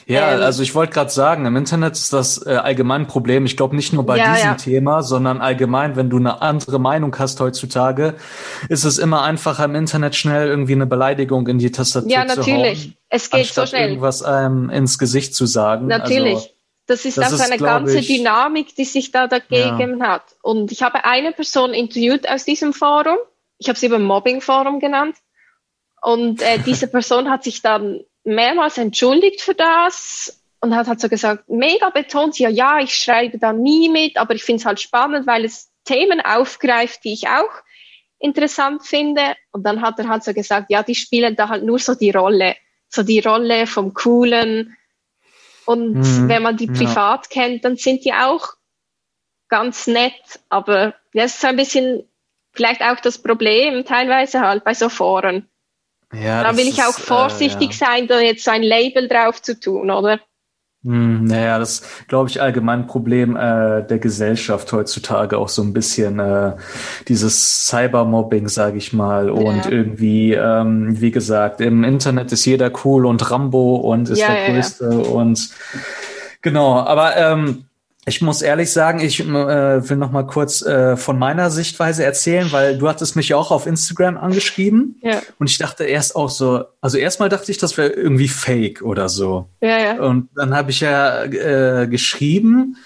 Ja, 0.05 0.35
ähm, 0.35 0.41
also 0.41 0.63
ich 0.63 0.75
wollte 0.75 0.93
gerade 0.93 1.09
sagen, 1.09 1.45
im 1.45 1.55
Internet 1.55 1.93
ist 1.93 2.11
das 2.11 2.45
äh, 2.45 2.55
allgemein 2.55 3.07
Problem. 3.07 3.45
Ich 3.45 3.55
glaube 3.55 3.75
nicht 3.75 3.93
nur 3.93 4.05
bei 4.05 4.17
ja, 4.17 4.33
diesem 4.33 4.49
ja. 4.49 4.55
Thema, 4.55 5.01
sondern 5.01 5.39
allgemein, 5.39 5.95
wenn 5.95 6.09
du 6.09 6.17
eine 6.17 6.41
andere 6.41 6.79
Meinung 6.79 7.17
hast 7.17 7.39
heutzutage, 7.39 8.15
ist 8.67 8.83
es 8.83 8.97
immer 8.97 9.23
einfacher 9.23 9.63
im 9.63 9.75
Internet 9.75 10.15
schnell 10.15 10.49
irgendwie 10.49 10.73
eine 10.73 10.87
Beleidigung 10.87 11.47
in 11.47 11.57
die 11.57 11.71
Tastatur 11.71 12.09
ja, 12.09 12.27
zu 12.27 12.41
hauen. 12.41 12.47
Ja, 12.47 12.57
natürlich. 12.57 12.97
Es 13.09 13.29
geht 13.29 13.47
so 13.47 13.65
schnell. 13.65 13.89
irgendwas 13.89 14.23
einem 14.23 14.69
ins 14.69 14.99
Gesicht 14.99 15.33
zu 15.33 15.45
sagen. 15.45 15.87
Natürlich. 15.87 16.35
Also, 16.35 16.49
das 16.87 17.05
ist 17.05 17.17
das 17.17 17.39
auch 17.39 17.45
eine 17.45 17.57
ganze 17.57 17.99
ich, 17.99 18.07
Dynamik, 18.07 18.75
die 18.75 18.85
sich 18.85 19.11
da 19.11 19.27
dagegen 19.27 19.99
ja. 19.99 20.07
hat. 20.07 20.23
Und 20.41 20.71
ich 20.71 20.83
habe 20.83 21.05
eine 21.05 21.31
Person 21.31 21.73
interviewt 21.73 22.29
aus 22.29 22.43
diesem 22.43 22.73
Forum. 22.73 23.17
Ich 23.57 23.69
habe 23.69 23.79
sie 23.79 23.87
über 23.87 23.99
Mobbing-Forum 23.99 24.79
genannt. 24.79 25.15
Und 26.07 26.41
äh, 26.41 26.57
diese 26.59 26.87
Person 26.87 27.29
hat 27.29 27.43
sich 27.43 27.61
dann 27.61 27.99
mehrmals 28.23 28.77
entschuldigt 28.77 29.41
für 29.41 29.53
das 29.53 30.41
und 30.61 30.73
hat 30.73 30.87
halt 30.87 31.01
so 31.01 31.09
gesagt, 31.09 31.49
mega 31.49 31.89
betont, 31.89 32.39
ja, 32.39 32.47
ja, 32.47 32.79
ich 32.79 32.95
schreibe 32.95 33.37
da 33.37 33.51
nie 33.51 33.89
mit, 33.89 34.15
aber 34.15 34.33
ich 34.33 34.45
finde 34.45 34.61
es 34.61 34.65
halt 34.65 34.79
spannend, 34.79 35.27
weil 35.27 35.43
es 35.43 35.69
Themen 35.83 36.21
aufgreift, 36.21 37.03
die 37.03 37.11
ich 37.11 37.27
auch 37.27 37.51
interessant 38.19 38.85
finde. 38.85 39.35
Und 39.51 39.63
dann 39.65 39.81
hat 39.81 39.99
er 39.99 40.07
halt 40.07 40.23
so 40.23 40.33
gesagt, 40.33 40.67
ja, 40.69 40.81
die 40.81 40.95
spielen 40.95 41.35
da 41.35 41.49
halt 41.49 41.65
nur 41.65 41.77
so 41.77 41.93
die 41.93 42.11
Rolle, 42.11 42.55
so 42.87 43.03
die 43.03 43.19
Rolle 43.19 43.67
vom 43.67 43.93
Coolen. 43.93 44.77
Und 45.65 45.95
mhm, 45.95 46.29
wenn 46.29 46.41
man 46.41 46.55
die 46.55 46.67
privat 46.67 47.25
ja. 47.25 47.41
kennt, 47.41 47.65
dann 47.65 47.75
sind 47.75 48.05
die 48.05 48.13
auch 48.13 48.53
ganz 49.49 49.87
nett. 49.87 50.39
Aber 50.47 50.93
das 51.11 51.33
ist 51.33 51.41
so 51.41 51.47
ein 51.47 51.57
bisschen 51.57 52.07
vielleicht 52.53 52.81
auch 52.81 53.01
das 53.01 53.21
Problem 53.21 53.83
teilweise 53.83 54.39
halt 54.39 54.63
bei 54.63 54.73
so 54.73 54.87
Foren. 54.87 55.49
Ja, 56.13 56.43
da 56.43 56.55
will 56.55 56.67
ich 56.67 56.81
auch 56.83 56.97
vorsichtig 56.97 57.69
äh, 57.69 57.73
ja. 57.73 57.77
sein, 57.77 58.07
da 58.07 58.19
jetzt 58.19 58.43
so 58.43 58.51
ein 58.51 58.63
Label 58.63 59.07
drauf 59.07 59.41
zu 59.41 59.59
tun, 59.59 59.91
oder? 59.91 60.19
Hm, 60.83 61.25
naja, 61.25 61.59
das 61.59 61.81
glaube 62.07 62.29
ich 62.29 62.41
allgemein 62.41 62.81
ein 62.81 62.87
Problem 62.87 63.35
äh, 63.35 63.83
der 63.83 63.99
Gesellschaft 63.99 64.71
heutzutage 64.71 65.37
auch 65.37 65.49
so 65.49 65.61
ein 65.61 65.73
bisschen 65.73 66.19
äh, 66.19 66.55
dieses 67.07 67.65
Cybermobbing, 67.65 68.47
sage 68.47 68.77
ich 68.77 68.93
mal, 68.93 69.29
und 69.29 69.65
ja. 69.65 69.71
irgendwie, 69.71 70.33
ähm, 70.33 71.01
wie 71.01 71.11
gesagt, 71.11 71.59
im 71.59 71.83
Internet 71.83 72.31
ist 72.31 72.45
jeder 72.45 72.71
cool 72.85 73.05
und 73.05 73.29
Rambo 73.29 73.75
und 73.75 74.07
ist 74.09 74.19
ja, 74.19 74.29
der 74.29 74.53
Größte 74.53 74.89
und 74.89 75.49
genau, 76.41 76.79
aber 76.79 77.17
ähm, 77.17 77.65
ich 78.07 78.21
muss 78.21 78.41
ehrlich 78.41 78.71
sagen, 78.71 79.01
ich 79.01 79.19
äh, 79.19 79.25
will 79.89 79.97
noch 79.97 80.11
mal 80.11 80.25
kurz 80.25 80.61
äh, 80.61 80.95
von 80.95 81.19
meiner 81.19 81.51
Sichtweise 81.51 82.05
erzählen, 82.05 82.51
weil 82.51 82.77
du 82.77 82.87
hattest 82.87 83.17
mich 83.17 83.29
ja 83.29 83.37
auch 83.37 83.51
auf 83.51 83.67
Instagram 83.67 84.17
angeschrieben 84.17 84.95
ja. 85.01 85.21
und 85.39 85.49
ich 85.49 85.57
dachte 85.57 85.83
erst 85.83 86.15
auch 86.15 86.29
so, 86.29 86.63
also 86.79 86.97
erstmal 86.97 87.27
dachte 87.27 87.51
ich, 87.51 87.57
das 87.57 87.77
wäre 87.77 87.89
irgendwie 87.89 88.29
Fake 88.29 88.81
oder 88.81 89.09
so. 89.09 89.49
Ja, 89.61 89.77
ja. 89.77 89.99
Und 90.01 90.29
dann 90.35 90.55
habe 90.55 90.71
ich 90.71 90.79
ja 90.79 91.23
äh, 91.23 91.87
geschrieben 91.87 92.77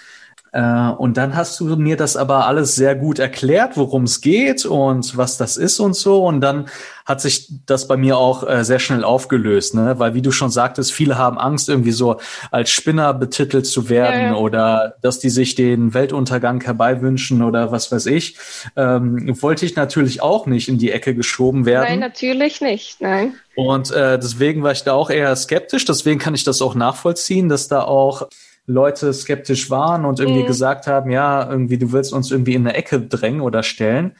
und 0.60 1.16
dann 1.16 1.36
hast 1.36 1.60
du 1.62 1.78
mir 1.78 1.95
das 1.95 2.18
aber 2.18 2.45
alles 2.45 2.76
sehr 2.76 2.95
gut 2.95 3.20
erklärt, 3.20 3.78
worum 3.78 4.04
es 4.04 4.20
geht 4.20 4.66
und 4.66 5.16
was 5.16 5.38
das 5.38 5.56
ist 5.56 5.80
und 5.80 5.95
so. 5.95 6.26
Und 6.26 6.41
dann 6.41 6.66
hat 7.06 7.22
sich 7.22 7.47
das 7.66 7.88
bei 7.88 7.97
mir 7.97 8.18
auch 8.18 8.47
äh, 8.47 8.64
sehr 8.64 8.80
schnell 8.80 9.04
aufgelöst, 9.04 9.76
ne? 9.76 9.97
Weil 9.97 10.14
wie 10.14 10.22
du 10.22 10.32
schon 10.32 10.49
sagtest, 10.49 10.91
viele 10.91 11.18
haben 11.18 11.38
Angst, 11.38 11.70
irgendwie 11.70 11.91
so 11.91 12.20
als 12.52 12.70
Spinner 12.70 13.14
betitelt 13.14 13.66
zu 13.66 13.89
werden 13.89 14.22
ja, 14.22 14.28
ja. 14.28 14.36
oder 14.36 14.95
dass 15.02 15.20
die 15.20 15.30
sich 15.30 15.56
den 15.56 15.93
Weltuntergang 15.93 16.62
herbeiwünschen 16.62 17.41
oder 17.43 17.72
was 17.72 17.91
weiß 17.91 18.06
ich. 18.08 18.38
Ähm, 18.76 19.41
wollte 19.41 19.66
ich 19.66 19.76
natürlich 19.76 20.22
auch 20.22 20.47
nicht 20.47 20.68
in 20.68 20.78
die 20.78 20.91
Ecke 20.91 21.16
geschoben 21.16 21.66
werden. 21.66 21.88
Nein, 21.89 21.99
natürlich 21.99 22.62
nicht. 22.62 22.99
Nein. 23.02 23.36
Und 23.56 23.91
äh, 23.91 24.18
deswegen 24.20 24.64
war 24.64 24.72
ich 24.72 24.84
da 24.84 24.93
auch 24.93 25.10
eher 25.10 25.36
skeptisch. 25.36 25.86
Deswegen 25.86 26.20
kann 26.20 26.36
ich 26.36 26.43
das 26.43 26.62
auch 26.62 26.76
nachvollziehen, 26.76 27.49
dass 27.49 27.68
da 27.68 27.84
auch 27.84 28.28
Leute 28.66 29.14
skeptisch 29.14 29.70
waren 29.70 30.05
und 30.05 30.20
irgendwie 30.20 30.43
mhm. 30.43 30.47
gesagt 30.47 30.88
haben, 30.88 31.12
ja, 31.12 31.49
irgendwie 31.49 31.78
du 31.78 31.91
willst 31.91 32.14
uns 32.14 32.32
irgendwie 32.32 32.53
in 32.53 32.68
eine 32.68 32.78
Ecke 32.78 33.01
drängen 33.01 33.41
oder 33.41 33.64
stellen. 33.64 34.16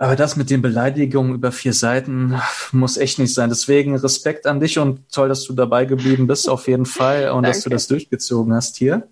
Aber 0.00 0.16
das 0.16 0.34
mit 0.34 0.48
den 0.48 0.62
Beleidigungen 0.62 1.34
über 1.34 1.52
vier 1.52 1.74
Seiten 1.74 2.40
muss 2.72 2.96
echt 2.96 3.18
nicht 3.18 3.34
sein. 3.34 3.50
Deswegen 3.50 3.94
Respekt 3.94 4.46
an 4.46 4.58
dich 4.58 4.78
und 4.78 5.12
toll, 5.12 5.28
dass 5.28 5.44
du 5.44 5.52
dabei 5.52 5.84
geblieben 5.84 6.26
bist, 6.26 6.48
auf 6.48 6.68
jeden 6.68 6.86
Fall, 6.86 7.30
und 7.32 7.42
dass 7.42 7.60
du 7.60 7.68
das 7.68 7.86
durchgezogen 7.86 8.54
hast 8.54 8.78
hier, 8.78 9.08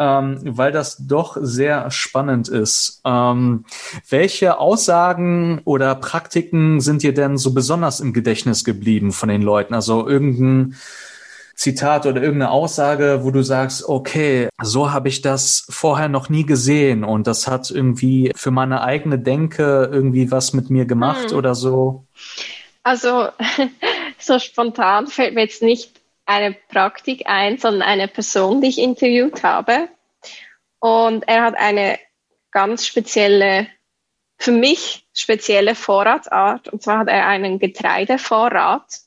ähm, 0.00 0.40
weil 0.42 0.72
das 0.72 0.96
doch 1.06 1.36
sehr 1.40 1.92
spannend 1.92 2.48
ist. 2.48 3.02
Ähm, 3.04 3.66
welche 4.10 4.58
Aussagen 4.58 5.60
oder 5.64 5.94
Praktiken 5.94 6.80
sind 6.80 7.04
dir 7.04 7.14
denn 7.14 7.38
so 7.38 7.54
besonders 7.54 8.00
im 8.00 8.12
Gedächtnis 8.12 8.64
geblieben 8.64 9.12
von 9.12 9.28
den 9.28 9.42
Leuten? 9.42 9.74
Also 9.74 10.08
irgendein 10.08 10.74
Zitat 11.62 12.06
oder 12.06 12.20
irgendeine 12.20 12.50
Aussage, 12.50 13.20
wo 13.22 13.30
du 13.30 13.42
sagst, 13.42 13.88
okay, 13.88 14.48
so 14.60 14.90
habe 14.90 15.08
ich 15.08 15.22
das 15.22 15.64
vorher 15.70 16.08
noch 16.08 16.28
nie 16.28 16.44
gesehen 16.44 17.04
und 17.04 17.28
das 17.28 17.46
hat 17.46 17.70
irgendwie 17.70 18.32
für 18.34 18.50
meine 18.50 18.82
eigene 18.82 19.16
Denke 19.16 19.88
irgendwie 19.92 20.32
was 20.32 20.54
mit 20.54 20.70
mir 20.70 20.86
gemacht 20.86 21.30
hm. 21.30 21.38
oder 21.38 21.54
so? 21.54 22.04
Also 22.82 23.28
so 24.18 24.40
spontan 24.40 25.06
fällt 25.06 25.36
mir 25.36 25.42
jetzt 25.42 25.62
nicht 25.62 26.00
eine 26.26 26.52
Praktik 26.52 27.26
ein, 27.26 27.58
sondern 27.58 27.82
eine 27.82 28.08
Person, 28.08 28.60
die 28.60 28.68
ich 28.68 28.78
interviewt 28.78 29.44
habe. 29.44 29.88
Und 30.80 31.28
er 31.28 31.44
hat 31.44 31.54
eine 31.54 32.00
ganz 32.50 32.84
spezielle, 32.84 33.68
für 34.36 34.50
mich 34.50 35.06
spezielle 35.14 35.76
Vorratsart. 35.76 36.70
Und 36.70 36.82
zwar 36.82 36.98
hat 36.98 37.08
er 37.08 37.28
einen 37.28 37.60
Getreidevorrat. 37.60 38.98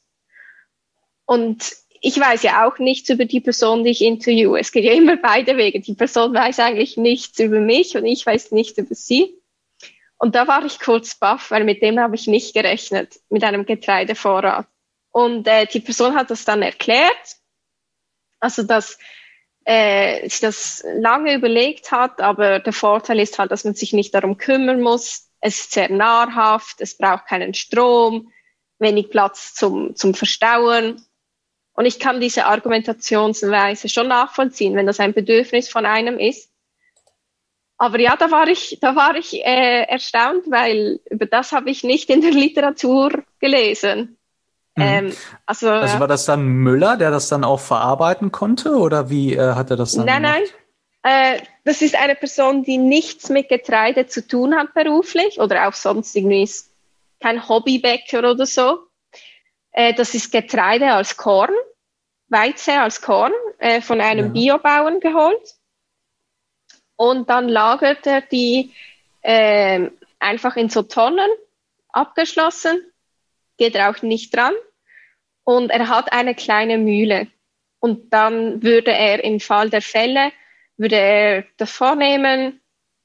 Und 1.26 1.85
ich 2.06 2.20
weiß 2.20 2.44
ja 2.44 2.68
auch 2.68 2.78
nichts 2.78 3.10
über 3.10 3.26
die 3.26 3.42
Person, 3.42 3.84
die 3.84 3.90
ich 3.90 4.04
interviewe. 4.04 4.60
Es 4.60 4.72
geht 4.72 4.84
ja 4.84 4.94
immer 4.94 5.18
beide 5.18 5.58
Wege. 5.58 5.80
Die 5.80 5.96
Person 5.96 6.36
weiß 6.36 6.60
eigentlich 6.60 6.98
nichts 6.98 7.40
über 7.40 7.60
mich 7.60 7.98
und 7.98 8.06
ich 8.06 8.24
weiß 8.24 8.52
nichts 8.52 8.78
über 8.78 8.94
sie. 8.94 9.42
Und 10.18 10.36
da 10.36 10.48
war 10.48 10.64
ich 10.66 10.80
kurz 10.80 11.16
baff, 11.16 11.50
weil 11.50 11.64
mit 11.64 11.82
dem 11.82 12.00
habe 12.00 12.14
ich 12.14 12.28
nicht 12.28 12.54
gerechnet, 12.54 13.20
mit 13.30 13.44
einem 13.44 13.66
Getreidevorrat. 13.66 14.68
Und 15.10 15.48
äh, 15.48 15.66
die 15.66 15.80
Person 15.80 16.14
hat 16.14 16.30
das 16.30 16.46
dann 16.46 16.62
erklärt, 16.62 17.38
also 18.40 18.62
dass 18.62 19.00
äh, 19.64 20.30
sich 20.30 20.42
das 20.42 20.84
lange 20.86 21.34
überlegt 21.34 21.92
hat, 21.92 22.22
aber 22.22 22.60
der 22.60 22.74
Vorteil 22.74 23.20
ist 23.20 23.40
halt, 23.40 23.50
dass 23.50 23.64
man 23.64 23.74
sich 23.74 23.94
nicht 23.94 24.14
darum 24.14 24.38
kümmern 24.38 24.80
muss. 24.80 25.32
Es 25.42 25.62
ist 25.62 25.72
sehr 25.72 25.90
nahrhaft, 25.90 26.82
es 26.82 27.00
braucht 27.00 27.26
keinen 27.26 27.56
Strom, 27.56 28.32
wenig 28.78 29.10
Platz 29.10 29.56
zum, 29.56 29.96
zum 29.96 30.14
Verstauen 30.14 31.04
Und 31.76 31.86
ich 31.86 32.00
kann 32.00 32.22
diese 32.22 32.46
Argumentationsweise 32.46 33.90
schon 33.90 34.08
nachvollziehen, 34.08 34.76
wenn 34.76 34.88
das 34.88 35.00
ein 35.00 35.14
Bedürfnis 35.14 35.70
von 35.70 35.86
einem 35.86 36.18
ist. 36.18 36.50
Aber 37.78 38.00
ja, 38.00 38.16
da 38.16 38.32
war 38.32 38.48
ich, 38.48 38.78
da 38.82 38.96
war 38.96 39.16
ich 39.16 39.46
äh, 39.46 39.84
erstaunt, 39.84 40.50
weil 40.50 41.02
über 41.10 41.26
das 41.26 41.52
habe 41.52 41.70
ich 41.70 41.84
nicht 41.84 42.10
in 42.10 42.22
der 42.22 42.32
Literatur 42.32 43.24
gelesen. 43.40 44.18
Mhm. 44.76 44.84
Ähm, 44.84 45.14
also, 45.46 45.70
also 45.70 46.00
war 46.00 46.08
das 46.08 46.26
dann 46.26 46.46
Müller, 46.46 46.96
der 46.96 47.12
das 47.12 47.28
dann 47.28 47.44
auch 47.44 47.60
verarbeiten 47.60 48.32
konnte 48.32 48.76
oder 48.76 49.10
wie 49.10 49.34
äh, 49.34 49.54
hat 49.56 49.72
er 49.72 49.78
das 49.78 49.94
dann 49.94 50.06
Nein, 50.06 50.24
gemacht? 50.24 50.42
nein. 51.04 51.38
Äh, 51.38 51.42
das 51.66 51.82
ist 51.82 51.96
eine 51.96 52.16
Person, 52.16 52.64
die 52.64 52.78
nichts 52.78 53.30
mit 53.30 53.50
Getreide 53.50 54.08
zu 54.08 54.26
tun 54.26 54.56
hat 54.56 54.74
beruflich 54.74 55.40
oder 55.40 55.68
auch 55.68 55.74
sonst 55.74 56.16
irgendwie 56.16 56.50
kein 57.20 57.48
Hobbybäcker 57.48 58.20
oder 58.32 58.46
so. 58.46 58.80
Äh, 59.76 59.94
das 59.94 60.16
ist 60.16 60.32
Getreide 60.32 60.94
als 60.94 61.18
Korn, 61.18 61.54
Weizen 62.30 62.78
als 62.78 63.02
Korn 63.02 63.34
äh, 63.60 63.82
von 63.82 64.00
einem 64.00 64.28
ja. 64.28 64.58
Biobauern 64.58 65.02
geholt. 65.02 65.56
Und 66.96 67.30
dann 67.30 67.50
lagert 67.50 68.08
er 68.08 68.22
die 68.22 68.74
äh, 69.22 69.90
einfach 70.18 70.56
in 70.56 70.70
so 70.70 70.82
Tonnen 70.84 71.30
abgeschlossen, 71.90 72.90
geht 73.58 73.76
er 73.76 73.90
auch 73.90 74.02
nicht 74.02 74.34
dran. 74.34 74.54
Und 75.44 75.72
er 75.72 75.90
hat 75.90 76.14
eine 76.14 76.36
kleine 76.36 76.78
Mühle. 76.78 77.28
Und 77.80 78.14
dann 78.14 78.64
würde 78.64 78.92
er 78.92 79.26
im 79.26 79.42
Fall 79.42 79.70
der 79.70 79.82
Fälle, 79.82 80.32
würde 80.78 80.96
er 80.96 81.46
das 81.58 81.70
vornehmen, 81.72 82.62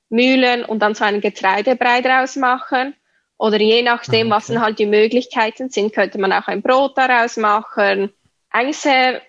mühlen 0.08 0.64
und 0.64 0.78
dann 0.78 0.94
so 0.94 1.02
einen 1.02 1.20
Getreidebrei 1.20 2.00
draus 2.00 2.36
machen. 2.36 2.94
Oder 3.40 3.58
je 3.58 3.80
nachdem, 3.80 4.26
okay. 4.26 4.36
was 4.36 4.46
dann 4.48 4.60
halt 4.60 4.78
die 4.78 4.84
Möglichkeiten 4.84 5.70
sind, 5.70 5.94
könnte 5.94 6.18
man 6.18 6.30
auch 6.30 6.46
ein 6.46 6.60
Brot 6.60 6.98
daraus 6.98 7.38
machen. 7.38 8.12
Eigentlich 8.50 8.76
sehr 8.76 9.22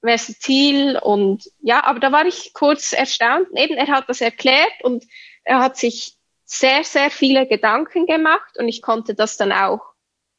versatil 0.00 0.96
und 0.96 1.42
ja, 1.60 1.82
aber 1.82 1.98
da 1.98 2.12
war 2.12 2.24
ich 2.24 2.52
kurz 2.52 2.92
erstaunt. 2.92 3.48
Eben, 3.56 3.74
er 3.74 3.88
hat 3.88 4.08
das 4.08 4.20
erklärt 4.20 4.84
und 4.84 5.04
er 5.42 5.58
hat 5.58 5.76
sich 5.76 6.14
sehr, 6.44 6.84
sehr 6.84 7.10
viele 7.10 7.48
Gedanken 7.48 8.06
gemacht 8.06 8.56
und 8.60 8.68
ich 8.68 8.80
konnte 8.80 9.16
das 9.16 9.36
dann 9.36 9.50
auch 9.50 9.80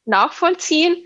nachvollziehen. 0.06 0.96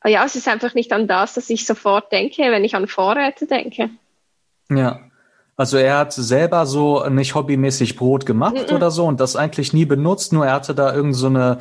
Aber 0.00 0.08
ja, 0.08 0.24
es 0.24 0.36
ist 0.36 0.48
einfach 0.48 0.72
nicht 0.72 0.90
an 0.90 1.06
das, 1.06 1.34
dass 1.34 1.50
ich 1.50 1.66
sofort 1.66 2.10
denke, 2.12 2.50
wenn 2.50 2.64
ich 2.64 2.74
an 2.74 2.88
Vorräte 2.88 3.46
denke. 3.46 3.90
Ja. 4.70 5.05
Also 5.56 5.78
er 5.78 5.98
hat 5.98 6.12
selber 6.12 6.66
so 6.66 7.08
nicht 7.08 7.34
hobbymäßig 7.34 7.96
Brot 7.96 8.26
gemacht 8.26 8.70
oder 8.72 8.90
so 8.90 9.06
und 9.06 9.20
das 9.20 9.36
eigentlich 9.36 9.72
nie 9.72 9.86
benutzt, 9.86 10.32
nur 10.32 10.46
er 10.46 10.52
hatte 10.52 10.74
da 10.74 10.94
irgend 10.94 11.16
so 11.16 11.28
eine 11.28 11.58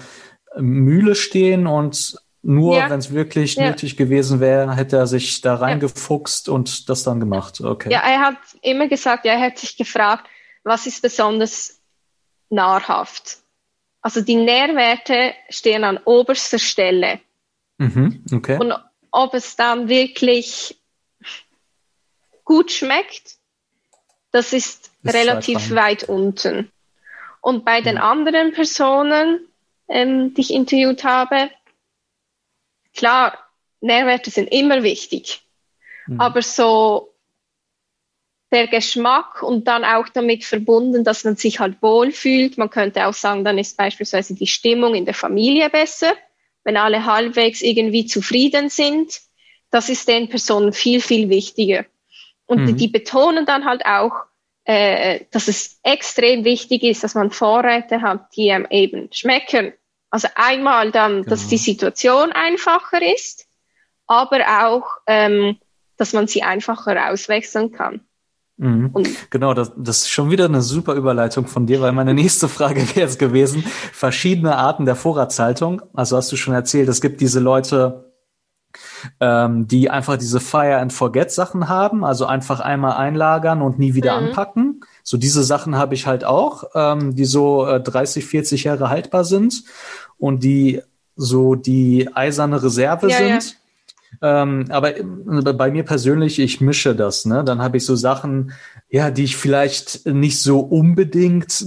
Mühle 0.58 1.16
stehen 1.16 1.66
und 1.66 2.18
nur 2.42 2.78
ja. 2.78 2.90
wenn 2.90 3.00
es 3.00 3.12
wirklich 3.12 3.56
ja. 3.56 3.70
nötig 3.70 3.98
gewesen 3.98 4.40
wäre, 4.40 4.76
hätte 4.76 4.98
er 4.98 5.08
sich 5.08 5.42
da 5.42 5.56
reingefuchst 5.56 6.48
ja. 6.48 6.54
und 6.54 6.90
das 6.90 7.04
dann 7.04 7.20
gemacht. 7.20 7.60
Okay. 7.62 7.92
Ja, 7.92 8.02
er 8.02 8.20
hat 8.20 8.38
immer 8.62 8.88
gesagt, 8.88 9.26
ja, 9.26 9.34
er 9.34 9.42
hat 9.42 9.58
sich 9.58 9.78
gefragt, 9.78 10.28
was 10.64 10.86
ist 10.86 11.02
besonders 11.02 11.80
nahrhaft? 12.50 13.40
Also 14.02 14.22
die 14.22 14.36
Nährwerte 14.36 15.34
stehen 15.50 15.84
an 15.84 16.00
oberster 16.06 16.60
Stelle. 16.60 17.20
Mhm, 17.78 18.24
okay. 18.32 18.60
Und 18.60 18.74
ob 19.10 19.34
es 19.34 19.56
dann 19.56 19.88
wirklich 19.88 20.78
gut 22.44 22.72
schmeckt, 22.72 23.35
das 24.36 24.52
ist, 24.52 24.92
ist 25.02 25.16
relativ 25.16 25.72
weit 25.72 26.04
unten. 26.04 26.70
Und 27.40 27.64
bei 27.64 27.80
den 27.80 27.98
anderen 27.98 28.52
Personen, 28.52 29.48
ähm, 29.88 30.34
die 30.34 30.42
ich 30.42 30.54
interviewt 30.54 31.06
habe, 31.06 31.50
klar, 32.94 33.38
Nährwerte 33.80 34.32
sind 34.32 34.48
immer 34.48 34.84
wichtig, 34.84 35.42
mhm. 36.08 36.20
aber 36.20 36.42
so 36.42 37.14
der 38.52 38.68
Geschmack 38.68 39.42
und 39.42 39.70
dann 39.70 39.86
auch 39.86 40.10
damit 40.10 40.44
verbunden, 40.44 41.06
dass 41.06 41.24
man 41.24 41.38
sich 41.38 41.62
halt 41.62 41.82
wohlfühlt. 41.82 42.58
Man 42.58 42.70
könnte 42.70 43.08
auch 43.08 43.14
sagen, 43.14 43.46
dann 43.46 43.58
ist 43.58 43.78
beispielsweise 43.78 44.36
die 44.36 44.48
Stimmung 44.48 44.96
in 44.96 45.06
der 45.06 45.14
Familie 45.14 45.70
besser, 45.70 46.14
wenn 46.66 46.76
alle 46.76 47.06
halbwegs 47.06 47.62
irgendwie 47.62 48.06
zufrieden 48.06 48.68
sind. 48.68 49.22
Das 49.72 49.88
ist 49.88 50.10
den 50.10 50.28
Personen 50.28 50.74
viel, 50.74 51.00
viel 51.00 51.30
wichtiger. 51.30 51.86
Und 52.48 52.62
mhm. 52.62 52.78
die, 52.78 52.88
betonen 52.88 53.46
dann 53.46 53.66
halt 53.66 53.86
auch, 53.86 54.14
äh, 54.66 55.22
dass 55.32 55.48
es 55.48 55.80
extrem 55.84 56.44
wichtig 56.44 56.84
ist, 56.84 57.04
dass 57.04 57.16
man 57.16 57.32
Vorräte 57.32 58.02
hat, 58.02 58.36
die 58.36 58.52
einem 58.52 58.68
eben 58.70 59.10
schmecken 59.12 59.74
also 60.16 60.30
einmal 60.36 60.92
dann, 60.92 61.24
genau. 61.24 61.30
dass 61.30 61.50
die 61.50 61.58
Situation 61.58 62.32
einfacher 62.32 63.02
ist, 63.02 63.48
aber 64.08 64.40
auch, 64.64 64.86
ähm, 65.08 65.58
dass 65.98 66.14
man 66.14 66.28
sie 66.28 66.42
einfacher 66.42 67.12
auswechseln 67.12 67.74
kann. 67.74 68.00
Mhm. 68.58 68.94
genau, 69.30 69.54
das, 69.54 69.74
das 69.76 70.04
ist 70.04 70.10
schon 70.12 70.32
wieder 70.32 70.46
eine 70.46 70.62
super 70.62 70.94
Überleitung 70.94 71.46
von 71.48 71.68
dir, 71.68 71.82
weil 71.82 71.92
meine 71.92 72.14
nächste 72.14 72.48
Frage 72.48 72.80
wäre 72.96 73.02
jetzt 73.02 73.20
gewesen, 73.20 73.66
verschiedene 73.92 74.56
Arten 74.56 74.86
der 74.86 74.96
Vorratshaltung. 74.96 75.82
Also 75.94 76.16
hast 76.16 76.32
du 76.32 76.38
schon 76.38 76.54
erzählt, 76.54 76.88
es 76.88 77.02
gibt 77.02 77.20
diese 77.20 77.42
Leute, 77.42 78.15
ähm, 79.20 79.68
die 79.68 79.90
einfach 79.90 80.18
diese 80.18 80.40
Fire 80.40 80.78
and 80.78 80.94
Forget 80.94 81.32
Sachen 81.32 81.70
haben, 81.70 82.04
also 82.04 82.26
einfach 82.26 82.60
einmal 82.60 82.94
einlagern 82.94 83.62
und 83.62 83.80
nie 83.80 83.94
wieder 83.94 84.20
mhm. 84.20 84.28
anpacken. 84.28 84.82
So 85.04 85.18
diese 85.18 85.44
Sachen 85.44 85.78
habe 85.78 85.94
ich 85.94 86.08
halt 86.08 86.24
auch, 86.24 86.66
ähm, 86.76 87.16
die 87.16 87.26
so 87.26 87.66
äh, 87.68 87.82
30, 87.82 88.26
40 88.26 88.64
Jahre 88.66 88.90
haltbar 88.90 89.24
sind 89.24 89.64
und 90.18 90.44
die 90.44 90.82
so 91.16 91.56
die 91.56 92.10
eiserne 92.14 92.62
Reserve 92.62 93.10
ja, 93.10 93.18
sind. 93.18 93.58
Ja. 94.22 94.44
Ähm, 94.44 94.66
aber 94.70 94.98
äh, 94.98 95.04
bei 95.04 95.72
mir 95.72 95.84
persönlich, 95.84 96.40
ich 96.40 96.62
mische 96.62 96.96
das. 96.96 97.26
Ne? 97.26 97.44
Dann 97.44 97.62
habe 97.62 97.78
ich 97.78 97.86
so 97.86 97.96
Sachen, 97.96 98.54
ja, 98.96 99.12
die 99.12 99.26
ich 99.26 99.36
vielleicht 99.36 100.06
nicht 100.06 100.42
so 100.42 100.62
unbedingt 100.62 101.66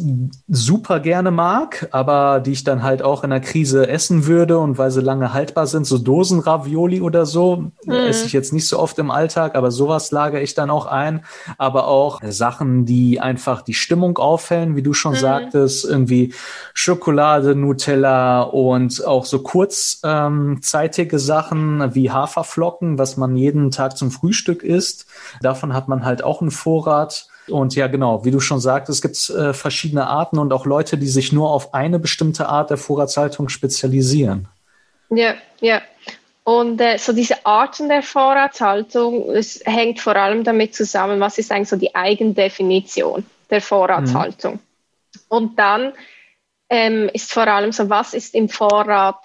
super 0.48 0.98
gerne 0.98 1.30
mag, 1.30 1.86
aber 1.90 2.40
die 2.40 2.52
ich 2.52 2.64
dann 2.64 2.82
halt 2.82 3.02
auch 3.02 3.22
in 3.22 3.28
der 3.28 3.40
Krise 3.40 3.86
essen 3.86 4.24
würde 4.24 4.58
und 4.58 4.78
weil 4.78 4.90
sie 4.90 5.02
lange 5.02 5.34
haltbar 5.34 5.66
sind, 5.66 5.86
so 5.86 5.98
Dosenravioli 5.98 7.02
oder 7.02 7.26
so, 7.26 7.70
mhm. 7.84 7.92
esse 7.92 8.24
ich 8.24 8.32
jetzt 8.32 8.54
nicht 8.54 8.66
so 8.66 8.78
oft 8.78 8.98
im 8.98 9.10
Alltag, 9.10 9.56
aber 9.56 9.70
sowas 9.70 10.10
lagere 10.10 10.40
ich 10.40 10.54
dann 10.54 10.70
auch 10.70 10.86
ein. 10.86 11.22
Aber 11.58 11.88
auch 11.88 12.22
Sachen, 12.26 12.86
die 12.86 13.20
einfach 13.20 13.60
die 13.60 13.74
Stimmung 13.74 14.16
aufhellen, 14.16 14.74
wie 14.74 14.82
du 14.82 14.94
schon 14.94 15.12
mhm. 15.12 15.18
sagtest, 15.18 15.84
irgendwie 15.84 16.32
Schokolade, 16.72 17.54
Nutella 17.54 18.40
und 18.40 19.04
auch 19.04 19.26
so 19.26 19.40
kurzzeitige 19.40 21.16
ähm, 21.16 21.20
Sachen 21.20 21.94
wie 21.94 22.10
Haferflocken, 22.10 22.96
was 22.96 23.18
man 23.18 23.36
jeden 23.36 23.70
Tag 23.70 23.98
zum 23.98 24.10
Frühstück 24.10 24.62
isst. 24.62 25.04
Davon 25.42 25.74
hat 25.74 25.88
man 25.88 26.06
halt 26.06 26.24
auch 26.24 26.40
einen 26.40 26.50
Vorrat 26.50 27.17
und 27.50 27.74
ja, 27.74 27.86
genau, 27.86 28.24
wie 28.24 28.30
du 28.30 28.40
schon 28.40 28.60
sagtest, 28.60 28.98
es 28.98 29.02
gibt 29.02 29.38
äh, 29.38 29.52
verschiedene 29.52 30.06
Arten 30.06 30.38
und 30.38 30.52
auch 30.52 30.66
Leute, 30.66 30.98
die 30.98 31.06
sich 31.06 31.32
nur 31.32 31.50
auf 31.50 31.74
eine 31.74 31.98
bestimmte 31.98 32.48
Art 32.48 32.70
der 32.70 32.76
Vorratshaltung 32.76 33.48
spezialisieren. 33.48 34.48
Ja, 35.10 35.34
ja. 35.60 35.82
Und 36.44 36.80
äh, 36.80 36.98
so 36.98 37.12
diese 37.12 37.44
Arten 37.44 37.88
der 37.88 38.02
Vorratshaltung, 38.02 39.30
es 39.30 39.60
hängt 39.64 40.00
vor 40.00 40.16
allem 40.16 40.44
damit 40.44 40.74
zusammen, 40.74 41.20
was 41.20 41.38
ist 41.38 41.52
eigentlich 41.52 41.68
so 41.68 41.76
die 41.76 41.94
Eigendefinition 41.94 43.26
der 43.50 43.60
Vorratshaltung. 43.60 44.54
Mhm. 44.54 44.60
Und 45.28 45.58
dann 45.58 45.92
ähm, 46.70 47.10
ist 47.12 47.32
vor 47.32 47.46
allem 47.46 47.72
so, 47.72 47.90
was 47.90 48.14
ist 48.14 48.34
im 48.34 48.48
Vorrat 48.48 49.18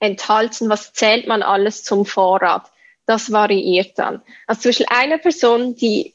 enthalten, 0.00 0.68
was 0.68 0.92
zählt 0.92 1.26
man 1.26 1.42
alles 1.42 1.84
zum 1.84 2.04
Vorrat. 2.06 2.70
Das 3.06 3.30
variiert 3.30 3.98
dann. 3.98 4.22
Also 4.46 4.62
zum 4.62 4.68
Beispiel 4.70 4.86
eine 4.88 5.18
Person, 5.18 5.76
die 5.76 6.13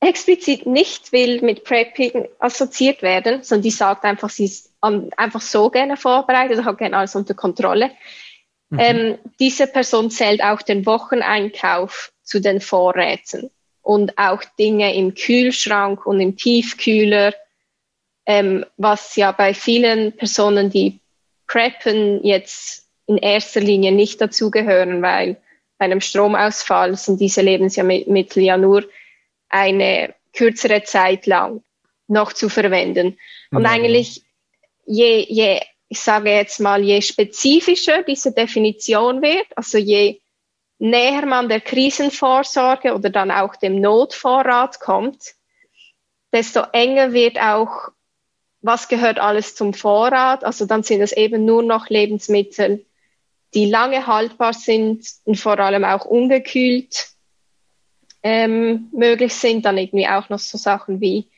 explizit 0.00 0.66
nicht 0.66 1.12
will 1.12 1.42
mit 1.42 1.64
Prepping 1.64 2.28
assoziiert 2.38 3.02
werden, 3.02 3.42
sondern 3.42 3.62
die 3.62 3.70
sagt 3.70 4.04
einfach, 4.04 4.30
sie 4.30 4.46
ist 4.46 4.72
einfach 4.80 5.42
so 5.42 5.68
gerne 5.68 5.96
vorbereitet, 5.96 6.64
hat 6.64 6.78
gerne 6.78 6.96
alles 6.96 7.14
unter 7.14 7.34
Kontrolle. 7.34 7.90
Mhm. 8.70 8.78
Ähm, 8.78 9.18
diese 9.38 9.66
Person 9.66 10.10
zählt 10.10 10.42
auch 10.42 10.62
den 10.62 10.86
Wocheneinkauf 10.86 12.12
zu 12.22 12.40
den 12.40 12.60
Vorräten 12.60 13.50
und 13.82 14.16
auch 14.16 14.42
Dinge 14.58 14.94
im 14.94 15.14
Kühlschrank 15.14 16.06
und 16.06 16.20
im 16.20 16.36
Tiefkühler, 16.36 17.34
ähm, 18.24 18.64
was 18.76 19.16
ja 19.16 19.32
bei 19.32 19.52
vielen 19.52 20.16
Personen, 20.16 20.70
die 20.70 21.00
preppen, 21.46 22.24
jetzt 22.24 22.86
in 23.06 23.18
erster 23.18 23.60
Linie 23.60 23.92
nicht 23.92 24.20
dazugehören, 24.20 25.02
weil 25.02 25.36
bei 25.78 25.86
einem 25.86 26.00
Stromausfall 26.00 26.94
sind 26.96 27.20
diese 27.20 27.42
Lebensmittel 27.42 28.42
ja 28.42 28.56
nur 28.56 28.84
eine 29.50 30.14
kürzere 30.32 30.82
Zeit 30.84 31.26
lang 31.26 31.62
noch 32.06 32.32
zu 32.32 32.48
verwenden. 32.48 33.18
Und 33.50 33.64
ja. 33.64 33.70
eigentlich, 33.70 34.22
je, 34.86 35.24
je, 35.28 35.60
ich 35.88 36.00
sage 36.00 36.30
jetzt 36.30 36.60
mal, 36.60 36.82
je 36.82 37.02
spezifischer 37.02 38.02
diese 38.02 38.32
Definition 38.32 39.22
wird, 39.22 39.46
also 39.56 39.78
je 39.78 40.20
näher 40.78 41.26
man 41.26 41.48
der 41.48 41.60
Krisenvorsorge 41.60 42.94
oder 42.94 43.10
dann 43.10 43.30
auch 43.30 43.54
dem 43.56 43.80
Notvorrat 43.80 44.80
kommt, 44.80 45.34
desto 46.32 46.62
enger 46.72 47.12
wird 47.12 47.38
auch, 47.40 47.90
was 48.62 48.88
gehört 48.88 49.18
alles 49.18 49.54
zum 49.54 49.74
Vorrat. 49.74 50.44
Also 50.44 50.66
dann 50.66 50.82
sind 50.82 51.00
es 51.00 51.12
eben 51.12 51.44
nur 51.44 51.62
noch 51.62 51.88
Lebensmittel, 51.88 52.84
die 53.54 53.66
lange 53.66 54.06
haltbar 54.06 54.52
sind 54.52 55.04
und 55.24 55.38
vor 55.38 55.58
allem 55.58 55.84
auch 55.84 56.04
ungekühlt 56.04 57.10
ähm, 58.22 58.88
möglich 58.92 59.34
sind. 59.34 59.64
Dann 59.64 59.78
irgendwie 59.78 60.08
auch 60.08 60.28
noch 60.28 60.38
so 60.38 60.58
Sachen 60.58 61.00
wie 61.00 61.28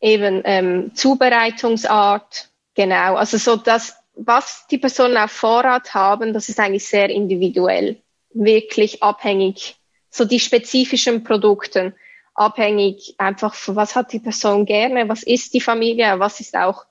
eben 0.00 0.42
ähm, 0.44 0.94
Zubereitungsart, 0.94 2.50
genau. 2.74 3.14
Also 3.14 3.38
so 3.38 3.56
das, 3.56 3.96
was 4.14 4.66
die 4.70 4.78
Personen 4.78 5.16
auf 5.16 5.30
Vorrat 5.30 5.94
haben, 5.94 6.32
das 6.32 6.48
ist 6.48 6.58
eigentlich 6.58 6.86
sehr 6.86 7.08
individuell, 7.08 8.02
wirklich 8.34 9.02
abhängig. 9.02 9.76
So 10.10 10.24
die 10.24 10.40
spezifischen 10.40 11.24
Produkte, 11.24 11.94
abhängig 12.34 13.14
einfach 13.18 13.54
von 13.54 13.76
was 13.76 13.94
hat 13.94 14.12
die 14.12 14.18
Person 14.18 14.66
gerne, 14.66 15.08
was 15.08 15.22
ist 15.22 15.54
die 15.54 15.60
Familie, 15.60 16.18
was 16.18 16.40
ist 16.40 16.56
auch 16.56 16.84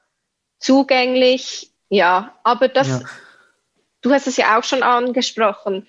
zugänglich. 0.60 1.70
Ja, 1.90 2.36
aber 2.44 2.70
das, 2.70 2.88
ja. 2.88 3.02
du 4.02 4.14
hast 4.14 4.28
es 4.28 4.38
ja 4.38 4.58
auch 4.58 4.64
schon 4.64 4.84
angesprochen 4.84 5.88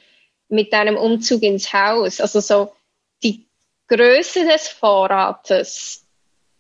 mit 0.49 0.72
deinem 0.72 0.97
Umzug 0.97 1.43
ins 1.43 1.72
Haus. 1.72 2.20
Also 2.20 2.40
so 2.40 2.72
die 3.23 3.47
Größe 3.89 4.45
des 4.47 4.68
Vorrates 4.68 6.07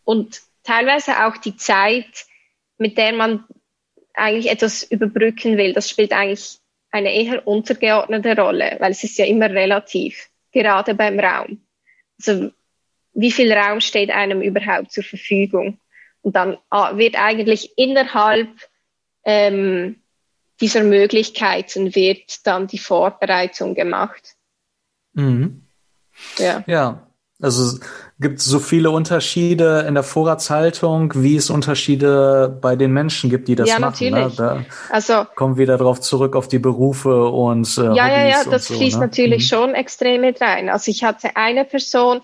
und 0.04 0.40
teilweise 0.62 1.26
auch 1.26 1.36
die 1.36 1.56
Zeit, 1.56 2.26
mit 2.78 2.98
der 2.98 3.12
man 3.12 3.44
eigentlich 4.14 4.50
etwas 4.50 4.82
überbrücken 4.82 5.56
will, 5.56 5.72
das 5.72 5.88
spielt 5.88 6.12
eigentlich 6.12 6.58
eine 6.90 7.14
eher 7.14 7.46
untergeordnete 7.46 8.36
Rolle, 8.36 8.76
weil 8.78 8.92
es 8.92 9.02
ist 9.02 9.18
ja 9.18 9.24
immer 9.24 9.48
relativ, 9.48 10.28
gerade 10.52 10.94
beim 10.94 11.18
Raum. 11.18 11.62
Also 12.18 12.50
wie 13.14 13.32
viel 13.32 13.52
Raum 13.52 13.80
steht 13.80 14.10
einem 14.10 14.42
überhaupt 14.42 14.92
zur 14.92 15.04
Verfügung? 15.04 15.78
Und 16.20 16.36
dann 16.36 16.58
ah, 16.70 16.96
wird 16.96 17.16
eigentlich 17.16 17.76
innerhalb 17.76 18.48
ähm, 19.24 20.02
dieser 20.60 20.84
Möglichkeiten 20.84 21.94
wird 21.94 22.46
dann 22.46 22.68
die 22.68 22.78
Vorbereitung 22.78 23.74
gemacht. 23.74 24.36
Mhm. 25.14 25.66
Ja. 26.38 26.62
ja, 26.66 27.06
also 27.42 27.78
gibt 28.20 28.38
es 28.38 28.44
so 28.44 28.60
viele 28.60 28.90
Unterschiede 28.90 29.84
in 29.88 29.94
der 29.94 30.04
Vorratshaltung, 30.04 31.12
wie 31.16 31.36
es 31.36 31.50
Unterschiede 31.50 32.56
bei 32.60 32.76
den 32.76 32.92
Menschen 32.92 33.30
gibt, 33.30 33.48
die 33.48 33.56
das 33.56 33.68
ja, 33.68 33.80
machen. 33.80 34.04
Ne? 34.04 34.10
Natürlich. 34.12 34.38
Ne? 34.38 34.66
Da 34.88 34.94
also 34.94 35.26
kommen 35.34 35.56
wir 35.56 35.66
darauf 35.66 36.00
zurück 36.00 36.36
auf 36.36 36.46
die 36.46 36.60
Berufe 36.60 37.26
und 37.26 37.76
äh, 37.78 37.82
ja, 37.82 38.08
ja, 38.08 38.28
ja, 38.28 38.44
das 38.44 38.66
so, 38.66 38.74
fließt 38.74 38.98
ne? 38.98 39.06
natürlich 39.06 39.42
mhm. 39.42 39.56
schon 39.56 39.74
extrem 39.74 40.20
mit 40.20 40.40
rein. 40.40 40.68
Also 40.68 40.90
ich 40.90 41.02
hatte 41.02 41.36
eine 41.36 41.64
Person, 41.64 42.20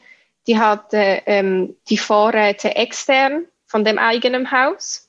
die 0.46 0.58
hatte 0.58 1.22
ähm, 1.26 1.74
die 1.90 1.98
Vorräte 1.98 2.76
extern 2.76 3.46
von 3.66 3.84
dem 3.84 3.98
eigenen 3.98 4.52
Haus. 4.52 5.08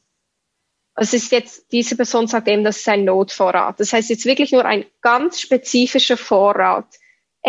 Also 0.96 1.16
es 1.16 1.24
ist 1.24 1.32
jetzt, 1.32 1.72
diese 1.72 1.96
Person 1.96 2.28
sagt 2.28 2.48
eben, 2.48 2.64
das 2.64 2.78
ist 2.78 2.90
ein 2.90 3.06
Notvorrat. 3.06 3.80
Das 3.80 3.94
heißt 3.94 4.10
jetzt 4.10 4.26
wirklich 4.26 4.52
nur 4.52 4.66
ein 4.66 4.86
ganz 5.02 5.40
spezifischer 5.40 6.18
Vorrat. 6.18 6.88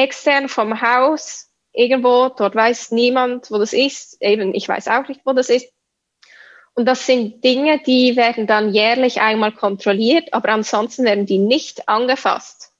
Extern 0.02 0.48
vom 0.48 0.80
Haus, 0.80 1.50
irgendwo, 1.72 2.28
dort 2.28 2.54
weiß 2.54 2.90
niemand, 2.92 3.50
wo 3.50 3.58
das 3.58 3.72
ist. 3.72 4.20
Eben, 4.20 4.54
ich 4.54 4.68
weiß 4.68 4.88
auch 4.88 5.06
nicht, 5.08 5.20
wo 5.24 5.32
das 5.32 5.48
ist. 5.48 5.72
Und 6.74 6.86
das 6.86 7.04
sind 7.04 7.42
Dinge, 7.44 7.80
die 7.84 8.16
werden 8.16 8.46
dann 8.46 8.72
jährlich 8.72 9.20
einmal 9.20 9.52
kontrolliert, 9.52 10.32
aber 10.32 10.50
ansonsten 10.50 11.04
werden 11.04 11.26
die 11.26 11.38
nicht 11.38 11.88
angefasst. 11.88 12.72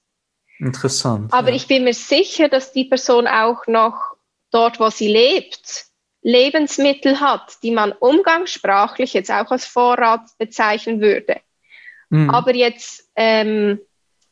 Interessant. 0.59 1.33
Aber 1.33 1.51
ja. 1.51 1.57
ich 1.57 1.67
bin 1.67 1.85
mir 1.85 1.95
sicher, 1.95 2.49
dass 2.49 2.73
die 2.73 2.85
Person 2.85 3.27
auch 3.27 3.67
noch 3.67 4.17
dort, 4.51 4.79
wo 4.79 4.91
sie 4.91 5.09
lebt, 5.09 5.87
Lebensmittel 6.23 7.21
hat, 7.21 7.63
die 7.63 7.71
man 7.71 7.93
umgangssprachlich 7.93 9.15
jetzt 9.15 9.31
auch 9.31 9.51
als 9.51 9.65
Vorrat 9.65 10.23
bezeichnen 10.39 11.01
würde. 11.01 11.41
Mhm. 12.11 12.31
Aber 12.31 12.55
jetzt 12.55 13.11
ähm, 13.17 13.81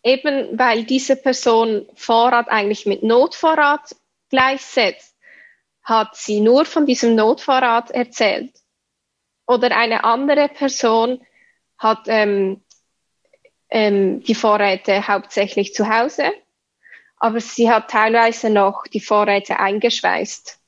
eben, 0.08 0.58
weil 0.58 0.84
diese 0.84 1.16
Person 1.16 1.86
Vorrat 1.94 2.48
eigentlich 2.48 2.86
mit 2.86 3.02
Notvorrat 3.02 3.94
gleichsetzt, 4.30 5.14
hat 5.82 6.16
sie 6.16 6.40
nur 6.40 6.64
von 6.64 6.86
diesem 6.86 7.14
Notvorrat 7.14 7.90
erzählt. 7.90 8.52
Oder 9.46 9.76
eine 9.76 10.04
andere 10.04 10.48
Person 10.48 11.20
hat 11.78 12.02
ähm, 12.06 12.62
ähm, 13.70 14.22
die 14.22 14.34
Vorräte 14.34 15.08
hauptsächlich 15.08 15.74
zu 15.74 15.88
Hause, 15.88 16.32
aber 17.16 17.40
sie 17.40 17.70
hat 17.70 17.90
teilweise 17.90 18.50
noch 18.50 18.84
die 18.84 19.00
Vorräte 19.00 19.58
eingeschweißt. 19.58 20.58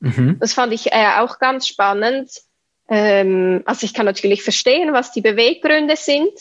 Mhm. 0.00 0.38
Das 0.40 0.54
fand 0.54 0.72
ich 0.72 0.92
äh, 0.92 1.18
auch 1.18 1.38
ganz 1.38 1.68
spannend. 1.68 2.30
Ähm, 2.88 3.62
also 3.66 3.84
ich 3.84 3.94
kann 3.94 4.06
natürlich 4.06 4.42
verstehen, 4.42 4.92
was 4.92 5.12
die 5.12 5.20
Beweggründe 5.20 5.96
sind, 5.96 6.32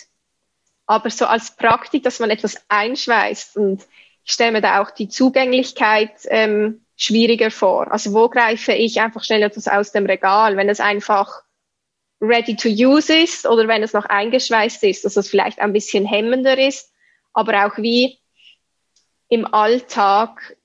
aber 0.92 1.10
so 1.10 1.26
als 1.26 1.56
Praktik, 1.56 2.04
dass 2.04 2.20
man 2.20 2.32
etwas 2.32 2.58
einschweißt 2.68 3.56
und 3.56 3.88
ich 4.26 4.34
stelle 4.34 4.52
mir 4.52 4.62
da 4.62 4.82
auch 4.82 4.92
die 4.92 5.08
Zugänglichkeit 5.08 6.12
ähm, 6.26 6.82
schwieriger 6.98 7.50
vor. 7.50 7.90
Also 7.90 8.14
wo 8.14 8.28
greife 8.28 8.74
ich 8.74 9.00
einfach 9.00 9.24
schnell 9.24 9.42
etwas 9.42 9.70
aus 9.70 9.94
dem 9.94 10.06
Regal, 10.06 10.58
wenn 10.58 10.68
es 10.68 10.82
einfach 10.82 11.44
ready 12.20 12.58
to 12.58 12.68
use 12.68 13.18
ist 13.18 13.48
oder 13.48 13.70
wenn 13.70 13.84
es 13.84 13.94
noch 13.94 14.04
eingeschweißt 14.04 14.84
ist, 14.84 15.06
dass 15.06 15.16
es 15.16 15.30
vielleicht 15.30 15.60
ein 15.60 15.72
bisschen 15.72 16.06
hemmender 16.06 16.60
ist, 16.60 16.92
aber 17.32 17.66
auch 17.66 17.78
wie 17.78 18.20
im 19.30 19.46
Alltag 19.46 20.58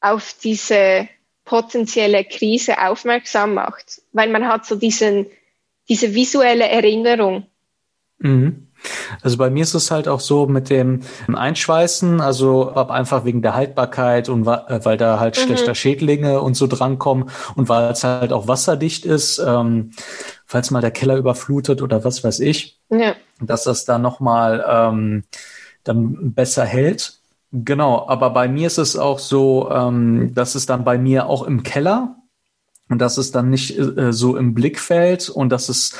auf 0.00 0.34
diese 0.42 1.10
potenzielle 1.44 2.24
Krise 2.24 2.82
aufmerksam 2.82 3.52
macht, 3.52 4.00
weil 4.12 4.30
man 4.30 4.48
hat 4.48 4.64
so 4.64 4.76
diesen, 4.76 5.26
diese 5.90 6.14
visuelle 6.14 6.70
Erinnerung. 6.70 7.46
Mhm. 8.16 8.65
Also 9.22 9.36
bei 9.36 9.50
mir 9.50 9.62
ist 9.62 9.74
es 9.74 9.90
halt 9.90 10.08
auch 10.08 10.20
so 10.20 10.46
mit 10.46 10.70
dem 10.70 11.00
Einschweißen, 11.32 12.20
also 12.20 12.72
ab 12.72 12.90
einfach 12.90 13.24
wegen 13.24 13.42
der 13.42 13.54
Haltbarkeit 13.54 14.28
und 14.28 14.46
äh, 14.46 14.84
weil 14.84 14.96
da 14.96 15.20
halt 15.20 15.36
mhm. 15.36 15.42
schlechter 15.42 15.74
Schädlinge 15.74 16.40
und 16.40 16.54
so 16.54 16.66
drankommen 16.66 17.30
und 17.54 17.68
weil 17.68 17.90
es 17.90 18.04
halt 18.04 18.32
auch 18.32 18.48
wasserdicht 18.48 19.04
ist, 19.04 19.38
ähm, 19.38 19.92
falls 20.46 20.70
mal 20.70 20.80
der 20.80 20.90
Keller 20.90 21.16
überflutet 21.16 21.82
oder 21.82 22.04
was 22.04 22.22
weiß 22.24 22.40
ich, 22.40 22.78
ja. 22.90 23.14
dass 23.40 23.64
das 23.64 23.84
dann 23.84 24.02
nochmal 24.02 24.64
ähm, 24.68 25.24
dann 25.84 26.32
besser 26.32 26.64
hält. 26.64 27.18
Genau, 27.52 28.08
aber 28.08 28.30
bei 28.30 28.48
mir 28.48 28.66
ist 28.66 28.78
es 28.78 28.96
auch 28.96 29.18
so, 29.18 29.70
ähm, 29.70 30.34
dass 30.34 30.54
es 30.54 30.66
dann 30.66 30.84
bei 30.84 30.98
mir 30.98 31.26
auch 31.26 31.42
im 31.44 31.62
Keller 31.62 32.16
und 32.88 33.00
dass 33.00 33.18
es 33.18 33.30
dann 33.30 33.50
nicht 33.50 33.78
äh, 33.78 34.12
so 34.12 34.36
im 34.36 34.54
Blickfeld 34.54 35.28
und 35.28 35.50
dass 35.50 35.68
es 35.68 35.94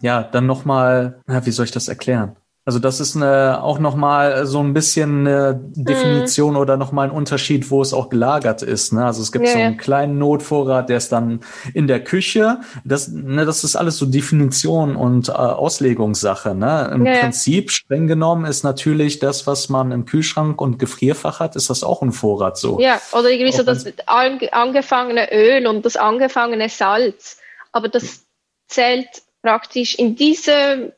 ja, 0.00 0.22
dann 0.22 0.46
nochmal, 0.46 1.20
wie 1.26 1.50
soll 1.50 1.64
ich 1.64 1.72
das 1.72 1.88
erklären? 1.88 2.36
Also 2.66 2.78
das 2.78 2.98
ist 2.98 3.14
eine, 3.14 3.62
auch 3.62 3.78
nochmal 3.78 4.46
so 4.46 4.60
ein 4.60 4.72
bisschen 4.72 5.26
eine 5.26 5.60
Definition 5.62 6.52
mhm. 6.52 6.60
oder 6.60 6.78
nochmal 6.78 7.08
ein 7.08 7.14
Unterschied, 7.14 7.70
wo 7.70 7.82
es 7.82 7.92
auch 7.92 8.08
gelagert 8.08 8.62
ist. 8.62 8.94
Ne? 8.94 9.04
Also 9.04 9.20
es 9.20 9.32
gibt 9.32 9.44
ja, 9.44 9.52
so 9.52 9.58
einen 9.58 9.76
kleinen 9.76 10.16
Notvorrat, 10.18 10.88
der 10.88 10.96
ist 10.96 11.12
dann 11.12 11.40
in 11.74 11.86
der 11.86 12.02
Küche. 12.02 12.60
Das, 12.82 13.08
ne, 13.08 13.44
das 13.44 13.64
ist 13.64 13.76
alles 13.76 13.98
so 13.98 14.06
Definition 14.06 14.96
und 14.96 15.28
äh, 15.28 15.32
Auslegungssache. 15.32 16.54
Ne? 16.54 16.90
Im 16.94 17.04
ja, 17.04 17.18
Prinzip, 17.18 17.70
streng 17.70 18.06
genommen, 18.06 18.46
ist 18.46 18.62
natürlich 18.62 19.18
das, 19.18 19.46
was 19.46 19.68
man 19.68 19.92
im 19.92 20.06
Kühlschrank 20.06 20.58
und 20.58 20.78
Gefrierfach 20.78 21.40
hat, 21.40 21.56
ist 21.56 21.68
das 21.68 21.84
auch 21.84 22.00
ein 22.00 22.12
Vorrat 22.12 22.56
so. 22.56 22.80
Ja, 22.80 22.98
oder 23.12 23.28
irgendwie 23.28 23.52
so 23.52 23.62
das 23.62 23.84
angefangene 24.06 25.30
Öl 25.30 25.66
und 25.66 25.84
das 25.84 25.96
angefangene 25.96 26.70
Salz. 26.70 27.36
Aber 27.72 27.88
das 27.88 28.24
zählt 28.68 29.23
praktisch 29.44 29.94
in 29.96 30.16
dieser 30.16 30.92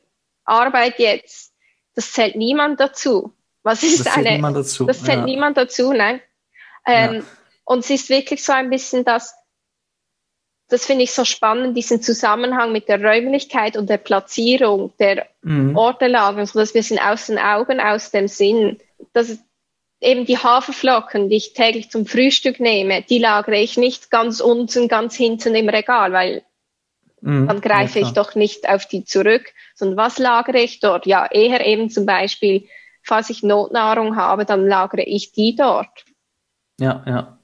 Arbeit 0.45 0.99
jetzt, 0.99 1.53
das 1.95 2.13
zählt 2.13 2.37
niemand 2.37 2.79
dazu. 2.79 3.33
Was 3.61 3.83
ist 3.83 4.05
das 4.05 4.15
eine? 4.15 4.31
Niemand 4.31 4.55
dazu. 4.55 4.85
Das 4.85 5.03
zählt 5.03 5.19
ja. 5.19 5.25
niemand 5.25 5.57
dazu, 5.57 5.91
nein. 5.91 6.21
Ähm, 6.85 7.15
ja. 7.15 7.23
Und 7.65 7.79
es 7.79 7.89
ist 7.89 8.09
wirklich 8.09 8.41
so 8.41 8.53
ein 8.53 8.69
bisschen 8.69 9.03
das, 9.03 9.35
das 10.69 10.85
finde 10.85 11.03
ich 11.03 11.11
so 11.11 11.25
spannend, 11.25 11.75
diesen 11.75 12.01
Zusammenhang 12.01 12.71
mit 12.71 12.87
der 12.87 13.03
Räumlichkeit 13.03 13.75
und 13.75 13.89
der 13.89 13.97
Platzierung 13.97 14.93
der 14.97 15.27
mhm. 15.41 15.75
Ortelagen, 15.75 16.45
so 16.45 16.59
dass 16.59 16.73
wir 16.73 16.83
sind 16.83 17.01
aus 17.01 17.27
den 17.27 17.39
Augen, 17.39 17.81
aus 17.81 18.11
dem 18.11 18.29
Sinn. 18.29 18.79
Das 19.11 19.37
eben 19.99 20.25
die 20.25 20.37
Haferflocken, 20.37 21.27
die 21.27 21.35
ich 21.35 21.51
täglich 21.51 21.89
zum 21.89 22.05
Frühstück 22.05 22.61
nehme, 22.61 23.01
die 23.01 23.19
lagere 23.19 23.57
ich 23.57 23.75
nicht 23.75 24.09
ganz 24.09 24.39
unten, 24.39 24.87
ganz 24.87 25.15
hinten 25.15 25.53
im 25.53 25.67
Regal, 25.67 26.13
weil 26.13 26.43
dann 27.21 27.61
greife 27.61 27.99
ja, 27.99 28.05
ich 28.05 28.13
doch 28.13 28.35
nicht 28.35 28.69
auf 28.69 28.85
die 28.85 29.03
zurück, 29.03 29.53
sondern 29.75 29.97
was 29.97 30.19
lagere 30.19 30.59
ich 30.59 30.79
dort? 30.79 31.05
Ja, 31.05 31.25
eher 31.25 31.65
eben 31.65 31.89
zum 31.89 32.05
Beispiel, 32.05 32.67
falls 33.01 33.29
ich 33.29 33.43
Notnahrung 33.43 34.15
habe, 34.15 34.45
dann 34.45 34.67
lagere 34.67 35.03
ich 35.03 35.31
die 35.31 35.55
dort. 35.55 36.05
Ja, 36.79 37.03
ja. 37.07 37.37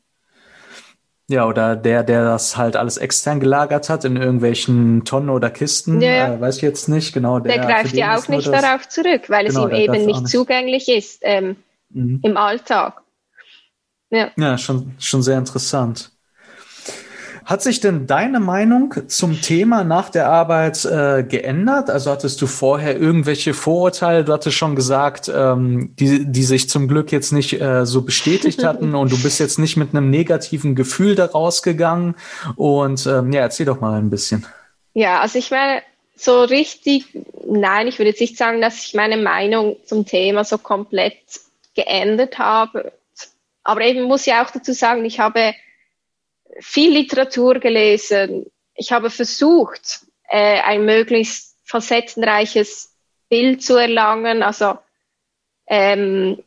Ja, 1.30 1.48
oder 1.48 1.76
der, 1.76 2.04
der 2.04 2.26
das 2.26 2.58
halt 2.58 2.76
alles 2.76 2.98
extern 2.98 3.40
gelagert 3.40 3.90
hat 3.90 4.04
in 4.04 4.18
irgendwelchen 4.18 5.06
Tonnen 5.06 5.30
oder 5.30 5.50
Kisten, 5.50 6.02
ja, 6.02 6.36
äh, 6.36 6.42
weiß 6.42 6.58
ich 6.58 6.62
jetzt 6.62 6.90
nicht 6.90 7.14
genau. 7.14 7.40
Der, 7.40 7.58
der 7.58 7.66
greift 7.66 7.96
ja 7.96 8.18
auch 8.18 8.28
nicht 8.28 8.48
darauf 8.48 8.88
zurück, 8.90 9.30
weil 9.30 9.48
genau, 9.48 9.68
es 9.68 9.72
ihm 9.72 9.76
eben 9.78 10.06
nicht, 10.06 10.22
nicht 10.22 10.28
zugänglich 10.28 10.90
ist 10.90 11.22
ähm, 11.24 11.56
mhm. 11.90 12.20
im 12.24 12.38
Alltag. 12.38 13.02
Ja, 14.10 14.32
ja 14.36 14.58
schon, 14.58 14.94
schon 15.00 15.24
sehr 15.24 15.38
interessant. 15.38 16.13
Hat 17.46 17.62
sich 17.62 17.80
denn 17.80 18.08
deine 18.08 18.40
Meinung 18.40 18.94
zum 19.08 19.42
Thema 19.42 19.84
nach 19.84 20.10
der 20.10 20.30
Arbeit 20.30 20.86
äh, 20.86 21.24
geändert? 21.24 21.90
Also 21.90 22.12
hattest 22.12 22.42
du 22.42 22.48
vorher 22.48 22.98
irgendwelche 22.98 23.54
Vorurteile? 23.54 24.24
Du 24.24 24.34
hattest 24.34 24.56
schon 24.56 24.76
gesagt, 24.76 25.32
ähm, 25.34 25.96
die, 25.98 26.26
die 26.26 26.44
sich 26.44 26.70
zum 26.70 26.88
Glück 26.88 27.12
jetzt 27.12 27.32
nicht 27.32 27.60
äh, 27.60 27.86
so 27.86 28.04
bestätigt 28.04 28.64
hatten 28.66 28.96
und 28.96 29.12
du 29.12 29.22
bist 29.22 29.40
jetzt 29.40 29.60
nicht 29.60 29.78
mit 29.78 29.90
einem 29.94 30.10
negativen 30.10 30.76
Gefühl 30.76 31.16
daraus 31.16 31.64
gegangen. 31.64 32.16
Und 32.56 33.06
ähm, 33.08 33.32
ja, 33.34 33.42
erzähl 33.42 33.66
doch 33.66 33.82
mal 33.82 33.98
ein 34.00 34.10
bisschen. 34.10 34.46
Ja, 34.94 35.22
also 35.22 35.40
ich 35.40 35.52
meine, 35.52 35.82
so 36.16 36.44
richtig, 36.44 37.06
nein, 37.46 37.88
ich 37.88 38.00
würde 38.00 38.10
jetzt 38.12 38.22
nicht 38.22 38.38
sagen, 38.38 38.62
dass 38.62 38.86
ich 38.86 38.94
meine 38.94 39.18
Meinung 39.18 39.76
zum 39.86 40.06
Thema 40.06 40.44
so 40.44 40.58
komplett 40.58 41.18
geändert 41.76 42.38
habe. 42.38 42.94
Aber 43.64 43.82
eben 43.82 44.04
muss 44.04 44.28
ich 44.28 44.34
auch 44.34 44.52
dazu 44.52 44.74
sagen, 44.74 45.04
ich 45.06 45.20
habe 45.20 45.54
viel 46.60 46.94
Literatur 46.94 47.60
gelesen. 47.60 48.46
Ich 48.76 48.92
habe 48.92 49.10
versucht, 49.10 50.02
äh, 50.30 50.60
ein 50.62 50.86
möglichst 50.86 51.58
facettenreiches 51.66 52.96
Bild 53.30 53.64
zu 53.64 53.78
erlangen. 53.78 54.44
Also 54.44 54.78
ähm, 55.68 56.44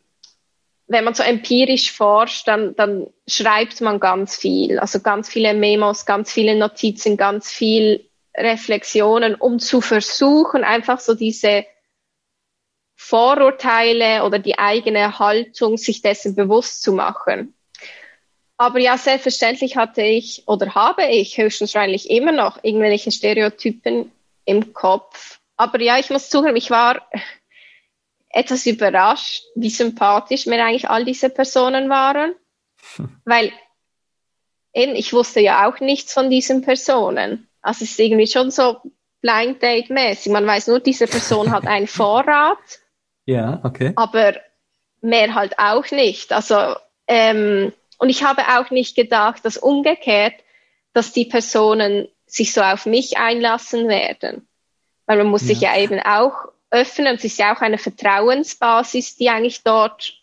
wenn 0.89 1.05
man 1.05 1.15
so 1.15 1.23
empirisch 1.23 1.93
forscht, 1.93 2.47
dann, 2.47 2.77
dann 2.77 3.09
schreibt 3.27 3.81
man 3.81 3.99
ganz 3.99 4.37
viel. 4.37 4.79
Also 4.79 5.01
ganz 5.01 5.29
viele 5.29 5.53
Memos, 5.55 6.07
ganz 6.07 6.33
viele 6.33 6.57
Notizen, 6.57 7.17
ganz 7.17 7.51
viel 7.51 8.09
Reflexionen, 8.37 9.35
um 9.35 9.59
zu 9.59 9.81
versuchen, 9.81 10.63
einfach 10.63 11.01
so 11.01 11.15
diese 11.15 11.65
Vorurteile 12.95 14.25
oder 14.25 14.39
die 14.39 14.59
eigene 14.59 15.19
Haltung, 15.19 15.77
sich 15.77 16.03
dessen 16.03 16.35
bewusst 16.35 16.83
zu 16.83 16.93
machen. 16.93 17.56
Aber 18.59 18.79
ja, 18.79 18.97
selbstverständlich 18.97 19.77
hatte 19.77 20.03
ich 20.03 20.45
oder 20.47 20.75
habe 20.75 21.07
ich 21.07 21.37
höchstwahrscheinlich 21.37 22.11
immer 22.11 22.33
noch 22.33 22.63
irgendwelche 22.65 23.13
Stereotypen 23.13 24.11
im 24.45 24.73
Kopf. 24.73 25.41
Aber 25.57 25.81
ja, 25.81 25.99
ich 25.99 26.11
muss 26.11 26.31
zugeben, 26.31 26.57
ich 26.57 26.71
war 26.71 27.07
etwas 28.31 28.67
überrascht, 28.67 29.45
wie 29.55 29.71
sympathisch 29.71 30.47
mir 30.47 30.65
eigentlich 30.65 30.89
all 30.89 31.05
diese 31.05 31.29
Personen 31.29 31.91
waren. 31.91 32.35
Weil 33.25 33.53
eben, 34.73 34.95
ich 34.95 35.13
wusste 35.13 35.41
ja 35.41 35.69
auch 35.69 35.81
nichts 35.81 36.13
von 36.13 36.31
diesen 36.31 36.63
Personen. 36.63 37.49
Also 37.61 37.85
es 37.85 37.93
ist 37.93 38.01
irgendwie 38.01 38.27
schon 38.27 38.51
so 38.51 38.81
Blind 39.21 39.63
Date 39.63 39.91
mäßig. 39.91 40.33
Man 40.33 40.47
weiß 40.47 40.69
nur, 40.69 40.81
diese 40.81 41.07
Person 41.07 41.51
hat 41.51 41.67
einen 41.67 41.87
Vorrat. 41.89 42.59
Ja, 43.25 43.61
okay. 43.65 43.93
Aber 43.97 44.35
mehr 45.01 45.35
halt 45.35 45.59
auch 45.59 45.91
nicht. 45.91 46.33
Also, 46.33 46.77
ähm, 47.09 47.73
und 47.99 48.09
ich 48.09 48.25
habe 48.25 48.43
auch 48.59 48.71
nicht 48.71 48.95
gedacht, 48.95 49.45
dass 49.45 49.57
umgekehrt, 49.57 50.35
dass 50.93 51.13
die 51.13 51.25
Personen 51.25 52.09
sich 52.27 52.53
so 52.53 52.61
auf 52.61 52.87
mich 52.87 53.19
einlassen 53.19 53.89
werden. 53.89 54.49
Weil 55.07 55.19
man 55.19 55.29
muss 55.29 55.43
ja. 55.43 55.49
sich 55.49 55.61
ja 55.61 55.77
eben 55.77 56.01
auch 56.01 56.49
öffnen. 56.71 57.17
Es 57.17 57.25
ist 57.25 57.39
ja 57.39 57.55
auch 57.55 57.61
eine 57.61 57.79
Vertrauensbasis, 57.79 59.17
die 59.17 59.31
eigentlich 59.31 59.63
dort 59.63 60.15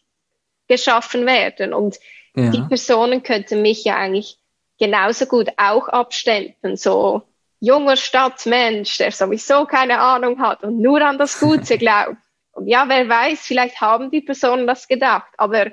geschaffen 0.68 1.26
werden. 1.26 1.74
Und 1.74 2.00
ja. 2.36 2.50
die 2.50 2.62
Personen 2.62 3.24
könnten 3.24 3.62
mich 3.62 3.84
ja 3.84 3.96
eigentlich 3.96 4.38
genauso 4.80 5.26
gut 5.26 5.50
auch 5.58 5.88
abstempeln. 5.88 6.76
So, 6.76 7.24
junger 7.60 7.96
Stadtmensch, 7.96 8.98
der 8.98 9.12
sowieso 9.12 9.66
keine 9.66 10.00
Ahnung 10.00 10.42
hat 10.42 10.64
und 10.64 10.82
nur 10.82 11.02
an 11.02 11.18
das 11.18 11.40
Gute 11.40 11.78
glaubt. 11.80 12.18
Und 12.52 12.68
ja, 12.68 12.88
wer 12.88 13.08
weiß, 13.08 13.42
vielleicht 13.42 13.80
haben 13.82 14.12
die 14.12 14.22
Personen 14.22 14.68
das 14.68 14.88
gedacht, 14.88 15.32
aber 15.38 15.72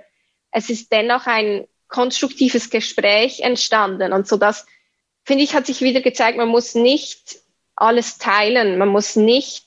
es 0.53 0.70
ist 0.70 0.90
dennoch 0.92 1.26
ein 1.26 1.66
konstruktives 1.91 2.70
Gespräch 2.70 3.41
entstanden. 3.41 4.12
Und 4.12 4.26
so 4.26 4.36
das, 4.36 4.66
finde 5.24 5.45
ich, 5.45 5.55
hat 5.55 5.66
sich 5.66 5.80
wieder 5.82 6.01
gezeigt, 6.01 6.38
man 6.38 6.49
muss 6.49 6.74
nicht 6.74 7.41
alles 7.76 8.18
teilen, 8.18 8.78
man 8.78 8.88
muss 8.88 9.16
nicht 9.16 9.66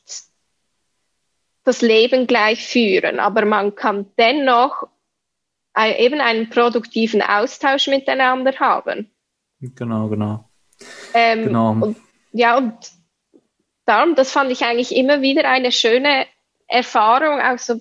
das 1.63 1.81
Leben 1.81 2.27
gleich 2.27 2.65
führen, 2.65 3.19
aber 3.19 3.45
man 3.45 3.75
kann 3.75 4.11
dennoch 4.17 4.87
eben 5.77 6.21
einen 6.21 6.49
produktiven 6.49 7.21
Austausch 7.21 7.87
miteinander 7.87 8.53
haben. 8.59 9.09
Genau, 9.59 10.07
genau. 10.07 10.49
Ähm, 11.13 11.45
genau. 11.45 11.71
Und 11.71 11.97
ja, 12.31 12.57
und 12.57 12.75
darum, 13.85 14.15
das 14.15 14.31
fand 14.31 14.51
ich 14.51 14.63
eigentlich 14.63 14.95
immer 14.95 15.21
wieder 15.21 15.49
eine 15.49 15.71
schöne 15.71 16.27
Erfahrung, 16.67 17.39
auch 17.39 17.57
so, 17.57 17.79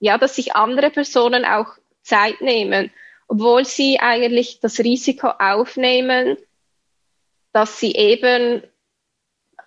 ja, 0.00 0.18
dass 0.18 0.36
sich 0.36 0.54
andere 0.54 0.90
Personen 0.90 1.44
auch 1.44 1.66
Zeit 2.02 2.40
nehmen, 2.40 2.90
obwohl 3.28 3.64
sie 3.64 4.00
eigentlich 4.00 4.60
das 4.60 4.80
Risiko 4.80 5.28
aufnehmen, 5.38 6.36
dass 7.52 7.78
sie 7.78 7.92
eben 7.92 8.62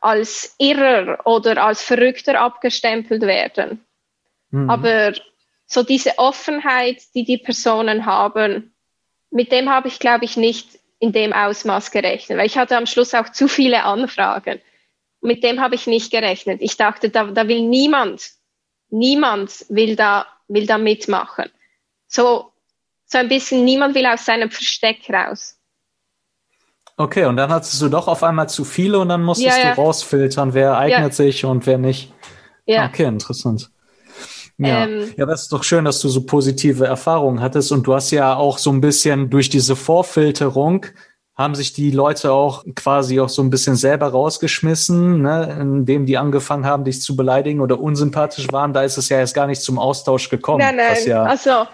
als 0.01 0.55
Irrer 0.57 1.19
oder 1.25 1.63
als 1.63 1.83
Verrückter 1.83 2.41
abgestempelt 2.41 3.21
werden. 3.21 3.85
Mhm. 4.49 4.69
Aber 4.69 5.13
so 5.67 5.83
diese 5.83 6.17
Offenheit, 6.17 7.03
die 7.13 7.23
die 7.23 7.37
Personen 7.37 8.05
haben, 8.05 8.73
mit 9.29 9.51
dem 9.51 9.69
habe 9.69 9.87
ich, 9.87 9.99
glaube 9.99 10.25
ich, 10.25 10.35
nicht 10.37 10.79
in 10.99 11.13
dem 11.13 11.31
Ausmaß 11.31 11.91
gerechnet, 11.91 12.37
weil 12.37 12.47
ich 12.47 12.57
hatte 12.57 12.77
am 12.77 12.85
Schluss 12.85 13.13
auch 13.13 13.29
zu 13.29 13.47
viele 13.47 13.83
Anfragen. 13.83 14.59
Mit 15.21 15.43
dem 15.43 15.61
habe 15.61 15.75
ich 15.75 15.87
nicht 15.87 16.11
gerechnet. 16.11 16.61
Ich 16.61 16.77
dachte, 16.77 17.09
da, 17.09 17.25
da 17.25 17.47
will 17.47 17.61
niemand, 17.61 18.31
niemand 18.89 19.65
will 19.69 19.95
da, 19.95 20.25
will 20.47 20.65
da 20.65 20.77
mitmachen. 20.77 21.49
So, 22.07 22.51
so 23.11 23.17
ein 23.17 23.27
bisschen, 23.27 23.65
niemand 23.65 23.93
will 23.93 24.05
aus 24.05 24.25
seinem 24.25 24.49
Versteck 24.49 25.09
raus. 25.11 25.57
Okay, 26.97 27.25
und 27.25 27.35
dann 27.35 27.49
hattest 27.49 27.81
du 27.81 27.89
doch 27.89 28.07
auf 28.07 28.23
einmal 28.23 28.47
zu 28.47 28.63
viele 28.63 28.99
und 28.99 29.09
dann 29.09 29.23
musstest 29.23 29.57
ja, 29.57 29.69
ja. 29.69 29.75
du 29.75 29.81
rausfiltern, 29.81 30.53
wer 30.53 30.77
eignet 30.77 31.11
ja. 31.11 31.11
sich 31.11 31.45
und 31.45 31.65
wer 31.65 31.77
nicht. 31.77 32.13
Ja. 32.65 32.85
Okay, 32.85 33.05
interessant. 33.05 33.71
Ja. 34.57 34.85
Ähm, 34.85 35.11
ja, 35.17 35.25
das 35.25 35.43
ist 35.43 35.53
doch 35.53 35.63
schön, 35.63 35.85
dass 35.85 35.99
du 35.99 36.09
so 36.09 36.25
positive 36.25 36.85
Erfahrungen 36.85 37.41
hattest 37.41 37.71
und 37.71 37.87
du 37.87 37.95
hast 37.95 38.11
ja 38.11 38.35
auch 38.35 38.59
so 38.59 38.71
ein 38.71 38.81
bisschen 38.81 39.29
durch 39.29 39.49
diese 39.49 39.75
Vorfilterung 39.75 40.85
haben 41.33 41.55
sich 41.55 41.73
die 41.73 41.89
Leute 41.89 42.31
auch 42.33 42.63
quasi 42.75 43.19
auch 43.19 43.29
so 43.29 43.41
ein 43.41 43.49
bisschen 43.49 43.75
selber 43.75 44.09
rausgeschmissen, 44.09 45.23
ne, 45.23 45.57
indem 45.59 46.05
die 46.05 46.17
angefangen 46.17 46.65
haben, 46.65 46.83
dich 46.83 47.01
zu 47.01 47.15
beleidigen 47.15 47.61
oder 47.61 47.79
unsympathisch 47.79 48.51
waren. 48.51 48.73
Da 48.73 48.83
ist 48.83 48.97
es 48.97 49.09
ja 49.09 49.17
erst 49.17 49.33
gar 49.33 49.47
nicht 49.47 49.61
zum 49.61 49.79
Austausch 49.79 50.29
gekommen. 50.29 50.59
Nein, 50.59 50.75
nein. 50.75 50.97
Ja 51.05 51.23
also, 51.23 51.65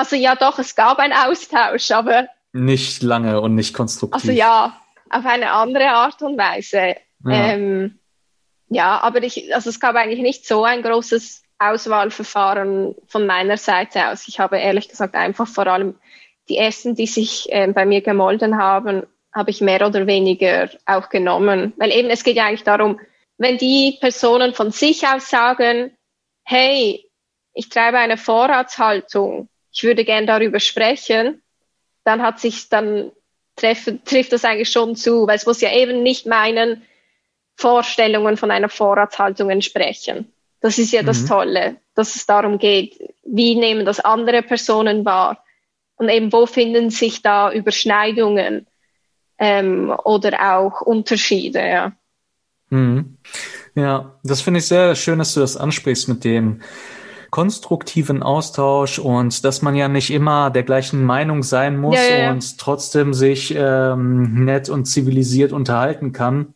also 0.00 0.16
ja, 0.16 0.34
doch, 0.34 0.58
es 0.58 0.74
gab 0.74 0.98
einen 0.98 1.12
Austausch, 1.12 1.90
aber 1.90 2.26
nicht 2.52 3.02
lange 3.02 3.40
und 3.40 3.54
nicht 3.54 3.74
konstruktiv. 3.74 4.14
Also 4.14 4.32
ja, 4.32 4.80
auf 5.10 5.26
eine 5.26 5.52
andere 5.52 5.90
Art 5.90 6.22
und 6.22 6.38
Weise. 6.38 6.96
Ja, 7.24 7.52
ähm, 7.52 7.98
ja 8.70 8.98
aber 9.02 9.22
ich, 9.22 9.54
also 9.54 9.68
es 9.68 9.78
gab 9.78 9.94
eigentlich 9.96 10.22
nicht 10.22 10.46
so 10.46 10.64
ein 10.64 10.82
großes 10.82 11.42
Auswahlverfahren 11.58 12.94
von 13.08 13.26
meiner 13.26 13.58
Seite 13.58 14.08
aus. 14.08 14.26
Ich 14.26 14.40
habe 14.40 14.56
ehrlich 14.56 14.88
gesagt 14.88 15.14
einfach 15.14 15.46
vor 15.46 15.66
allem 15.66 15.96
die 16.48 16.56
ersten, 16.56 16.94
die 16.94 17.06
sich 17.06 17.52
äh, 17.52 17.68
bei 17.68 17.84
mir 17.84 18.00
gemolden 18.00 18.56
haben, 18.56 19.02
habe 19.34 19.50
ich 19.50 19.60
mehr 19.60 19.86
oder 19.86 20.06
weniger 20.06 20.70
auch 20.86 21.10
genommen. 21.10 21.74
Weil 21.76 21.92
eben 21.92 22.08
es 22.08 22.24
geht 22.24 22.36
ja 22.36 22.46
eigentlich 22.46 22.64
darum, 22.64 22.98
wenn 23.36 23.58
die 23.58 23.98
Personen 24.00 24.54
von 24.54 24.70
sich 24.70 25.06
aus 25.06 25.28
sagen, 25.28 25.92
hey, 26.44 27.06
ich 27.52 27.68
treibe 27.68 27.98
eine 27.98 28.16
Vorratshaltung, 28.16 29.50
ich 29.72 29.82
würde 29.82 30.04
gern 30.04 30.26
darüber 30.26 30.60
sprechen, 30.60 31.42
dann 32.04 32.22
hat 32.22 32.40
sich 32.40 32.68
dann 32.68 33.12
treffen, 33.56 34.04
trifft 34.04 34.32
das 34.32 34.44
eigentlich 34.44 34.70
schon 34.70 34.96
zu, 34.96 35.26
weil 35.26 35.36
es 35.36 35.46
muss 35.46 35.60
ja 35.60 35.72
eben 35.72 36.02
nicht 36.02 36.26
meinen 36.26 36.82
Vorstellungen 37.56 38.36
von 38.36 38.50
einer 38.50 38.68
Vorratshaltung 38.68 39.50
entsprechen. 39.50 40.32
Das 40.60 40.78
ist 40.78 40.92
ja 40.92 41.02
das 41.02 41.22
mhm. 41.22 41.26
Tolle, 41.26 41.76
dass 41.94 42.16
es 42.16 42.26
darum 42.26 42.58
geht, 42.58 42.98
wie 43.24 43.54
nehmen 43.54 43.84
das 43.84 44.00
andere 44.00 44.42
Personen 44.42 45.04
wahr 45.04 45.42
und 45.96 46.08
eben 46.08 46.32
wo 46.32 46.46
finden 46.46 46.90
sich 46.90 47.22
da 47.22 47.52
Überschneidungen 47.52 48.66
ähm, 49.38 49.90
oder 50.04 50.56
auch 50.56 50.80
Unterschiede. 50.80 51.60
Ja. 51.60 51.92
Mhm. 52.70 53.18
Ja, 53.74 54.18
das 54.24 54.40
finde 54.40 54.58
ich 54.58 54.66
sehr 54.66 54.94
schön, 54.96 55.18
dass 55.18 55.34
du 55.34 55.40
das 55.40 55.56
ansprichst 55.56 56.08
mit 56.08 56.24
dem 56.24 56.60
konstruktiven 57.30 58.22
Austausch 58.22 58.98
und 58.98 59.44
dass 59.44 59.62
man 59.62 59.74
ja 59.74 59.88
nicht 59.88 60.10
immer 60.10 60.50
der 60.50 60.62
gleichen 60.62 61.04
Meinung 61.04 61.42
sein 61.42 61.78
muss 61.78 61.96
ja, 61.96 62.24
ja. 62.24 62.30
und 62.32 62.58
trotzdem 62.58 63.14
sich 63.14 63.54
ähm, 63.56 64.44
nett 64.44 64.68
und 64.68 64.86
zivilisiert 64.86 65.52
unterhalten 65.52 66.12
kann. 66.12 66.54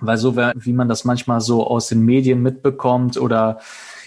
Weil 0.00 0.16
so, 0.16 0.36
wie 0.36 0.72
man 0.72 0.88
das 0.88 1.04
manchmal 1.04 1.40
so 1.40 1.66
aus 1.66 1.88
den 1.88 2.02
Medien 2.02 2.42
mitbekommt 2.42 3.18
oder 3.18 3.58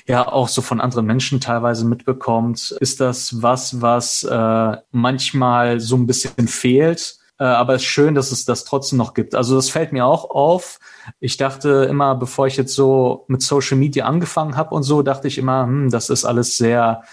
ja 0.07 0.27
auch 0.27 0.47
so 0.47 0.61
von 0.61 0.81
anderen 0.81 1.05
Menschen 1.05 1.39
teilweise 1.39 1.85
mitbekommt, 1.85 2.75
ist 2.79 2.99
das 2.99 3.41
was, 3.41 3.81
was 3.81 4.23
äh, 4.23 4.77
manchmal 4.91 5.79
so 5.79 5.95
ein 5.95 6.07
bisschen 6.07 6.47
fehlt. 6.47 7.17
Äh, 7.39 7.45
aber 7.45 7.75
es 7.75 7.81
ist 7.81 7.87
schön, 7.87 8.15
dass 8.15 8.31
es 8.31 8.45
das 8.45 8.63
trotzdem 8.63 8.97
noch 8.97 9.13
gibt. 9.13 9.35
Also 9.35 9.55
das 9.55 9.69
fällt 9.69 9.91
mir 9.93 10.05
auch 10.05 10.29
auf. 10.29 10.79
Ich 11.19 11.37
dachte 11.37 11.87
immer, 11.89 12.15
bevor 12.15 12.47
ich 12.47 12.57
jetzt 12.57 12.75
so 12.75 13.25
mit 13.27 13.41
Social 13.41 13.77
Media 13.77 14.05
angefangen 14.05 14.55
habe 14.55 14.75
und 14.75 14.83
so, 14.83 15.01
dachte 15.01 15.27
ich 15.27 15.37
immer, 15.37 15.63
hm, 15.63 15.89
das 15.89 16.09
ist 16.09 16.25
alles 16.25 16.57
sehr 16.57 17.03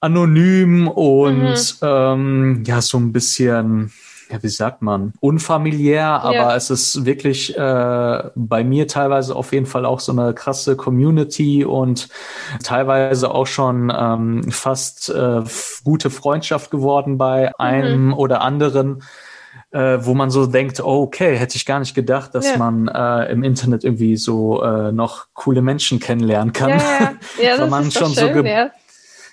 anonym 0.00 0.88
und 0.88 1.42
mhm. 1.42 1.66
ähm, 1.82 2.64
ja, 2.66 2.80
so 2.80 2.98
ein 2.98 3.12
bisschen 3.12 3.92
ja, 4.30 4.42
wie 4.42 4.48
sagt 4.48 4.82
man, 4.82 5.14
unfamiliär, 5.20 6.04
aber 6.22 6.34
ja. 6.34 6.56
es 6.56 6.70
ist 6.70 7.04
wirklich 7.06 7.56
äh, 7.56 8.22
bei 8.34 8.62
mir 8.62 8.86
teilweise 8.86 9.34
auf 9.34 9.52
jeden 9.52 9.66
Fall 9.66 9.86
auch 9.86 10.00
so 10.00 10.12
eine 10.12 10.34
krasse 10.34 10.76
Community 10.76 11.64
und 11.64 12.08
teilweise 12.62 13.30
auch 13.30 13.46
schon 13.46 13.92
ähm, 13.96 14.50
fast 14.50 15.08
äh, 15.08 15.42
gute 15.82 16.10
Freundschaft 16.10 16.70
geworden 16.70 17.16
bei 17.16 17.58
einem 17.58 18.06
mhm. 18.06 18.14
oder 18.14 18.42
anderen. 18.42 19.02
Äh, 19.70 19.98
wo 20.00 20.14
man 20.14 20.30
so 20.30 20.46
denkt, 20.46 20.80
oh, 20.80 21.02
okay, 21.02 21.36
hätte 21.36 21.56
ich 21.56 21.66
gar 21.66 21.78
nicht 21.78 21.94
gedacht, 21.94 22.34
dass 22.34 22.46
ja. 22.46 22.56
man 22.56 22.88
äh, 22.88 23.30
im 23.30 23.42
Internet 23.42 23.84
irgendwie 23.84 24.16
so 24.16 24.62
äh, 24.62 24.92
noch 24.92 25.26
coole 25.34 25.60
Menschen 25.60 26.00
kennenlernen 26.00 26.54
kann. 26.54 26.70
Ja, 26.70 26.76
ja. 26.78 27.14
ja 27.42 27.56
das 27.58 27.68
man 27.68 27.88
ist 27.88 27.98
schon 27.98 28.14
schön, 28.14 28.34
so 28.34 28.40
ja. 28.44 28.70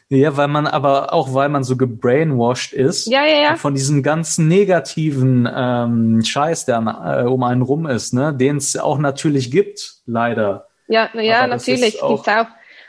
Ja, 0.09 0.37
weil 0.37 0.49
man 0.49 0.67
aber 0.67 1.13
auch, 1.13 1.33
weil 1.33 1.49
man 1.49 1.63
so 1.63 1.77
gebrainwashed 1.77 2.73
ist 2.73 3.07
ja, 3.07 3.25
ja, 3.25 3.41
ja. 3.41 3.55
von 3.55 3.73
diesem 3.73 4.03
ganzen 4.03 4.47
negativen 4.47 5.49
ähm, 5.51 6.23
Scheiß, 6.23 6.65
der 6.65 7.23
äh, 7.23 7.27
um 7.27 7.41
einen 7.41 7.63
rum 7.63 7.87
ist, 7.87 8.13
ne, 8.13 8.31
den 8.33 8.57
es 8.57 8.77
auch 8.77 8.99
natürlich 8.99 9.49
gibt, 9.49 9.95
leider. 10.05 10.67
Ja, 10.87 11.09
ja, 11.13 11.47
natürlich 11.47 12.03
auch 12.03 12.23
gibt's 12.23 12.27
auch. 12.27 12.45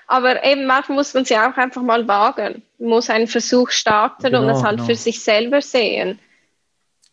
Aber 0.09 0.44
eben 0.44 0.66
manchmal 0.66 0.97
muss 0.97 1.14
man 1.14 1.22
es 1.22 1.30
ja 1.30 1.51
auch 1.51 1.57
einfach 1.57 1.82
mal 1.82 2.07
wagen. 2.07 2.62
Man 2.78 2.90
muss 2.90 3.09
einen 3.09 3.26
Versuch 3.26 3.70
starten 3.70 4.22
genau, 4.22 4.42
und 4.42 4.51
es 4.51 4.62
halt 4.62 4.76
genau. 4.76 4.88
für 4.88 4.94
sich 4.94 5.20
selber 5.20 5.62
sehen. 5.62 6.18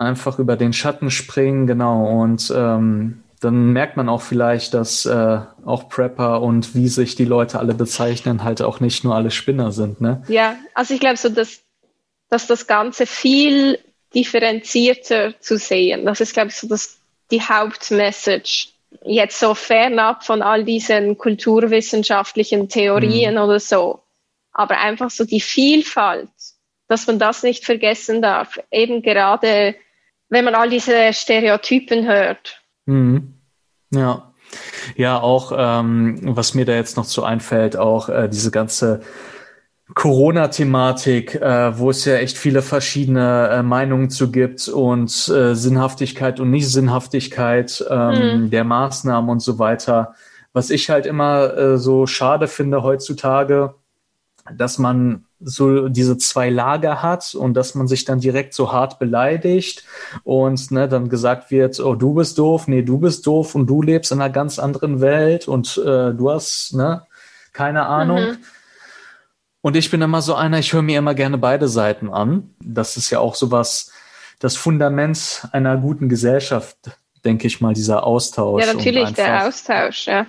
Einfach 0.03 0.39
über 0.39 0.55
den 0.55 0.73
Schatten 0.73 1.09
springen, 1.09 1.67
genau. 1.67 2.21
Und 2.21 2.53
ähm, 2.55 3.23
dann 3.43 3.73
merkt 3.73 3.97
man 3.97 4.09
auch 4.09 4.21
vielleicht, 4.21 4.73
dass 4.73 5.05
äh, 5.05 5.39
auch 5.65 5.89
Prepper 5.89 6.41
und 6.41 6.75
wie 6.75 6.87
sich 6.87 7.15
die 7.15 7.25
Leute 7.25 7.59
alle 7.59 7.73
bezeichnen, 7.73 8.43
halt 8.43 8.61
auch 8.61 8.79
nicht 8.79 9.03
nur 9.03 9.15
alle 9.15 9.31
Spinner 9.31 9.71
sind, 9.71 9.99
ne? 9.99 10.23
Ja, 10.27 10.55
also 10.73 10.93
ich 10.93 10.99
glaube 10.99 11.17
so, 11.17 11.29
dass, 11.29 11.61
dass 12.29 12.47
das 12.47 12.67
Ganze 12.67 13.05
viel 13.05 13.79
differenzierter 14.15 15.39
zu 15.39 15.57
sehen. 15.57 16.05
Das 16.05 16.21
ist, 16.21 16.33
glaube 16.33 16.49
ich, 16.49 16.55
so 16.55 16.67
das, 16.67 16.97
die 17.31 17.41
Hauptmessage. 17.41 18.69
Jetzt 19.03 19.39
so 19.39 19.55
fernab 19.55 20.23
von 20.23 20.41
all 20.41 20.63
diesen 20.63 21.17
kulturwissenschaftlichen 21.17 22.69
Theorien 22.69 23.35
mhm. 23.35 23.41
oder 23.41 23.59
so. 23.59 24.03
Aber 24.51 24.77
einfach 24.79 25.09
so 25.09 25.25
die 25.25 25.41
Vielfalt, 25.41 26.29
dass 26.87 27.07
man 27.07 27.17
das 27.17 27.43
nicht 27.43 27.65
vergessen 27.65 28.21
darf. 28.21 28.59
Eben 28.71 29.01
gerade, 29.01 29.75
wenn 30.33 30.45
man 30.45 30.55
all 30.55 30.69
diese 30.69 31.13
Stereotypen 31.13 32.05
hört 32.05 32.59
Mhm. 32.85 33.33
Ja. 33.91 34.33
Ja, 34.95 35.19
auch 35.19 35.51
ähm, 35.55 36.19
was 36.35 36.53
mir 36.53 36.65
da 36.65 36.73
jetzt 36.73 36.95
noch 36.95 37.07
zu 37.07 37.23
einfällt, 37.23 37.75
auch 37.75 38.09
äh, 38.09 38.29
diese 38.29 38.51
ganze 38.51 39.01
Corona-Thematik, 39.95 41.35
äh, 41.35 41.77
wo 41.77 41.89
es 41.89 42.05
ja 42.05 42.15
echt 42.15 42.37
viele 42.37 42.61
verschiedene 42.61 43.49
äh, 43.49 43.63
Meinungen 43.63 44.11
zu 44.11 44.31
gibt 44.31 44.67
und 44.67 45.09
äh, 45.29 45.55
Sinnhaftigkeit 45.55 46.39
und 46.39 46.51
Nicht-Sinnhaftigkeit 46.51 47.83
ähm, 47.89 48.43
mhm. 48.43 48.49
der 48.51 48.63
Maßnahmen 48.63 49.29
und 49.29 49.39
so 49.39 49.57
weiter. 49.57 50.13
Was 50.51 50.69
ich 50.69 50.89
halt 50.89 51.07
immer 51.07 51.57
äh, 51.57 51.77
so 51.77 52.05
schade 52.05 52.47
finde 52.47 52.83
heutzutage, 52.83 53.73
dass 54.55 54.77
man 54.77 55.25
so 55.43 55.89
diese 55.89 56.17
zwei 56.17 56.49
Lager 56.49 57.01
hat 57.01 57.35
und 57.35 57.53
dass 57.53 57.75
man 57.75 57.87
sich 57.87 58.05
dann 58.05 58.19
direkt 58.19 58.53
so 58.53 58.71
hart 58.71 58.99
beleidigt 58.99 59.83
und 60.23 60.71
ne, 60.71 60.87
dann 60.87 61.09
gesagt 61.09 61.51
wird, 61.51 61.79
oh, 61.79 61.95
du 61.95 62.13
bist 62.13 62.37
doof, 62.37 62.67
nee, 62.67 62.81
du 62.81 62.99
bist 62.99 63.27
doof 63.27 63.55
und 63.55 63.67
du 63.67 63.81
lebst 63.81 64.11
in 64.11 64.21
einer 64.21 64.31
ganz 64.31 64.59
anderen 64.59 65.01
Welt 65.01 65.47
und 65.47 65.77
äh, 65.77 66.13
du 66.13 66.31
hast 66.31 66.73
ne, 66.73 67.03
keine 67.51 67.85
Ahnung. 67.85 68.31
Mhm. 68.31 68.37
Und 69.61 69.77
ich 69.77 69.89
bin 69.89 70.01
immer 70.01 70.21
so 70.21 70.35
einer, 70.35 70.59
ich 70.59 70.73
höre 70.73 70.81
mir 70.81 70.99
immer 70.99 71.13
gerne 71.13 71.37
beide 71.37 71.69
Seiten 71.69 72.09
an. 72.09 72.53
Das 72.59 72.97
ist 72.97 73.09
ja 73.11 73.19
auch 73.19 73.35
sowas, 73.35 73.93
das 74.39 74.57
Fundament 74.57 75.47
einer 75.53 75.77
guten 75.77 76.09
Gesellschaft, 76.09 76.77
denke 77.23 77.47
ich 77.47 77.61
mal, 77.61 77.73
dieser 77.73 78.05
Austausch. 78.05 78.65
Ja, 78.65 78.73
natürlich, 78.73 79.07
einfach, 79.07 79.15
der 79.15 79.47
Austausch, 79.47 80.07
ja. 80.07 80.25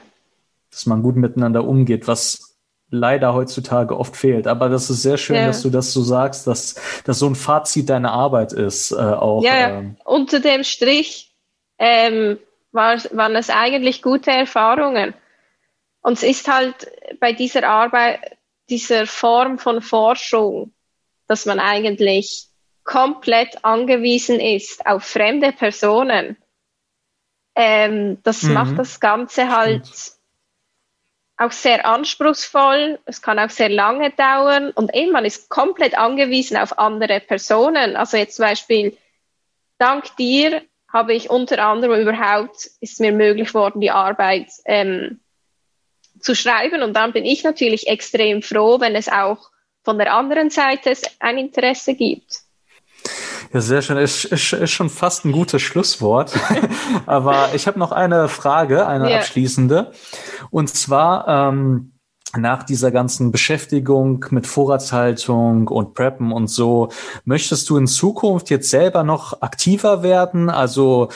Dass 0.70 0.86
man 0.86 1.02
gut 1.02 1.16
miteinander 1.16 1.64
umgeht, 1.64 2.06
was 2.06 2.53
leider 2.94 3.34
heutzutage 3.34 3.98
oft 3.98 4.16
fehlt. 4.16 4.46
Aber 4.46 4.68
das 4.68 4.90
ist 4.90 5.02
sehr 5.02 5.16
schön, 5.16 5.36
ja. 5.36 5.46
dass 5.46 5.62
du 5.62 5.70
das 5.70 5.92
so 5.92 6.02
sagst, 6.02 6.46
dass 6.46 6.76
das 7.04 7.18
so 7.18 7.26
ein 7.26 7.34
Fazit 7.34 7.90
deiner 7.90 8.12
Arbeit 8.12 8.52
ist. 8.52 8.92
Äh, 8.92 8.96
auch, 8.96 9.42
ja, 9.42 9.78
ähm, 9.78 9.96
unter 10.04 10.40
dem 10.40 10.64
Strich 10.64 11.34
ähm, 11.78 12.38
war, 12.72 12.98
waren 13.12 13.36
es 13.36 13.50
eigentlich 13.50 14.02
gute 14.02 14.30
Erfahrungen. 14.30 15.14
Und 16.02 16.14
es 16.14 16.22
ist 16.22 16.48
halt 16.48 16.90
bei 17.20 17.32
dieser 17.32 17.66
Arbeit, 17.66 18.38
dieser 18.68 19.06
Form 19.06 19.58
von 19.58 19.80
Forschung, 19.82 20.72
dass 21.26 21.46
man 21.46 21.60
eigentlich 21.60 22.48
komplett 22.84 23.64
angewiesen 23.64 24.40
ist 24.40 24.86
auf 24.86 25.04
fremde 25.04 25.52
Personen. 25.52 26.36
Ähm, 27.54 28.18
das 28.22 28.42
mhm. 28.42 28.52
macht 28.52 28.78
das 28.78 29.00
Ganze 29.00 29.48
halt 29.56 30.13
auch 31.36 31.52
sehr 31.52 31.84
anspruchsvoll, 31.84 32.98
es 33.06 33.20
kann 33.20 33.38
auch 33.38 33.50
sehr 33.50 33.68
lange 33.68 34.10
dauern 34.10 34.70
und 34.70 34.94
eben 34.94 35.12
man 35.12 35.24
ist 35.24 35.48
komplett 35.48 35.98
angewiesen 35.98 36.56
auf 36.56 36.78
andere 36.78 37.20
Personen. 37.20 37.96
Also 37.96 38.16
jetzt 38.16 38.36
zum 38.36 38.44
Beispiel, 38.44 38.96
dank 39.78 40.16
dir 40.16 40.62
habe 40.92 41.12
ich 41.12 41.30
unter 41.30 41.58
anderem 41.64 42.00
überhaupt, 42.00 42.70
ist 42.80 43.00
mir 43.00 43.10
möglich 43.10 43.52
worden, 43.52 43.80
die 43.80 43.90
Arbeit 43.90 44.48
ähm, 44.64 45.20
zu 46.20 46.36
schreiben 46.36 46.82
und 46.82 46.94
dann 46.94 47.12
bin 47.12 47.24
ich 47.24 47.42
natürlich 47.42 47.88
extrem 47.88 48.40
froh, 48.40 48.78
wenn 48.78 48.94
es 48.94 49.08
auch 49.08 49.50
von 49.82 49.98
der 49.98 50.14
anderen 50.14 50.50
Seite 50.50 50.96
ein 51.18 51.36
Interesse 51.36 51.94
gibt. 51.94 52.43
Ja, 53.54 53.60
sehr 53.60 53.82
schön. 53.82 53.98
Ist, 53.98 54.24
ist, 54.24 54.52
ist 54.52 54.72
schon 54.72 54.90
fast 54.90 55.24
ein 55.24 55.30
gutes 55.30 55.62
Schlusswort. 55.62 56.32
Aber 57.06 57.50
ich 57.54 57.68
habe 57.68 57.78
noch 57.78 57.92
eine 57.92 58.28
Frage, 58.28 58.88
eine 58.88 59.08
ja. 59.08 59.18
abschließende. 59.18 59.92
Und 60.50 60.70
zwar 60.70 61.28
ähm, 61.28 61.92
nach 62.36 62.64
dieser 62.64 62.90
ganzen 62.90 63.30
Beschäftigung 63.30 64.26
mit 64.30 64.48
Vorratshaltung 64.48 65.68
und 65.68 65.94
Preppen 65.94 66.32
und 66.32 66.48
so, 66.48 66.88
möchtest 67.24 67.70
du 67.70 67.76
in 67.76 67.86
Zukunft 67.86 68.50
jetzt 68.50 68.70
selber 68.70 69.04
noch 69.04 69.40
aktiver 69.40 70.02
werden? 70.02 70.50
Also 70.50 71.10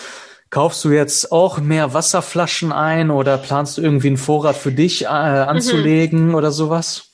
kaufst 0.51 0.85
du 0.85 0.91
jetzt 0.91 1.33
auch 1.33 1.59
mehr 1.59 1.93
Wasserflaschen 1.93 2.71
ein 2.71 3.11
oder 3.11 3.37
planst 3.37 3.79
du 3.79 3.83
irgendwie 3.83 4.07
einen 4.07 4.17
Vorrat 4.17 4.55
für 4.55 4.71
dich 4.71 5.07
äh, 5.07 5.09
anzulegen 5.09 6.29
mhm. 6.29 6.35
oder 6.37 6.53
sowas? 6.53 7.11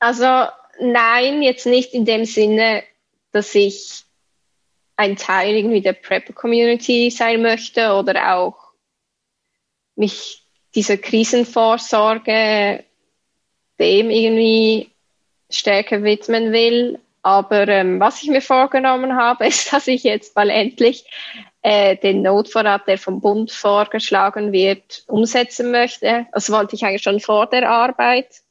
Also 0.00 0.26
nein, 0.82 1.40
jetzt 1.40 1.64
nicht 1.64 1.94
in 1.94 2.04
dem 2.04 2.26
Sinne, 2.26 2.82
dass 3.32 3.54
ich 3.54 4.04
ein 4.96 5.16
Teil 5.16 5.56
irgendwie 5.56 5.80
der 5.80 5.94
Prepper-Community 5.94 7.10
sein 7.10 7.42
möchte 7.42 7.94
oder 7.94 8.36
auch 8.36 8.72
mich 9.96 10.44
dieser 10.74 10.96
Krisenvorsorge 10.96 12.84
dem 13.78 14.10
irgendwie 14.10 14.90
stärker 15.50 16.02
widmen 16.04 16.52
will. 16.52 17.00
Aber 17.22 17.68
ähm, 17.68 18.00
was 18.00 18.22
ich 18.22 18.28
mir 18.28 18.42
vorgenommen 18.42 19.16
habe, 19.16 19.46
ist, 19.48 19.72
dass 19.72 19.86
ich 19.86 20.04
jetzt 20.04 20.36
mal 20.36 20.50
endlich 20.50 21.04
äh, 21.62 21.96
den 21.96 22.22
Notvorrat, 22.22 22.86
der 22.88 22.98
vom 22.98 23.20
Bund 23.20 23.50
vorgeschlagen 23.50 24.52
wird, 24.52 25.04
umsetzen 25.06 25.70
möchte. 25.70 26.26
Das 26.32 26.50
wollte 26.50 26.76
ich 26.76 26.84
eigentlich 26.84 27.02
schon 27.02 27.20
vor 27.20 27.46
der 27.46 27.68
Arbeit. 27.68 28.42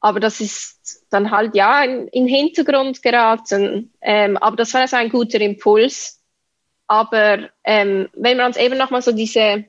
Aber 0.00 0.20
das 0.20 0.40
ist 0.40 0.79
dann 1.10 1.30
halt 1.30 1.54
ja 1.54 1.82
in, 1.82 2.08
in 2.08 2.26
Hintergrund 2.26 3.02
geraten. 3.02 3.92
Ähm, 4.00 4.36
aber 4.36 4.56
das 4.56 4.72
war 4.74 4.82
also 4.82 4.96
ein 4.96 5.10
guter 5.10 5.40
Impuls. 5.40 6.22
Aber 6.86 7.50
ähm, 7.64 8.08
wenn 8.14 8.36
man 8.36 8.46
uns 8.46 8.56
eben 8.56 8.78
nochmal 8.78 9.02
so 9.02 9.12
diese, 9.12 9.64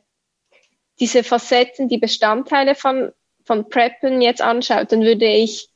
diese 0.99 1.23
Facetten, 1.23 1.89
die 1.89 1.97
Bestandteile 1.97 2.75
von, 2.75 3.11
von 3.43 3.69
Preppen 3.69 4.21
jetzt 4.21 4.41
anschaut, 4.41 4.91
dann 4.91 5.01
würde 5.01 5.25
ich 5.25 5.69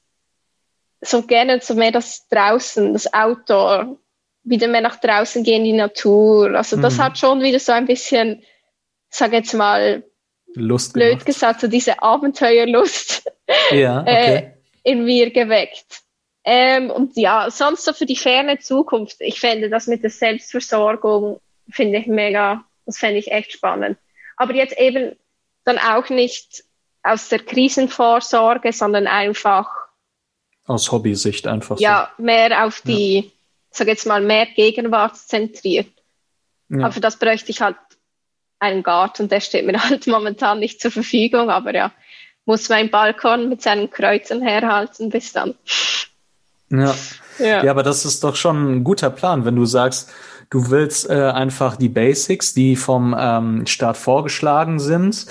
so 1.02 1.24
gerne 1.24 1.60
so 1.62 1.76
mehr 1.76 1.92
das 1.92 2.28
draußen, 2.30 2.94
das 2.94 3.14
Outdoor, 3.14 3.98
wieder 4.44 4.68
mehr 4.68 4.82
nach 4.82 5.00
draußen 5.00 5.44
gehen, 5.44 5.64
die 5.64 5.74
Natur. 5.74 6.56
Also 6.56 6.78
das 6.78 6.98
mhm. 6.98 7.04
hat 7.04 7.18
schon 7.18 7.42
wieder 7.42 7.60
so 7.60 7.72
ein 7.72 7.86
bisschen, 7.86 8.44
sag 9.10 9.34
jetzt 9.34 9.54
mal, 9.54 10.04
Lust 10.56 10.94
blöd 10.94 11.10
gemacht. 11.10 11.26
gesagt, 11.26 11.62
so 11.62 11.68
diese 11.68 12.02
Abenteuerlust 12.02 13.30
ja, 13.72 14.02
okay. 14.08 14.36
äh, 14.36 14.55
in 14.86 15.04
mir 15.04 15.32
geweckt. 15.32 16.04
Ähm, 16.46 16.92
und 16.92 17.18
ja, 17.18 17.50
sonst 17.50 17.84
so 17.84 17.92
für 17.92 18.06
die 18.06 18.16
ferne 18.16 18.60
Zukunft, 18.60 19.18
ich 19.20 19.40
fände 19.40 19.70
das 19.70 19.88
mit 19.88 20.04
der 20.04 20.12
Selbstversorgung, 20.12 21.42
finde 21.70 21.98
ich 21.98 22.08
mega, 22.08 22.64
das 22.86 23.00
fände 23.00 23.18
ich 23.18 23.32
echt 23.32 23.52
spannend. 23.52 23.98
Aber 24.38 24.54
jetzt 24.54 24.78
eben 24.78 25.16
dann 25.64 25.80
auch 25.80 26.10
nicht 26.10 26.64
aus 27.02 27.30
der 27.30 27.40
Krisenvorsorge, 27.40 28.72
sondern 28.72 29.08
einfach 29.08 29.68
aus 30.68 30.92
Hobbysicht 30.92 31.48
einfach. 31.48 31.80
Ja, 31.80 32.12
so. 32.18 32.24
mehr 32.24 32.66
auf 32.66 32.82
die, 32.82 33.16
ja. 33.16 33.32
sag 33.70 33.88
jetzt 33.88 34.06
mal, 34.06 34.22
mehr 34.22 34.48
gegenwartszentriert. 34.48 35.92
Ja. 36.70 36.86
Aber 36.86 36.92
für 36.92 37.02
das 37.02 37.18
bräuchte 37.18 37.52
ich 37.52 37.62
halt 37.62 37.78
einen 38.60 38.84
Garten, 38.84 39.30
der 39.30 39.42
steht 39.42 39.66
mir 39.66 39.84
halt 39.90 40.08
momentan 40.08 40.60
nicht 40.60 40.82
zur 40.82 40.92
Verfügung, 40.92 41.50
aber 41.50 41.74
ja, 41.74 41.92
muss 42.46 42.70
mein 42.70 42.90
Balkon 42.90 43.50
mit 43.50 43.62
seinen 43.62 43.90
Kreuzen 43.90 44.42
herhalten 44.42 45.10
bis 45.10 45.34
dann. 45.34 45.56
Ja, 46.70 46.96
Ja. 47.40 47.64
ja, 47.64 47.72
aber 47.72 47.84
das 47.84 48.06
ist 48.06 48.24
doch 48.24 48.36
schon 48.36 48.78
ein 48.78 48.84
guter 48.84 49.10
Plan, 49.10 49.46
wenn 49.46 49.56
du 49.56 49.66
sagst, 49.66 50.12
Du 50.50 50.70
willst 50.70 51.10
äh, 51.10 51.14
einfach 51.14 51.76
die 51.76 51.90
Basics, 51.90 52.54
die 52.54 52.76
vom 52.76 53.16
ähm, 53.18 53.66
Staat 53.66 53.98
vorgeschlagen 53.98 54.80
sind, 54.80 55.26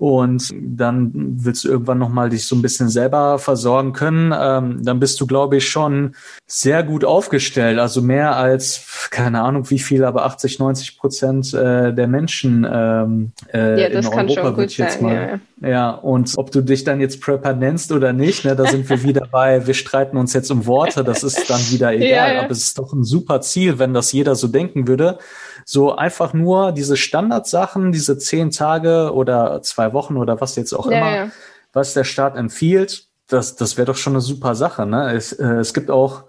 und 0.00 0.54
dann 0.58 1.12
willst 1.44 1.62
du 1.64 1.68
irgendwann 1.68 1.98
nochmal 1.98 2.30
dich 2.30 2.46
so 2.46 2.56
ein 2.56 2.62
bisschen 2.62 2.88
selber 2.88 3.38
versorgen 3.38 3.92
können. 3.92 4.32
Ähm, 4.34 4.82
dann 4.82 4.98
bist 4.98 5.20
du, 5.20 5.26
glaube 5.26 5.58
ich, 5.58 5.68
schon 5.68 6.14
sehr 6.46 6.82
gut 6.82 7.04
aufgestellt. 7.04 7.78
Also 7.78 8.00
mehr 8.00 8.34
als, 8.34 9.08
keine 9.10 9.42
Ahnung 9.42 9.68
wie 9.68 9.78
viel, 9.78 10.04
aber 10.04 10.24
80, 10.24 10.58
90 10.58 10.98
Prozent 10.98 11.52
äh, 11.52 11.92
der 11.92 12.06
Menschen 12.06 12.66
ähm, 12.72 13.32
äh, 13.52 13.78
ja, 13.78 13.88
das 13.90 14.06
in 14.06 14.10
kann 14.10 14.30
Europa 14.30 14.46
schon 14.46 14.54
gut 14.56 14.78
jetzt 14.78 14.94
sein, 14.94 15.02
mal. 15.02 15.40
Ja. 15.60 15.68
ja, 15.68 15.90
und 15.90 16.32
ob 16.38 16.50
du 16.50 16.62
dich 16.62 16.84
dann 16.84 17.02
jetzt 17.02 17.20
Prepper 17.20 17.52
nennst 17.52 17.92
oder 17.92 18.14
nicht, 18.14 18.46
ne, 18.46 18.56
da 18.56 18.64
sind 18.64 18.88
wir 18.88 19.02
wieder 19.02 19.26
bei, 19.30 19.66
wir 19.66 19.74
streiten 19.74 20.16
uns 20.16 20.32
jetzt 20.32 20.50
um 20.50 20.64
Worte, 20.64 21.04
das 21.04 21.22
ist 21.22 21.50
dann 21.50 21.60
wieder 21.70 21.92
egal. 21.92 22.38
Aber 22.38 22.50
es 22.50 22.62
ist 22.62 22.78
doch 22.78 22.94
ein 22.94 23.04
super 23.04 23.42
Ziel, 23.42 23.78
wenn 23.78 23.92
das 23.92 24.12
jeder 24.12 24.34
so 24.34 24.48
denken 24.60 24.86
würde. 24.86 25.18
So 25.64 25.94
einfach 25.94 26.32
nur 26.32 26.72
diese 26.72 26.96
Standardsachen, 26.96 27.92
diese 27.92 28.18
zehn 28.18 28.50
Tage 28.50 29.12
oder 29.12 29.62
zwei 29.62 29.92
Wochen 29.92 30.16
oder 30.16 30.40
was 30.40 30.56
jetzt 30.56 30.72
auch 30.72 30.90
ja, 30.90 30.98
immer, 30.98 31.16
ja. 31.16 31.30
was 31.72 31.94
der 31.94 32.04
Staat 32.04 32.36
empfiehlt, 32.36 33.06
das, 33.28 33.56
das 33.56 33.76
wäre 33.76 33.86
doch 33.86 33.96
schon 33.96 34.14
eine 34.14 34.20
super 34.20 34.54
Sache. 34.54 34.86
Ne? 34.86 35.12
Es, 35.14 35.32
äh, 35.32 35.44
es 35.56 35.72
gibt 35.72 35.90
auch 35.90 36.24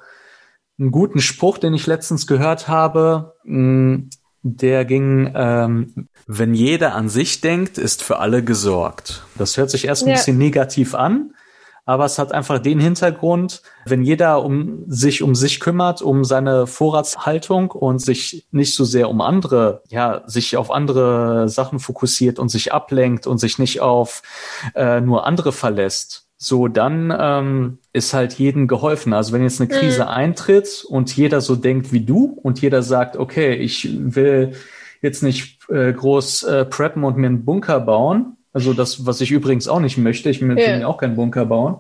einen 0.80 0.92
guten 0.92 1.20
Spruch, 1.20 1.58
den 1.58 1.74
ich 1.74 1.88
letztens 1.88 2.28
gehört 2.28 2.68
habe, 2.68 3.36
mh, 3.44 3.98
mm, 3.98 4.10
der 4.44 4.86
ging, 4.86 5.32
ähm, 5.36 6.08
wenn 6.26 6.56
jeder 6.56 6.96
an 6.96 7.10
sich 7.10 7.42
denkt, 7.42 7.78
ist 7.78 8.02
für 8.02 8.18
alle 8.18 8.44
gesorgt. 8.44 9.24
Das 9.38 9.56
hört 9.58 9.70
sich 9.70 9.86
erst 9.86 10.04
ein 10.04 10.10
ja. 10.10 10.16
bisschen 10.16 10.40
negativ 10.40 10.96
an, 10.96 11.36
aber 11.92 12.06
es 12.06 12.18
hat 12.18 12.32
einfach 12.32 12.60
den 12.60 12.80
Hintergrund, 12.80 13.64
wenn 13.86 14.02
jeder 14.02 14.46
um 14.46 14.86
sich 14.88 15.22
um 15.22 15.36
sich 15.36 15.60
kümmert, 15.60 16.02
um 16.02 16.24
seine 16.24 16.66
Vorratshaltung 16.66 17.70
und 17.72 18.00
sich 18.00 18.48
nicht 18.52 18.76
so 18.76 18.86
sehr 18.86 19.10
um 19.10 19.20
andere, 19.20 19.84
ja, 19.90 20.24
sich 20.26 20.56
auf 20.56 20.72
andere 20.72 21.50
Sachen 21.50 21.80
fokussiert 21.80 22.40
und 22.40 22.48
sich 22.48 22.72
ablenkt 22.72 23.28
und 23.28 23.40
sich 23.40 23.60
nicht 23.60 23.82
auf 23.82 24.22
äh, 24.74 25.02
nur 25.02 25.28
andere 25.28 25.52
verlässt, 25.52 26.30
so 26.38 26.70
dann 26.70 27.14
ähm, 27.20 27.80
ist 27.92 28.14
halt 28.14 28.36
jedem 28.36 28.70
geholfen. 28.70 29.12
Also 29.12 29.34
wenn 29.34 29.44
jetzt 29.44 29.60
eine 29.60 29.68
Krise 29.68 30.04
mhm. 30.04 30.08
eintritt 30.08 30.86
und 30.88 31.14
jeder 31.14 31.42
so 31.42 31.58
denkt 31.58 31.92
wie 31.92 32.06
du 32.06 32.40
und 32.42 32.62
jeder 32.62 32.84
sagt, 32.84 33.18
okay, 33.18 33.54
ich 33.56 33.90
will 33.92 34.54
jetzt 35.02 35.24
nicht 35.24 35.70
äh, 35.70 35.92
groß 35.92 36.44
äh, 36.44 36.64
preppen 36.64 37.04
und 37.04 37.18
mir 37.18 37.28
einen 37.28 37.44
Bunker 37.44 37.82
bauen, 37.82 38.38
also 38.54 38.74
das, 38.74 39.06
was 39.06 39.22
ich 39.22 39.32
übrigens 39.32 39.68
auch 39.68 39.80
nicht 39.80 39.98
möchte, 39.98 40.30
ich 40.30 40.42
will 40.42 40.58
yeah. 40.58 40.86
auch 40.86 40.98
keinen 40.98 41.16
Bunker 41.16 41.46
bauen. 41.46 41.80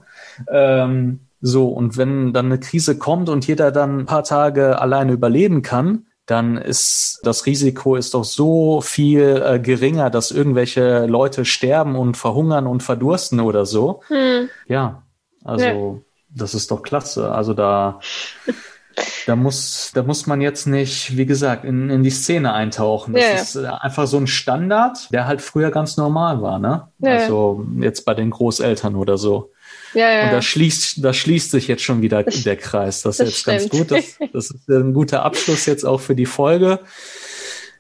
Ähm, 0.50 1.22
so, 1.42 1.68
und 1.70 1.98
wenn 1.98 2.34
dann 2.34 2.46
eine 2.46 2.60
Krise 2.60 2.98
kommt 2.98 3.28
und 3.28 3.48
jeder 3.48 3.72
dann 3.72 4.00
ein 4.00 4.06
paar 4.06 4.24
Tage 4.24 4.80
alleine 4.80 5.12
überleben 5.12 5.64
kann, 5.64 6.06
dann 6.26 6.58
ist 6.58 7.20
das 7.24 7.46
Risiko 7.46 7.96
ist 7.96 8.14
doch 8.14 8.24
so 8.24 8.80
viel 8.80 9.44
äh, 9.44 9.60
geringer, 9.60 10.10
dass 10.10 10.32
irgendwelche 10.32 11.06
Leute 11.08 11.46
sterben 11.46 11.96
und 11.96 12.16
verhungern 12.16 12.68
und 12.68 12.84
verdursten 12.84 13.40
oder 13.40 13.66
so. 13.66 14.02
Hm. 14.08 14.48
Ja, 14.68 15.04
also 15.44 15.66
ja. 15.66 15.96
das 16.30 16.54
ist 16.54 16.72
doch 16.72 16.84
klasse. 16.84 17.32
Also 17.32 17.54
da 17.54 18.00
Da 19.26 19.36
muss, 19.36 19.92
da 19.94 20.04
muss 20.04 20.28
man 20.28 20.42
jetzt 20.42 20.68
nicht, 20.68 21.18
wie 21.18 21.26
gesagt, 21.26 21.66
in, 21.66 21.90
in 21.90 22.04
die 22.04 22.10
Szene 22.10 22.54
eintauchen. 22.54 23.14
Das 23.14 23.24
ja. 23.24 23.34
ist 23.34 23.56
äh, 23.56 23.68
einfach 23.68 24.08
so 24.08 24.18
ein 24.18 24.28
Standard, 24.28 25.12
der 25.12 25.28
halt 25.28 25.42
früher 25.42 25.72
ganz 25.72 25.98
normal 25.98 26.42
war, 26.42 26.60
ne? 26.60 26.90
Ja. 27.00 27.12
Also 27.12 27.66
jetzt 27.80 28.06
bei 28.06 28.14
den 28.14 28.30
Großeltern 28.30 28.96
oder 28.96 29.18
so. 29.18 29.52
Ja, 29.94 30.10
ja. 30.10 30.24
Und 30.26 30.32
da 30.34 30.42
schließt, 30.42 31.04
da 31.04 31.14
schließt 31.14 31.52
sich 31.52 31.68
jetzt 31.68 31.84
schon 31.84 32.02
wieder 32.02 32.24
der 32.24 32.56
Kreis. 32.56 33.02
Das 33.02 33.20
ist 33.20 33.28
jetzt 33.28 33.38
stimmt. 33.40 33.58
ganz 33.58 33.70
gut. 33.70 33.92
Das, 33.92 34.32
das 34.34 34.52
ist 34.52 34.70
ein 34.70 34.94
guter 34.94 35.24
Abschluss 35.24 35.66
jetzt 35.66 35.86
auch 35.86 36.00
für 36.00 36.16
die 36.16 36.26
Folge. 36.26 36.80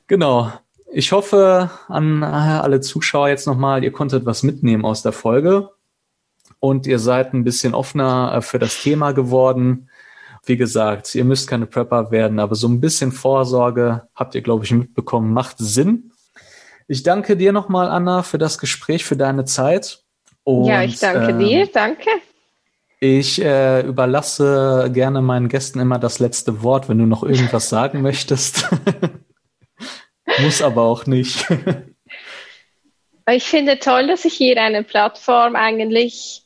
Genau. 0.07 0.51
Ich 0.93 1.13
hoffe 1.13 1.72
an 1.88 2.22
alle 2.24 2.82
Zuschauer 2.82 3.30
jetzt 3.30 3.47
nochmal, 3.47 3.84
ihr 3.84 3.93
konntet 3.93 4.26
was 4.26 4.43
mitnehmen 4.43 4.84
aus 4.84 5.01
der 5.01 5.13
Folge 5.13 5.69
und 6.59 6.86
ihr 6.86 6.99
seid 6.99 7.34
ein 7.34 7.43
bisschen 7.43 7.74
offener 7.74 8.34
äh, 8.36 8.41
für 8.41 8.59
das 8.59 8.82
Thema 8.82 9.11
geworden. 9.13 9.89
Wie 10.44 10.58
gesagt, 10.58 11.14
ihr 11.14 11.24
müsst 11.24 11.48
keine 11.48 11.68
Prepper 11.68 12.10
werden, 12.12 12.39
aber 12.39 12.56
so 12.56 12.68
ein 12.68 12.82
bisschen 12.82 13.12
Vorsorge 13.12 14.08
habt 14.16 14.34
ihr, 14.34 14.42
glaube 14.42 14.66
ich, 14.66 14.72
mitbekommen, 14.72 15.34
macht 15.34 15.58
Sinn. 15.60 16.12
Ich 16.88 17.04
danke 17.04 17.38
dir 17.38 17.54
nochmal, 17.54 17.88
Anna, 17.88 18.24
für 18.24 18.38
das 18.38 18.58
Gespräch, 18.58 19.06
für 19.06 19.16
deine 19.16 19.46
Zeit. 19.46 20.04
Und, 20.44 20.66
ja, 20.66 20.82
ich 20.82 21.00
danke 21.00 21.32
äh, 21.32 21.38
dir, 21.38 21.68
danke. 21.68 22.10
Ich 23.00 23.42
äh, 23.42 23.82
überlasse 23.82 24.89
gerne 24.94 25.22
meinen 25.22 25.48
Gästen 25.48 25.80
immer 25.80 26.00
das 26.00 26.20
letzte 26.20 26.64
Wort, 26.64 26.89
wenn 26.89 26.98
du 26.98 27.06
noch 27.06 27.24
irgendwas 27.24 27.70
sagen 27.70 28.02
möchtest. 28.02 28.70
Muss 30.39 30.62
aber 30.62 30.84
auch 30.84 31.06
nicht. 31.06 31.46
ich 33.30 33.44
finde 33.44 33.80
toll, 33.80 34.08
dass 34.08 34.26
ich 34.26 34.34
hier 34.34 34.60
eine 34.62 34.84
Plattform 34.84 35.56
eigentlich 35.56 36.44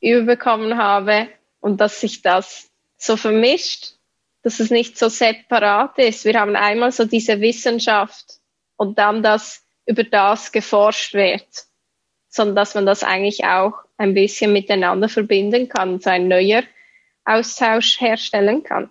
überbekommen 0.00 0.78
habe 0.78 1.28
und 1.60 1.80
dass 1.80 2.00
sich 2.00 2.22
das 2.22 2.70
so 3.04 3.16
vermischt, 3.16 3.94
dass 4.42 4.60
es 4.60 4.70
nicht 4.70 4.98
so 4.98 5.08
separat 5.08 5.98
ist. 5.98 6.24
Wir 6.24 6.38
haben 6.40 6.56
einmal 6.56 6.92
so 6.92 7.04
diese 7.04 7.40
Wissenschaft 7.40 8.40
und 8.76 8.98
dann, 8.98 9.22
dass 9.22 9.64
über 9.86 10.04
das 10.04 10.52
geforscht 10.52 11.14
wird, 11.14 11.46
sondern 12.28 12.56
dass 12.56 12.74
man 12.74 12.86
das 12.86 13.02
eigentlich 13.02 13.44
auch 13.44 13.74
ein 13.96 14.14
bisschen 14.14 14.52
miteinander 14.52 15.08
verbinden 15.08 15.68
kann, 15.68 16.00
so 16.00 16.10
ein 16.10 16.28
neuer 16.28 16.62
Austausch 17.24 18.00
herstellen 18.00 18.62
kann. 18.62 18.90